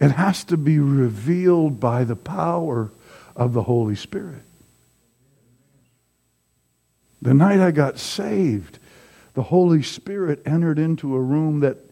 It 0.00 0.10
has 0.10 0.42
to 0.44 0.56
be 0.56 0.80
revealed 0.80 1.78
by 1.78 2.02
the 2.02 2.16
power 2.16 2.90
of 3.36 3.52
the 3.52 3.62
Holy 3.62 3.94
Spirit. 3.94 4.42
The 7.22 7.34
night 7.34 7.60
I 7.60 7.70
got 7.70 8.00
saved, 8.00 8.80
the 9.34 9.44
Holy 9.44 9.84
Spirit 9.84 10.42
entered 10.44 10.80
into 10.80 11.14
a 11.14 11.20
room 11.20 11.60
that 11.60 11.87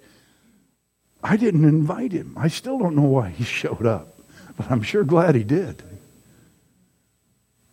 I 1.28 1.36
didn't 1.36 1.64
invite 1.64 2.12
him. 2.12 2.34
I 2.36 2.46
still 2.46 2.78
don't 2.78 2.94
know 2.94 3.02
why 3.02 3.30
he 3.30 3.42
showed 3.60 3.84
up, 3.84 4.16
but 4.56 4.70
I'm 4.70 4.82
sure 4.82 5.02
glad 5.02 5.34
he 5.34 5.42
did. 5.42 5.82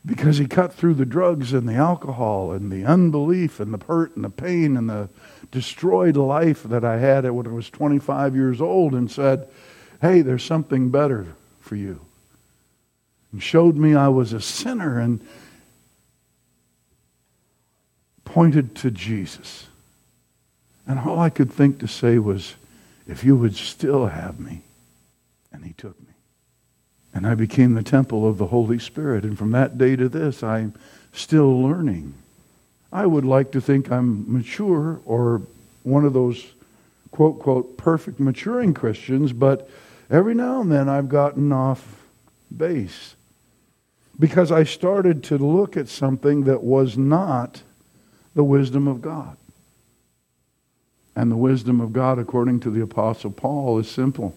Because 0.05 0.37
he 0.37 0.47
cut 0.47 0.73
through 0.73 0.95
the 0.95 1.05
drugs 1.05 1.53
and 1.53 1.69
the 1.69 1.75
alcohol 1.75 2.51
and 2.51 2.71
the 2.71 2.83
unbelief 2.83 3.59
and 3.59 3.73
the 3.73 3.85
hurt 3.85 4.15
and 4.15 4.25
the 4.25 4.29
pain 4.29 4.75
and 4.75 4.89
the 4.89 5.07
destroyed 5.51 6.17
life 6.17 6.63
that 6.63 6.83
I 6.83 6.97
had 6.97 7.29
when 7.29 7.47
I 7.47 7.51
was 7.51 7.69
25 7.69 8.35
years 8.35 8.59
old 8.59 8.93
and 8.93 9.09
said, 9.09 9.47
Hey, 10.01 10.21
there's 10.21 10.43
something 10.43 10.89
better 10.89 11.27
for 11.61 11.75
you. 11.75 12.01
And 13.31 13.41
showed 13.41 13.77
me 13.77 13.95
I 13.95 14.09
was 14.09 14.33
a 14.33 14.41
sinner 14.41 14.99
and 14.99 15.25
pointed 18.25 18.75
to 18.77 18.91
Jesus. 18.91 19.67
And 20.87 20.99
all 20.99 21.19
I 21.19 21.29
could 21.29 21.53
think 21.53 21.79
to 21.79 21.87
say 21.87 22.17
was, 22.17 22.55
if 23.07 23.23
you 23.23 23.35
would 23.35 23.55
still 23.55 24.07
have 24.07 24.39
me. 24.39 24.61
And 25.51 25.65
he 25.65 25.73
took 25.73 25.99
me. 25.99 26.13
And 27.13 27.27
I 27.27 27.35
became 27.35 27.73
the 27.73 27.83
temple 27.83 28.27
of 28.27 28.37
the 28.37 28.47
Holy 28.47 28.79
Spirit. 28.79 29.23
And 29.23 29.37
from 29.37 29.51
that 29.51 29.77
day 29.77 29.95
to 29.95 30.09
this, 30.09 30.41
I'm 30.41 30.73
still 31.11 31.61
learning. 31.61 32.15
I 32.91 33.05
would 33.05 33.25
like 33.25 33.51
to 33.51 33.61
think 33.61 33.91
I'm 33.91 34.31
mature 34.31 34.99
or 35.05 35.41
one 35.83 36.05
of 36.05 36.13
those 36.13 36.45
quote, 37.11 37.39
quote, 37.39 37.77
perfect 37.77 38.19
maturing 38.19 38.73
Christians, 38.73 39.33
but 39.33 39.69
every 40.09 40.33
now 40.33 40.61
and 40.61 40.71
then 40.71 40.89
I've 40.89 41.09
gotten 41.09 41.51
off 41.51 42.01
base 42.55 43.15
because 44.19 44.51
I 44.51 44.63
started 44.63 45.23
to 45.25 45.37
look 45.37 45.77
at 45.77 45.87
something 45.87 46.43
that 46.45 46.63
was 46.63 46.97
not 46.97 47.61
the 48.33 48.43
wisdom 48.43 48.87
of 48.87 49.01
God. 49.01 49.37
And 51.15 51.31
the 51.31 51.37
wisdom 51.37 51.79
of 51.79 51.93
God, 51.93 52.17
according 52.17 52.59
to 52.61 52.71
the 52.71 52.81
Apostle 52.81 53.31
Paul, 53.31 53.77
is 53.79 53.89
simple. 53.89 54.35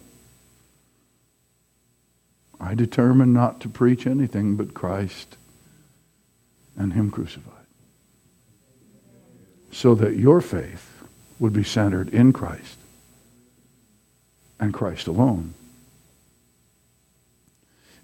I 2.60 2.74
determined 2.74 3.32
not 3.32 3.60
to 3.60 3.68
preach 3.68 4.06
anything 4.06 4.56
but 4.56 4.74
Christ 4.74 5.36
and 6.76 6.92
Him 6.92 7.10
crucified. 7.10 7.52
So 9.72 9.94
that 9.94 10.16
your 10.16 10.40
faith 10.40 11.02
would 11.38 11.52
be 11.52 11.64
centered 11.64 12.08
in 12.10 12.32
Christ 12.32 12.78
and 14.58 14.72
Christ 14.72 15.06
alone. 15.06 15.54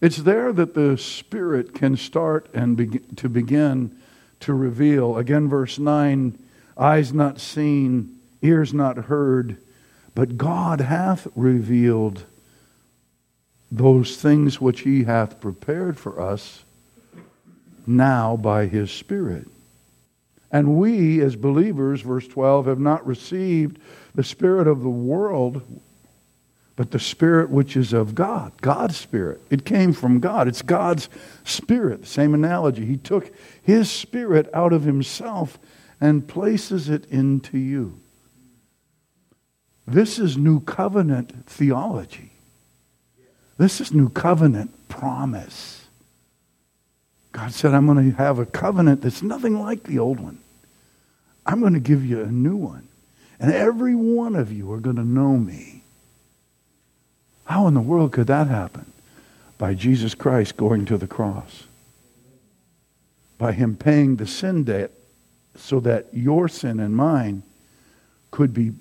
It's 0.00 0.18
there 0.18 0.52
that 0.52 0.74
the 0.74 0.98
Spirit 0.98 1.74
can 1.74 1.96
start 1.96 2.48
and 2.52 2.76
be- 2.76 2.98
to 3.16 3.28
begin 3.28 3.96
to 4.40 4.52
reveal. 4.52 5.16
Again, 5.16 5.48
verse 5.48 5.78
9 5.78 6.36
eyes 6.76 7.12
not 7.12 7.40
seen, 7.40 8.18
ears 8.42 8.74
not 8.74 8.96
heard, 8.96 9.56
but 10.14 10.36
God 10.36 10.80
hath 10.80 11.26
revealed 11.34 12.24
those 13.70 14.16
things 14.16 14.60
which 14.60 14.80
he 14.80 15.04
hath 15.04 15.40
prepared 15.40 15.98
for 15.98 16.20
us 16.20 16.64
now 17.86 18.36
by 18.36 18.66
his 18.66 18.90
Spirit. 18.90 19.48
And 20.50 20.78
we, 20.78 21.22
as 21.22 21.34
believers, 21.34 22.02
verse 22.02 22.28
12, 22.28 22.66
have 22.66 22.78
not 22.78 23.06
received 23.06 23.78
the 24.14 24.22
Spirit 24.22 24.68
of 24.68 24.82
the 24.82 24.90
world, 24.90 25.62
but 26.76 26.90
the 26.90 26.98
Spirit 26.98 27.48
which 27.48 27.74
is 27.74 27.94
of 27.94 28.14
God, 28.14 28.52
God's 28.60 28.98
Spirit. 28.98 29.40
It 29.48 29.64
came 29.64 29.94
from 29.94 30.20
God. 30.20 30.48
It's 30.48 30.60
God's 30.60 31.08
Spirit. 31.44 32.06
Same 32.06 32.34
analogy. 32.34 32.84
He 32.84 32.98
took 32.98 33.34
His 33.62 33.90
Spirit 33.90 34.50
out 34.52 34.74
of 34.74 34.82
Himself 34.82 35.58
and 35.98 36.28
places 36.28 36.90
it 36.90 37.06
into 37.06 37.56
you. 37.56 38.01
This 39.86 40.18
is 40.18 40.36
New 40.36 40.60
Covenant 40.60 41.46
theology. 41.46 42.30
This 43.58 43.80
is 43.80 43.92
New 43.92 44.08
Covenant 44.08 44.88
promise. 44.88 45.84
God 47.32 47.52
said, 47.52 47.74
I'm 47.74 47.86
going 47.86 48.10
to 48.10 48.16
have 48.16 48.38
a 48.38 48.46
covenant 48.46 49.00
that's 49.00 49.22
nothing 49.22 49.60
like 49.60 49.84
the 49.84 49.98
old 49.98 50.20
one. 50.20 50.38
I'm 51.46 51.60
going 51.60 51.72
to 51.72 51.80
give 51.80 52.04
you 52.04 52.22
a 52.22 52.26
new 52.26 52.56
one. 52.56 52.88
And 53.40 53.52
every 53.52 53.94
one 53.94 54.36
of 54.36 54.52
you 54.52 54.70
are 54.72 54.78
going 54.78 54.96
to 54.96 55.04
know 55.04 55.36
me. 55.36 55.82
How 57.44 57.66
in 57.66 57.74
the 57.74 57.80
world 57.80 58.12
could 58.12 58.28
that 58.28 58.46
happen? 58.46 58.92
By 59.58 59.74
Jesus 59.74 60.14
Christ 60.14 60.56
going 60.56 60.84
to 60.86 60.96
the 60.96 61.08
cross. 61.08 61.64
By 63.38 63.52
him 63.52 63.76
paying 63.76 64.16
the 64.16 64.26
sin 64.26 64.64
debt 64.64 64.92
so 65.56 65.80
that 65.80 66.06
your 66.12 66.48
sin 66.48 66.78
and 66.78 66.94
mine 66.94 67.42
could 68.30 68.54
be 68.54 68.72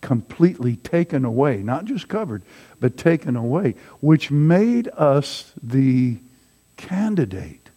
completely 0.00 0.76
taken 0.76 1.24
away, 1.24 1.58
not 1.58 1.84
just 1.84 2.08
covered, 2.08 2.42
but 2.78 2.96
taken 2.96 3.36
away, 3.36 3.74
which 4.00 4.30
made 4.30 4.88
us 4.96 5.52
the 5.62 6.18
candidate 6.76 7.70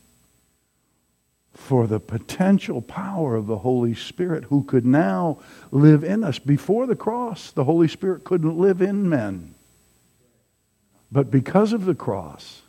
for 1.54 1.88
the 1.88 2.00
potential 2.00 2.82
power 2.82 3.36
of 3.36 3.48
the 3.48 3.60
Holy 3.60 3.94
Spirit 3.94 4.46
who 4.46 4.64
could 4.64 4.86
now 4.86 5.40
live 5.72 6.04
in 6.04 6.24
us. 6.24 6.40
Before 6.40 6.88
the 6.88 6.96
cross, 6.96 7.52
the 7.52 7.64
Holy 7.64 7.88
Spirit 7.88 8.24
couldn't 8.24 8.58
live 8.58 8.82
in 8.82 9.08
men. 9.08 9.54
But 11.12 11.30
because 11.30 11.74
of 11.74 11.86
the 11.86 11.96
cross, 11.96 12.64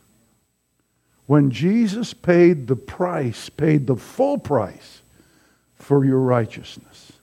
when 1.27 1.51
Jesus 1.51 2.13
paid 2.13 2.67
the 2.67 2.77
price, 2.77 3.49
paid 3.49 3.87
the 3.87 3.97
full 3.97 4.39
price 4.39 5.01
for 5.77 6.05
your 6.05 6.21
righteousness, 6.21 7.14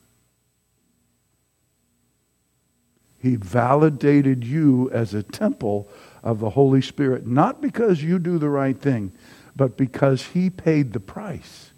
he 3.21 3.35
validated 3.35 4.43
you 4.43 4.89
as 4.91 5.13
a 5.13 5.21
temple 5.21 5.87
of 6.23 6.39
the 6.39 6.49
Holy 6.49 6.81
Spirit, 6.81 7.27
not 7.27 7.61
because 7.61 8.01
you 8.01 8.17
do 8.17 8.37
the 8.37 8.49
right 8.49 8.79
thing, 8.79 9.11
but 9.55 9.77
because 9.77 10.23
he 10.27 10.49
paid 10.49 10.93
the 10.93 10.99
price. 10.99 11.71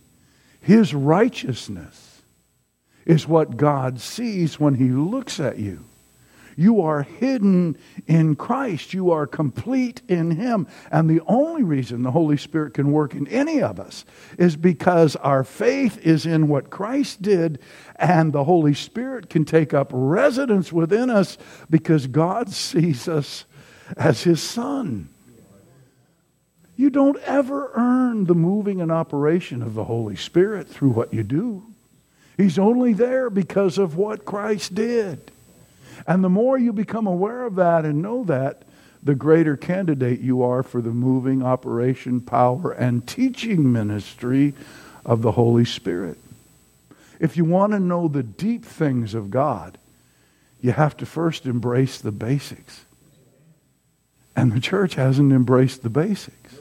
His 0.62 0.94
righteousness 0.94 2.22
is 3.06 3.28
what 3.28 3.58
God 3.58 4.00
sees 4.00 4.60
when 4.60 4.76
he 4.76 4.90
looks 4.90 5.40
at 5.40 5.60
you. 5.60 5.84
You 6.56 6.82
are 6.82 7.04
hidden 7.04 7.78
in 8.08 8.36
Christ. 8.36 8.94
You 8.94 9.12
are 9.12 9.28
complete 9.28 10.02
in 10.08 10.32
Him. 10.32 10.68
And 10.92 11.10
the 11.10 11.22
only 11.28 11.64
reason 11.64 12.04
the 12.04 12.12
Holy 12.12 12.38
Spirit 12.38 12.74
can 12.74 12.92
work 12.92 13.14
in 13.16 13.28
any 13.28 13.62
of 13.62 13.80
us 13.80 14.06
is 14.38 14.56
because 14.56 15.16
our 15.18 15.44
faith 15.44 15.98
is 16.06 16.26
in 16.26 16.48
what 16.48 16.70
Christ 16.70 17.22
did, 17.22 17.60
and 17.96 18.34
the 18.34 18.44
Holy 18.44 18.74
Spirit 18.74 19.30
can 19.30 19.46
take 19.46 19.74
up 19.74 19.90
residence 19.92 20.72
within 20.72 21.10
us 21.10 21.38
because 21.70 22.08
God 22.08 22.50
sees 22.52 23.08
us 23.08 23.46
as 23.98 24.24
His 24.24 24.42
Son. 24.42 25.10
You 26.76 26.90
don't 26.90 27.20
ever 27.20 27.72
earn 27.76 28.26
the 28.26 28.36
moving 28.36 28.82
and 28.82 28.92
operation 28.92 29.62
of 29.62 29.76
the 29.76 29.84
Holy 29.84 30.16
Spirit 30.16 30.68
through 30.68 30.90
what 30.90 31.14
you 31.14 31.24
do. 31.24 31.64
He's 32.36 32.58
only 32.58 32.94
there 32.94 33.30
because 33.30 33.78
of 33.78 33.96
what 33.96 34.26
Christ 34.26 34.74
did. 34.74 35.32
And 36.06 36.24
the 36.24 36.30
more 36.30 36.58
you 36.58 36.74
become 36.74 37.08
aware 37.08 37.44
of 37.44 37.56
that 37.56 37.86
and 37.86 38.02
know 38.02 38.24
that, 38.26 38.64
the 39.02 39.16
greater 39.16 39.58
candidate 39.58 40.22
you 40.22 40.44
are 40.44 40.64
for 40.64 40.82
the 40.82 40.92
moving 40.92 41.44
operation, 41.44 42.22
power, 42.22 42.72
and 42.72 43.06
teaching 43.06 43.72
ministry 43.72 44.54
of 45.06 45.22
the 45.22 45.34
Holy 45.34 45.66
Spirit. 45.66 46.18
If 47.20 47.36
you 47.38 47.46
want 47.46 47.74
to 47.74 47.80
know 47.80 48.08
the 48.08 48.24
deep 48.24 48.66
things 48.66 49.14
of 49.14 49.30
God, 49.30 49.78
you 50.62 50.72
have 50.72 50.96
to 50.98 51.06
first 51.06 51.46
embrace 51.46 52.00
the 52.00 52.12
basics. 52.12 52.86
And 54.36 54.52
the 54.52 54.62
church 54.62 54.96
hasn't 54.96 55.32
embraced 55.32 55.84
the 55.84 55.90
basics. 55.90 56.56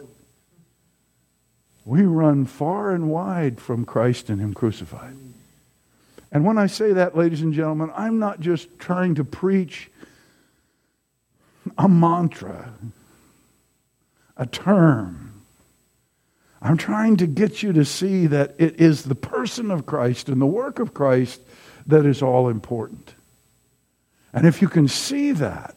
We 1.84 2.02
run 2.02 2.44
far 2.44 2.90
and 2.90 3.10
wide 3.10 3.60
from 3.60 3.84
Christ 3.84 4.28
and 4.28 4.40
Him 4.40 4.54
crucified. 4.54 5.16
And 6.32 6.46
when 6.46 6.56
I 6.56 6.66
say 6.66 6.94
that, 6.94 7.16
ladies 7.16 7.42
and 7.42 7.52
gentlemen, 7.52 7.92
I'm 7.94 8.18
not 8.18 8.40
just 8.40 8.78
trying 8.78 9.16
to 9.16 9.24
preach 9.24 9.90
a 11.76 11.88
mantra, 11.88 12.72
a 14.36 14.46
term. 14.46 15.42
I'm 16.62 16.78
trying 16.78 17.18
to 17.18 17.26
get 17.26 17.62
you 17.62 17.74
to 17.74 17.84
see 17.84 18.26
that 18.28 18.54
it 18.58 18.80
is 18.80 19.04
the 19.04 19.14
person 19.14 19.70
of 19.70 19.84
Christ 19.84 20.30
and 20.30 20.40
the 20.40 20.46
work 20.46 20.78
of 20.78 20.94
Christ 20.94 21.42
that 21.86 22.06
is 22.06 22.22
all 22.22 22.48
important. 22.48 23.14
And 24.32 24.46
if 24.46 24.62
you 24.62 24.68
can 24.68 24.88
see 24.88 25.32
that, 25.32 25.76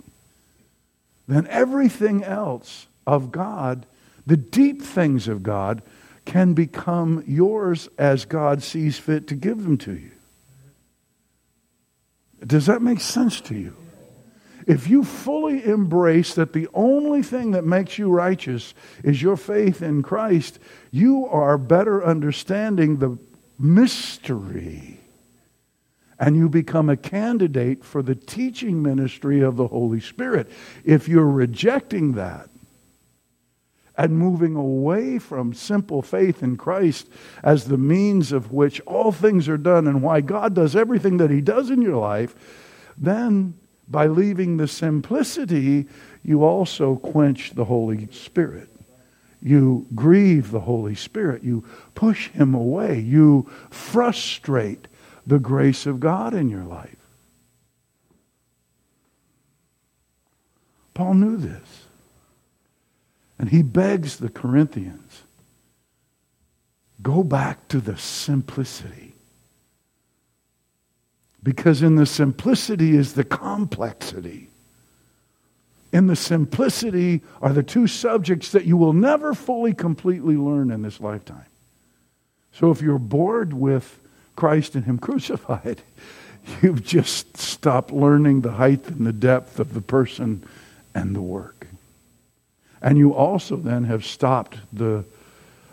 then 1.28 1.48
everything 1.48 2.24
else 2.24 2.88
of 3.06 3.32
God, 3.32 3.86
the 4.26 4.38
deep 4.38 4.82
things 4.82 5.28
of 5.28 5.44
God, 5.44 5.82
can 6.24 6.54
become 6.54 7.24
yours 7.28 7.90
as 7.98 8.24
God 8.24 8.64
sees 8.64 8.98
fit 8.98 9.28
to 9.28 9.36
give 9.36 9.64
them 9.64 9.78
to 9.80 9.94
you. 9.94 10.12
Does 12.46 12.68
that 12.68 12.82
make 12.82 13.00
sense 13.00 13.42
to 13.42 13.56
you? 13.56 13.76
If 14.68 14.90
you 14.90 15.04
fully 15.04 15.64
embrace 15.64 16.34
that 16.36 16.54
the 16.54 16.68
only 16.74 17.22
thing 17.22 17.52
that 17.52 17.66
makes 17.66 18.00
you 18.00 18.10
righteous 18.10 18.74
is 19.04 19.22
your 19.22 19.38
faith 19.38 19.82
in 19.82 20.02
Christ, 20.02 20.60
you 20.92 21.28
are 21.28 21.58
better 21.58 22.04
understanding 22.04 22.98
the 22.98 23.18
mystery. 23.60 25.00
And 26.18 26.36
you 26.36 26.50
become 26.50 26.90
a 26.90 26.98
candidate 26.98 27.84
for 27.84 28.02
the 28.02 28.16
teaching 28.16 28.82
ministry 28.82 29.42
of 29.42 29.58
the 29.58 29.68
Holy 29.68 30.00
Spirit. 30.00 30.50
If 30.84 31.08
you're 31.08 31.30
rejecting 31.30 32.14
that, 32.14 32.50
and 33.98 34.18
moving 34.18 34.56
away 34.56 35.20
from 35.20 35.54
simple 35.54 36.02
faith 36.02 36.44
in 36.44 36.58
Christ 36.58 37.08
as 37.44 37.66
the 37.66 37.78
means 37.78 38.32
of 38.32 38.52
which 38.52 38.82
all 38.82 39.12
things 39.12 39.48
are 39.48 39.58
done 39.58 39.88
and 39.88 40.02
why 40.02 40.22
God 40.22 40.54
does 40.54 40.76
everything 40.76 41.18
that 41.18 41.32
He 41.32 41.42
does 41.42 41.70
in 41.70 41.82
your 41.82 41.98
life, 41.98 42.36
then 42.98 43.54
by 43.88 44.08
leaving 44.08 44.58
the 44.58 44.68
simplicity, 44.68 45.88
you 46.24 46.44
also 46.44 46.96
quench 46.96 47.52
the 47.52 47.66
Holy 47.66 48.08
Spirit. 48.12 48.70
You 49.42 49.86
grieve 49.94 50.50
the 50.50 50.62
Holy 50.62 50.96
Spirit. 50.96 51.44
You 51.44 51.64
push 51.94 52.30
Him 52.30 52.56
away. 52.56 53.00
You 53.00 53.50
frustrate 53.70 54.88
the 55.28 55.40
grace 55.40 55.86
of 55.86 56.00
God 56.00 56.34
in 56.34 56.50
your 56.50 56.64
life. 56.64 56.96
Paul 60.96 61.14
knew 61.16 61.38
this. 61.38 61.85
And 63.46 63.52
he 63.52 63.62
begs 63.62 64.18
the 64.18 64.30
Corinthians 64.30 65.22
go 67.00 67.22
back 67.22 67.68
to 67.68 67.80
the 67.80 67.96
simplicity. 67.96 69.14
Because 71.44 71.84
in 71.84 71.94
the 71.94 72.08
simplicity 72.08 72.96
is 72.96 73.14
the 73.14 73.24
complexity. 73.24 74.50
In 75.94 76.08
the 76.08 76.16
simplicity 76.16 77.22
are 77.40 77.54
the 77.54 77.62
two 77.62 77.86
subjects 77.86 78.52
that 78.52 78.66
you 78.66 78.78
will 78.78 78.94
never 78.94 79.36
fully, 79.36 79.76
completely 79.76 80.38
learn 80.38 80.72
in 80.72 80.82
this 80.82 81.00
lifetime. 81.00 81.46
So 82.52 82.72
if 82.72 82.82
you're 82.82 82.98
bored 82.98 83.54
with 83.54 84.00
Christ 84.36 84.74
and 84.74 84.86
Him 84.86 84.98
crucified, 84.98 85.84
you've 86.64 86.84
just 86.84 87.38
stopped 87.38 87.92
learning 87.92 88.42
the 88.42 88.54
height 88.54 88.88
and 88.88 89.06
the 89.06 89.14
depth 89.14 89.60
of 89.60 89.76
the 89.76 89.82
person 89.82 90.44
and 90.96 91.16
the 91.16 91.22
work. 91.22 91.68
And 92.86 93.00
you 93.00 93.16
also 93.16 93.56
then 93.56 93.86
have 93.86 94.06
stopped 94.06 94.60
the 94.72 95.04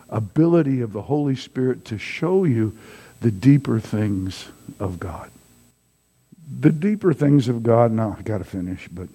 ability 0.09 0.81
of 0.81 0.93
the 0.93 1.03
Holy 1.03 1.35
Spirit 1.35 1.85
to 1.85 1.99
show 1.99 2.43
you 2.43 2.75
the 3.21 3.29
deeper 3.29 3.79
things 3.79 4.47
of 4.79 4.99
God. 4.99 5.29
The 6.59 6.71
deeper 6.71 7.13
things 7.13 7.47
of 7.47 7.61
God, 7.61 7.91
now 7.91 8.17
I 8.17 8.23
got 8.23 8.39
to 8.39 8.43
finish, 8.43 8.87
but 8.91 9.09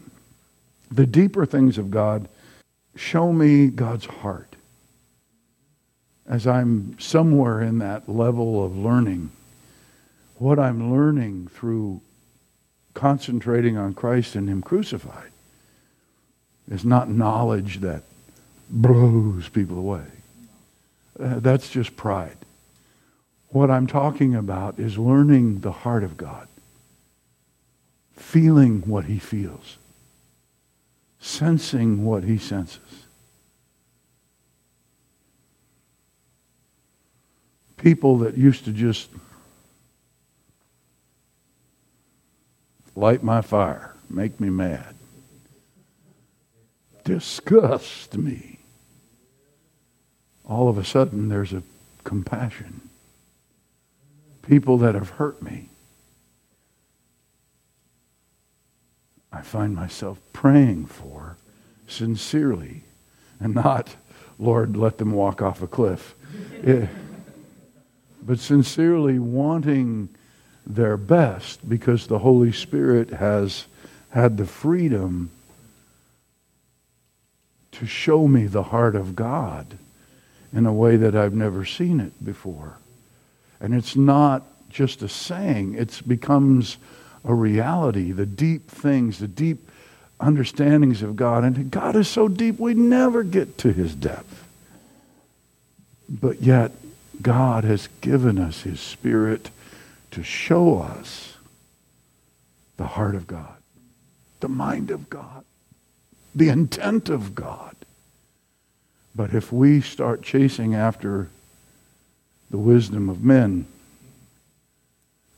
the 0.92 1.07
deeper 1.07 1.44
things 1.44 1.76
of 1.76 1.90
God 1.90 2.28
show 2.94 3.32
me 3.32 3.66
God's 3.66 4.07
heart. 4.07 4.55
As 6.24 6.46
I'm 6.46 6.96
somewhere 7.01 7.61
in 7.62 7.78
that 7.78 8.09
level 8.09 8.64
of 8.64 8.76
learning, 8.76 9.32
what 10.36 10.61
I'm 10.61 10.92
learning 10.92 11.49
through 11.49 12.01
concentrating 12.94 13.76
on 13.76 13.92
Christ 13.92 14.36
and 14.36 14.49
Him 14.49 14.62
crucified 14.62 15.32
is 16.70 16.84
not 16.84 17.08
knowledge 17.08 17.80
that 17.80 18.02
blows 18.68 19.48
people 19.48 19.78
away. 19.78 20.04
Uh, 21.18 21.40
that's 21.40 21.70
just 21.70 21.96
pride. 21.96 22.36
What 23.48 23.70
I'm 23.70 23.86
talking 23.86 24.34
about 24.34 24.78
is 24.78 24.98
learning 24.98 25.60
the 25.60 25.72
heart 25.72 26.04
of 26.04 26.16
God, 26.16 26.46
feeling 28.12 28.82
what 28.82 29.06
he 29.06 29.18
feels, 29.18 29.78
sensing 31.18 32.04
what 32.04 32.24
he 32.24 32.36
senses. 32.36 33.06
People 37.78 38.18
that 38.18 38.36
used 38.36 38.64
to 38.66 38.72
just 38.72 39.08
light 42.94 43.22
my 43.22 43.40
fire, 43.40 43.94
make 44.10 44.38
me 44.40 44.50
mad 44.50 44.94
disgust 47.09 48.18
me. 48.18 48.59
All 50.44 50.68
of 50.68 50.76
a 50.76 50.84
sudden, 50.84 51.30
there's 51.30 51.54
a 51.54 51.62
compassion. 52.04 52.82
People 54.42 54.76
that 54.78 54.94
have 54.94 55.09
hurt 55.09 55.40
me. 55.40 55.70
I 59.32 59.40
find 59.40 59.74
myself 59.74 60.18
praying 60.34 60.84
for 60.84 61.38
sincerely 61.86 62.82
and 63.40 63.54
not, 63.54 63.96
Lord, 64.38 64.76
let 64.76 64.98
them 64.98 65.12
walk 65.12 65.40
off 65.40 65.62
a 65.62 65.66
cliff. 65.66 66.14
It, 66.62 66.68
eh, 66.82 66.86
but 68.20 68.38
sincerely 68.38 69.18
wanting 69.18 70.11
their 70.66 70.98
best 70.98 71.66
because 71.66 72.06
the 72.06 72.18
Holy 72.18 72.52
Spirit 72.52 73.09
has 73.09 73.64
had 74.11 74.36
the 74.36 74.44
freedom 74.44 75.30
to 77.79 77.87
show 77.87 78.26
me 78.26 78.47
the 78.47 78.64
heart 78.64 78.97
of 78.97 79.14
God 79.14 79.79
in 80.53 80.66
a 80.66 80.72
way 80.72 80.97
that 80.97 81.14
I've 81.14 81.35
never 81.35 81.64
seen 81.64 82.01
it 82.01 82.24
before. 82.24 82.76
And 83.61 83.72
it's 83.72 83.95
not 83.95 84.43
just 84.68 85.03
a 85.03 85.09
saying, 85.09 85.74
it 85.74 86.01
becomes 86.07 86.76
a 87.24 87.33
reality, 87.33 88.11
the 88.11 88.26
deep 88.26 88.68
things, 88.68 89.18
the 89.18 89.29
deep 89.29 89.68
understandings 90.18 91.03
of 91.03 91.14
God. 91.14 91.45
And 91.45 91.70
God 91.70 91.95
is 91.95 92.09
so 92.09 92.26
deep, 92.26 92.59
we 92.59 92.74
never 92.74 93.22
get 93.22 93.59
to 93.59 93.72
his 93.72 93.95
depth. 93.95 94.45
But 96.09 96.43
yet, 96.43 96.72
God 97.22 97.62
has 97.62 97.89
given 98.01 98.39
us 98.39 98.62
his 98.62 98.81
Spirit 98.81 99.51
to 100.11 100.24
show 100.24 100.81
us 100.81 101.37
the 102.76 102.87
heart 102.87 103.14
of 103.14 103.29
God, 103.29 103.57
the 104.41 104.49
mind 104.49 104.91
of 104.91 105.09
God 105.09 105.45
the 106.39 106.49
intent 106.49 107.09
of 107.09 107.34
God. 107.34 107.74
But 109.14 109.34
if 109.34 109.53
we 109.53 109.80
start 109.80 110.22
chasing 110.22 110.74
after 110.74 111.28
the 112.51 112.59
wisdom 112.59 113.09
of 113.09 113.24
men, 113.24 113.66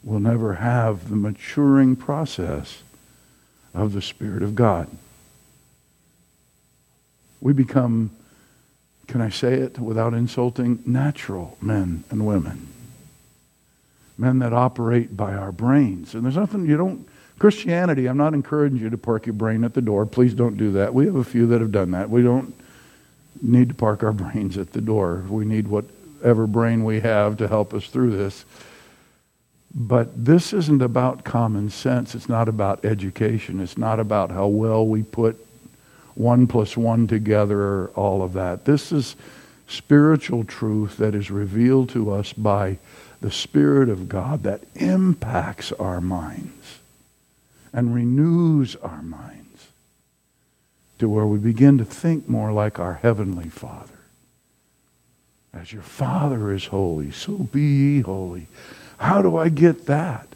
we'll 0.03 0.21
never 0.21 0.55
have 0.55 1.09
the 1.09 1.17
maturing 1.17 1.97
process 1.97 2.83
of 3.73 3.95
the 3.95 4.03
Spirit 4.03 4.43
of 4.43 4.55
God. 4.55 4.89
We 7.41 7.55
become, 7.55 8.11
can 9.07 9.23
I 9.23 9.31
say 9.31 9.55
it 9.55 9.79
without 9.79 10.13
insulting, 10.13 10.83
natural 10.85 11.57
men 11.63 12.05
and 12.11 12.27
women. 12.27 12.69
Men 14.19 14.41
that 14.41 14.53
operate 14.53 15.17
by 15.17 15.33
our 15.33 15.51
brains. 15.51 16.15
And 16.15 16.25
there's 16.25 16.37
nothing, 16.37 16.67
you 16.67 16.77
don't 16.77 17.09
Christianity, 17.41 18.07
I'm 18.07 18.19
not 18.19 18.35
encouraging 18.35 18.81
you 18.81 18.91
to 18.91 18.99
park 18.99 19.25
your 19.25 19.33
brain 19.33 19.65
at 19.65 19.73
the 19.73 19.81
door. 19.81 20.05
Please 20.05 20.35
don't 20.35 20.59
do 20.59 20.73
that. 20.73 20.93
We 20.93 21.07
have 21.07 21.17
a 21.17 21.25
few 21.25 21.47
that 21.47 21.63
have 21.63 21.73
done 21.73 21.91
that. 21.93 22.11
We 22.11 22.23
don't 22.23 22.55
need 23.41 23.71
to 23.71 23.75
park 23.75 24.03
our 24.03 24.13
brains 24.13 24.59
at 24.59 24.73
the 24.73 24.83
door. 24.83 25.25
We 25.27 25.47
need 25.47 25.67
whatever 25.67 26.47
brain 26.47 26.85
we 26.85 27.01
have 27.01 27.39
to 27.39 27.49
help 27.49 27.73
us 27.73 27.87
through 27.87 28.15
this. 28.15 28.45
But 29.75 30.23
this 30.23 30.53
isn't 30.53 30.83
about 30.83 31.25
common 31.25 31.71
sense. 31.71 32.15
It's 32.15 32.29
not 32.29 32.47
about 32.47 32.85
education. 32.85 33.61
It's 33.61 33.79
not 33.79 34.01
about 34.01 34.31
how 34.31 34.49
well 34.49 34.87
we 34.87 35.03
put 35.03 35.43
one 36.15 36.47
plus 36.47 36.77
one 36.77 37.07
together, 37.07 37.89
all 37.91 38.23
of 38.23 38.35
that. 38.35 38.67
This 38.67 38.93
is 38.93 39.17
spiritual 39.67 40.45
truth 40.45 40.99
that 40.99 41.15
is 41.15 41.31
revealed 41.31 41.89
to 41.91 42.11
us 42.13 42.35
by 42.35 42.77
the 43.23 43.31
Spirit 43.31 43.89
of 43.89 44.11
God 44.11 44.43
that 44.43 44.61
impacts 44.75 45.73
our 45.73 46.03
minds 46.03 46.80
and 47.73 47.95
renews 47.95 48.77
our 48.77 49.03
minds 49.03 49.69
to 50.99 51.09
where 51.09 51.27
we 51.27 51.39
begin 51.39 51.79
to 51.79 51.85
think 51.85 52.29
more 52.29 52.53
like 52.53 52.79
our 52.79 52.95
Heavenly 52.95 53.49
Father. 53.49 53.99
As 55.53 55.73
your 55.73 55.83
Father 55.83 56.53
is 56.53 56.67
holy, 56.67 57.11
so 57.11 57.33
be 57.33 57.63
ye 57.63 58.01
holy. 58.01 58.47
How 58.99 59.23
do 59.23 59.37
I 59.37 59.49
get 59.49 59.87
that? 59.87 60.31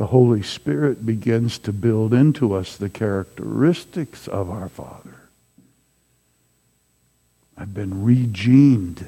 the 0.00 0.06
Holy 0.06 0.40
Spirit 0.40 1.04
begins 1.04 1.58
to 1.58 1.74
build 1.74 2.14
into 2.14 2.54
us 2.54 2.74
the 2.74 2.88
characteristics 2.88 4.26
of 4.26 4.48
our 4.48 4.70
Father. 4.70 5.14
I've 7.54 7.74
been 7.74 8.02
regened. 8.02 9.04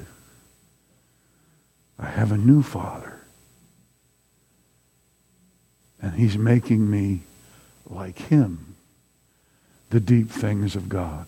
I 1.97 2.05
have 2.05 2.31
a 2.31 2.37
new 2.37 2.61
Father. 2.61 3.21
And 5.99 6.13
He's 6.13 6.37
making 6.37 6.91
me 6.91 7.21
like 7.93 8.17
Him, 8.17 8.75
the 9.89 9.99
deep 9.99 10.29
things 10.29 10.75
of 10.75 10.89
God. 10.89 11.27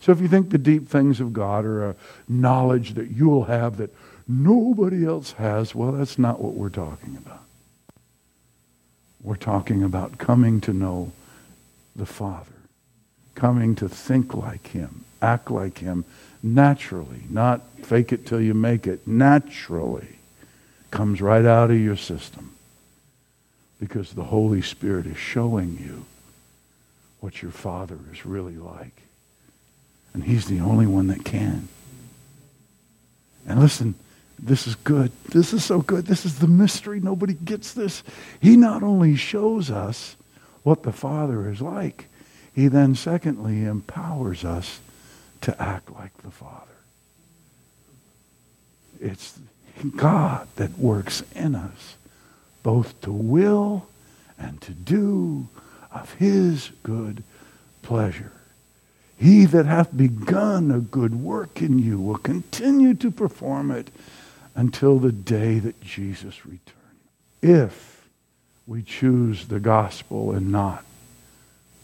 So 0.00 0.12
if 0.12 0.20
you 0.20 0.28
think 0.28 0.50
the 0.50 0.58
deep 0.58 0.88
things 0.88 1.20
of 1.20 1.32
God 1.32 1.64
are 1.64 1.90
a 1.90 1.96
knowledge 2.28 2.94
that 2.94 3.10
you'll 3.10 3.44
have 3.44 3.78
that 3.78 3.94
nobody 4.28 5.06
else 5.06 5.32
has, 5.32 5.74
well, 5.74 5.92
that's 5.92 6.18
not 6.18 6.40
what 6.40 6.54
we're 6.54 6.68
talking 6.68 7.16
about. 7.16 7.42
We're 9.22 9.36
talking 9.36 9.82
about 9.82 10.18
coming 10.18 10.60
to 10.62 10.74
know 10.74 11.12
the 11.96 12.04
Father, 12.04 12.52
coming 13.34 13.74
to 13.76 13.88
think 13.88 14.34
like 14.34 14.66
Him, 14.68 15.04
act 15.22 15.50
like 15.50 15.78
Him 15.78 16.04
naturally, 16.42 17.22
not 17.30 17.62
fake 17.82 18.12
it 18.12 18.26
till 18.26 18.40
you 18.40 18.52
make 18.52 18.86
it, 18.86 19.06
naturally 19.08 20.18
comes 20.90 21.22
right 21.22 21.46
out 21.46 21.70
of 21.70 21.78
your 21.80 21.96
system 21.96 22.53
because 23.80 24.12
the 24.12 24.24
Holy 24.24 24.62
Spirit 24.62 25.06
is 25.06 25.16
showing 25.16 25.78
you 25.78 26.04
what 27.20 27.42
your 27.42 27.50
Father 27.50 27.98
is 28.12 28.24
really 28.24 28.56
like. 28.56 29.02
And 30.12 30.24
He's 30.24 30.46
the 30.46 30.60
only 30.60 30.86
one 30.86 31.08
that 31.08 31.24
can. 31.24 31.68
And 33.46 33.60
listen, 33.60 33.94
this 34.38 34.66
is 34.66 34.74
good. 34.74 35.12
This 35.30 35.52
is 35.52 35.64
so 35.64 35.80
good. 35.80 36.06
This 36.06 36.24
is 36.24 36.38
the 36.38 36.46
mystery. 36.46 37.00
Nobody 37.00 37.34
gets 37.34 37.72
this. 37.72 38.02
He 38.40 38.56
not 38.56 38.82
only 38.82 39.16
shows 39.16 39.70
us 39.70 40.16
what 40.62 40.82
the 40.82 40.92
Father 40.92 41.50
is 41.50 41.60
like, 41.60 42.08
he 42.54 42.68
then, 42.68 42.94
secondly, 42.94 43.64
empowers 43.64 44.44
us 44.44 44.80
to 45.40 45.60
act 45.60 45.90
like 45.90 46.16
the 46.18 46.30
Father. 46.30 46.60
It's 49.00 49.38
God 49.96 50.46
that 50.56 50.78
works 50.78 51.22
in 51.34 51.54
us, 51.54 51.96
both 52.64 53.00
to 53.02 53.12
will 53.12 53.86
and 54.36 54.60
to 54.62 54.72
do 54.72 55.46
of 55.92 56.12
his 56.14 56.70
good 56.82 57.22
pleasure. 57.82 58.32
He 59.16 59.44
that 59.44 59.66
hath 59.66 59.96
begun 59.96 60.72
a 60.72 60.80
good 60.80 61.14
work 61.14 61.62
in 61.62 61.78
you 61.78 62.00
will 62.00 62.18
continue 62.18 62.94
to 62.94 63.12
perform 63.12 63.70
it 63.70 63.90
until 64.56 64.98
the 64.98 65.12
day 65.12 65.60
that 65.60 65.80
Jesus 65.80 66.44
returns. 66.44 66.72
If 67.40 68.08
we 68.66 68.82
choose 68.82 69.46
the 69.46 69.60
gospel 69.60 70.32
and 70.32 70.50
not 70.50 70.84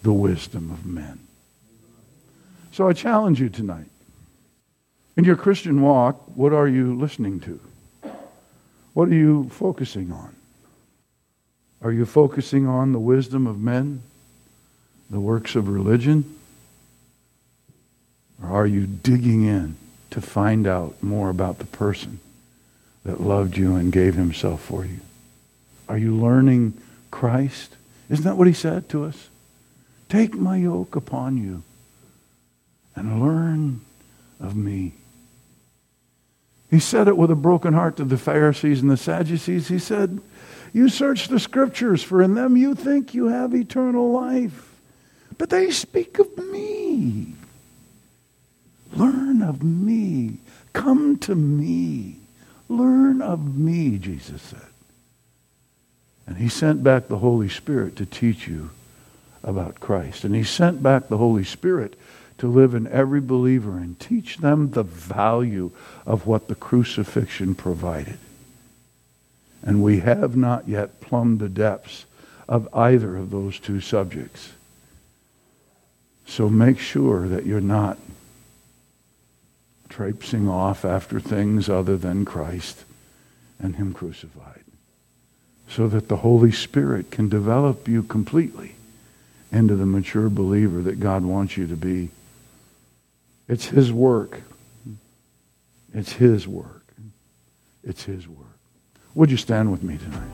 the 0.02 0.12
wisdom 0.12 0.72
of 0.72 0.86
men. 0.86 1.20
So 2.72 2.88
I 2.88 2.94
challenge 2.94 3.40
you 3.40 3.50
tonight. 3.50 3.86
In 5.16 5.24
your 5.24 5.36
Christian 5.36 5.82
walk, 5.82 6.16
what 6.34 6.52
are 6.52 6.66
you 6.66 6.96
listening 6.98 7.40
to? 7.40 7.60
What 8.94 9.08
are 9.08 9.14
you 9.14 9.50
focusing 9.50 10.10
on? 10.10 10.34
Are 11.82 11.92
you 11.92 12.04
focusing 12.04 12.66
on 12.66 12.92
the 12.92 12.98
wisdom 12.98 13.46
of 13.46 13.58
men, 13.58 14.02
the 15.08 15.20
works 15.20 15.54
of 15.56 15.68
religion? 15.68 16.36
Or 18.42 18.50
are 18.50 18.66
you 18.66 18.86
digging 18.86 19.44
in 19.44 19.76
to 20.10 20.20
find 20.20 20.66
out 20.66 21.02
more 21.02 21.30
about 21.30 21.58
the 21.58 21.64
person 21.64 22.20
that 23.04 23.20
loved 23.20 23.56
you 23.56 23.76
and 23.76 23.92
gave 23.92 24.14
himself 24.14 24.62
for 24.62 24.84
you? 24.84 25.00
Are 25.88 25.98
you 25.98 26.14
learning 26.14 26.74
Christ? 27.10 27.74
Isn't 28.08 28.24
that 28.24 28.36
what 28.36 28.46
he 28.46 28.52
said 28.52 28.88
to 28.90 29.04
us? 29.04 29.28
Take 30.08 30.34
my 30.34 30.56
yoke 30.56 30.96
upon 30.96 31.36
you 31.36 31.62
and 32.94 33.22
learn 33.22 33.80
of 34.38 34.56
me. 34.56 34.92
He 36.70 36.78
said 36.78 37.08
it 37.08 37.16
with 37.16 37.30
a 37.30 37.36
broken 37.36 37.74
heart 37.74 37.96
to 37.96 38.04
the 38.04 38.18
Pharisees 38.18 38.80
and 38.80 38.90
the 38.90 38.96
Sadducees. 38.96 39.68
He 39.68 39.78
said, 39.78 40.20
You 40.72 40.88
search 40.88 41.28
the 41.28 41.40
scriptures, 41.40 42.02
for 42.02 42.22
in 42.22 42.34
them 42.34 42.56
you 42.56 42.74
think 42.74 43.14
you 43.14 43.26
have 43.26 43.54
eternal 43.54 44.12
life. 44.12 44.70
But 45.38 45.50
they 45.50 45.70
speak 45.70 46.18
of 46.18 46.36
me. 46.38 47.34
Learn 48.92 49.42
of 49.42 49.62
me. 49.62 50.38
Come 50.72 51.18
to 51.18 51.34
me. 51.34 52.16
Learn 52.68 53.20
of 53.22 53.56
me, 53.56 53.98
Jesus 53.98 54.42
said. 54.42 54.60
And 56.26 56.36
he 56.36 56.48
sent 56.48 56.84
back 56.84 57.08
the 57.08 57.18
Holy 57.18 57.48
Spirit 57.48 57.96
to 57.96 58.06
teach 58.06 58.46
you 58.46 58.70
about 59.42 59.80
Christ. 59.80 60.22
And 60.24 60.34
he 60.34 60.44
sent 60.44 60.82
back 60.82 61.08
the 61.08 61.16
Holy 61.16 61.44
Spirit 61.44 61.98
to 62.38 62.46
live 62.46 62.74
in 62.74 62.86
every 62.86 63.20
believer 63.20 63.76
and 63.76 63.98
teach 63.98 64.38
them 64.38 64.70
the 64.70 64.82
value 64.82 65.72
of 66.06 66.26
what 66.26 66.48
the 66.48 66.54
crucifixion 66.54 67.54
provided. 67.54 68.18
And 69.62 69.82
we 69.82 70.00
have 70.00 70.36
not 70.36 70.68
yet 70.68 71.00
plumbed 71.00 71.40
the 71.40 71.48
depths 71.48 72.06
of 72.48 72.68
either 72.74 73.16
of 73.16 73.30
those 73.30 73.58
two 73.58 73.80
subjects. 73.80 74.52
So 76.26 76.48
make 76.48 76.78
sure 76.78 77.28
that 77.28 77.44
you're 77.44 77.60
not 77.60 77.98
traipsing 79.88 80.48
off 80.48 80.84
after 80.84 81.20
things 81.20 81.68
other 81.68 81.96
than 81.96 82.24
Christ 82.24 82.84
and 83.58 83.76
Him 83.76 83.92
crucified. 83.92 84.64
So 85.68 85.88
that 85.88 86.08
the 86.08 86.18
Holy 86.18 86.52
Spirit 86.52 87.10
can 87.10 87.28
develop 87.28 87.86
you 87.86 88.02
completely 88.02 88.74
into 89.52 89.74
the 89.76 89.86
mature 89.86 90.28
believer 90.28 90.80
that 90.82 91.00
God 91.00 91.24
wants 91.24 91.56
you 91.56 91.66
to 91.66 91.76
be. 91.76 92.10
It's 93.48 93.66
His 93.66 93.92
work. 93.92 94.42
It's 95.92 96.12
His 96.14 96.46
work. 96.46 96.84
It's 97.82 98.04
His 98.04 98.28
work. 98.28 98.49
Would 99.14 99.30
you 99.30 99.36
stand 99.36 99.70
with 99.72 99.82
me 99.82 99.98
tonight? 99.98 100.30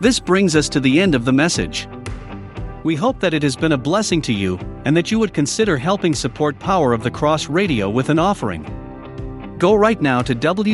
This 0.00 0.18
brings 0.18 0.56
us 0.56 0.68
to 0.70 0.80
the 0.80 1.00
end 1.00 1.14
of 1.14 1.24
the 1.24 1.32
message. 1.32 1.88
We 2.82 2.96
hope 2.96 3.20
that 3.20 3.34
it 3.34 3.42
has 3.42 3.56
been 3.56 3.72
a 3.72 3.78
blessing 3.78 4.20
to 4.22 4.32
you 4.32 4.58
and 4.84 4.96
that 4.96 5.10
you 5.10 5.18
would 5.18 5.32
consider 5.32 5.76
helping 5.76 6.14
support 6.14 6.58
Power 6.58 6.92
of 6.92 7.02
the 7.02 7.10
Cross 7.10 7.48
Radio 7.48 7.88
with 7.88 8.10
an 8.10 8.18
offering. 8.18 8.64
Go 9.58 9.74
right 9.74 10.00
now 10.02 10.22
to 10.22 10.34
www.cross.radio 10.34 10.72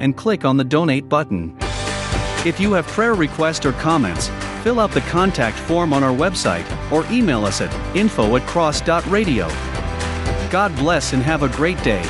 and 0.00 0.16
click 0.16 0.44
on 0.44 0.56
the 0.56 0.64
donate 0.64 1.08
button. 1.08 1.56
If 2.46 2.58
you 2.58 2.72
have 2.72 2.86
prayer 2.86 3.14
requests 3.14 3.66
or 3.66 3.72
comments, 3.72 4.28
fill 4.62 4.80
out 4.80 4.92
the 4.92 5.02
contact 5.02 5.58
form 5.58 5.92
on 5.92 6.02
our 6.02 6.16
website 6.16 6.64
or 6.90 7.04
email 7.12 7.44
us 7.44 7.60
at 7.60 7.96
info 7.96 8.36
at 8.36 8.42
cross.radio. 8.46 9.48
God 10.50 10.74
bless 10.76 11.12
and 11.12 11.22
have 11.22 11.42
a 11.42 11.48
great 11.48 11.80
day. 11.82 12.02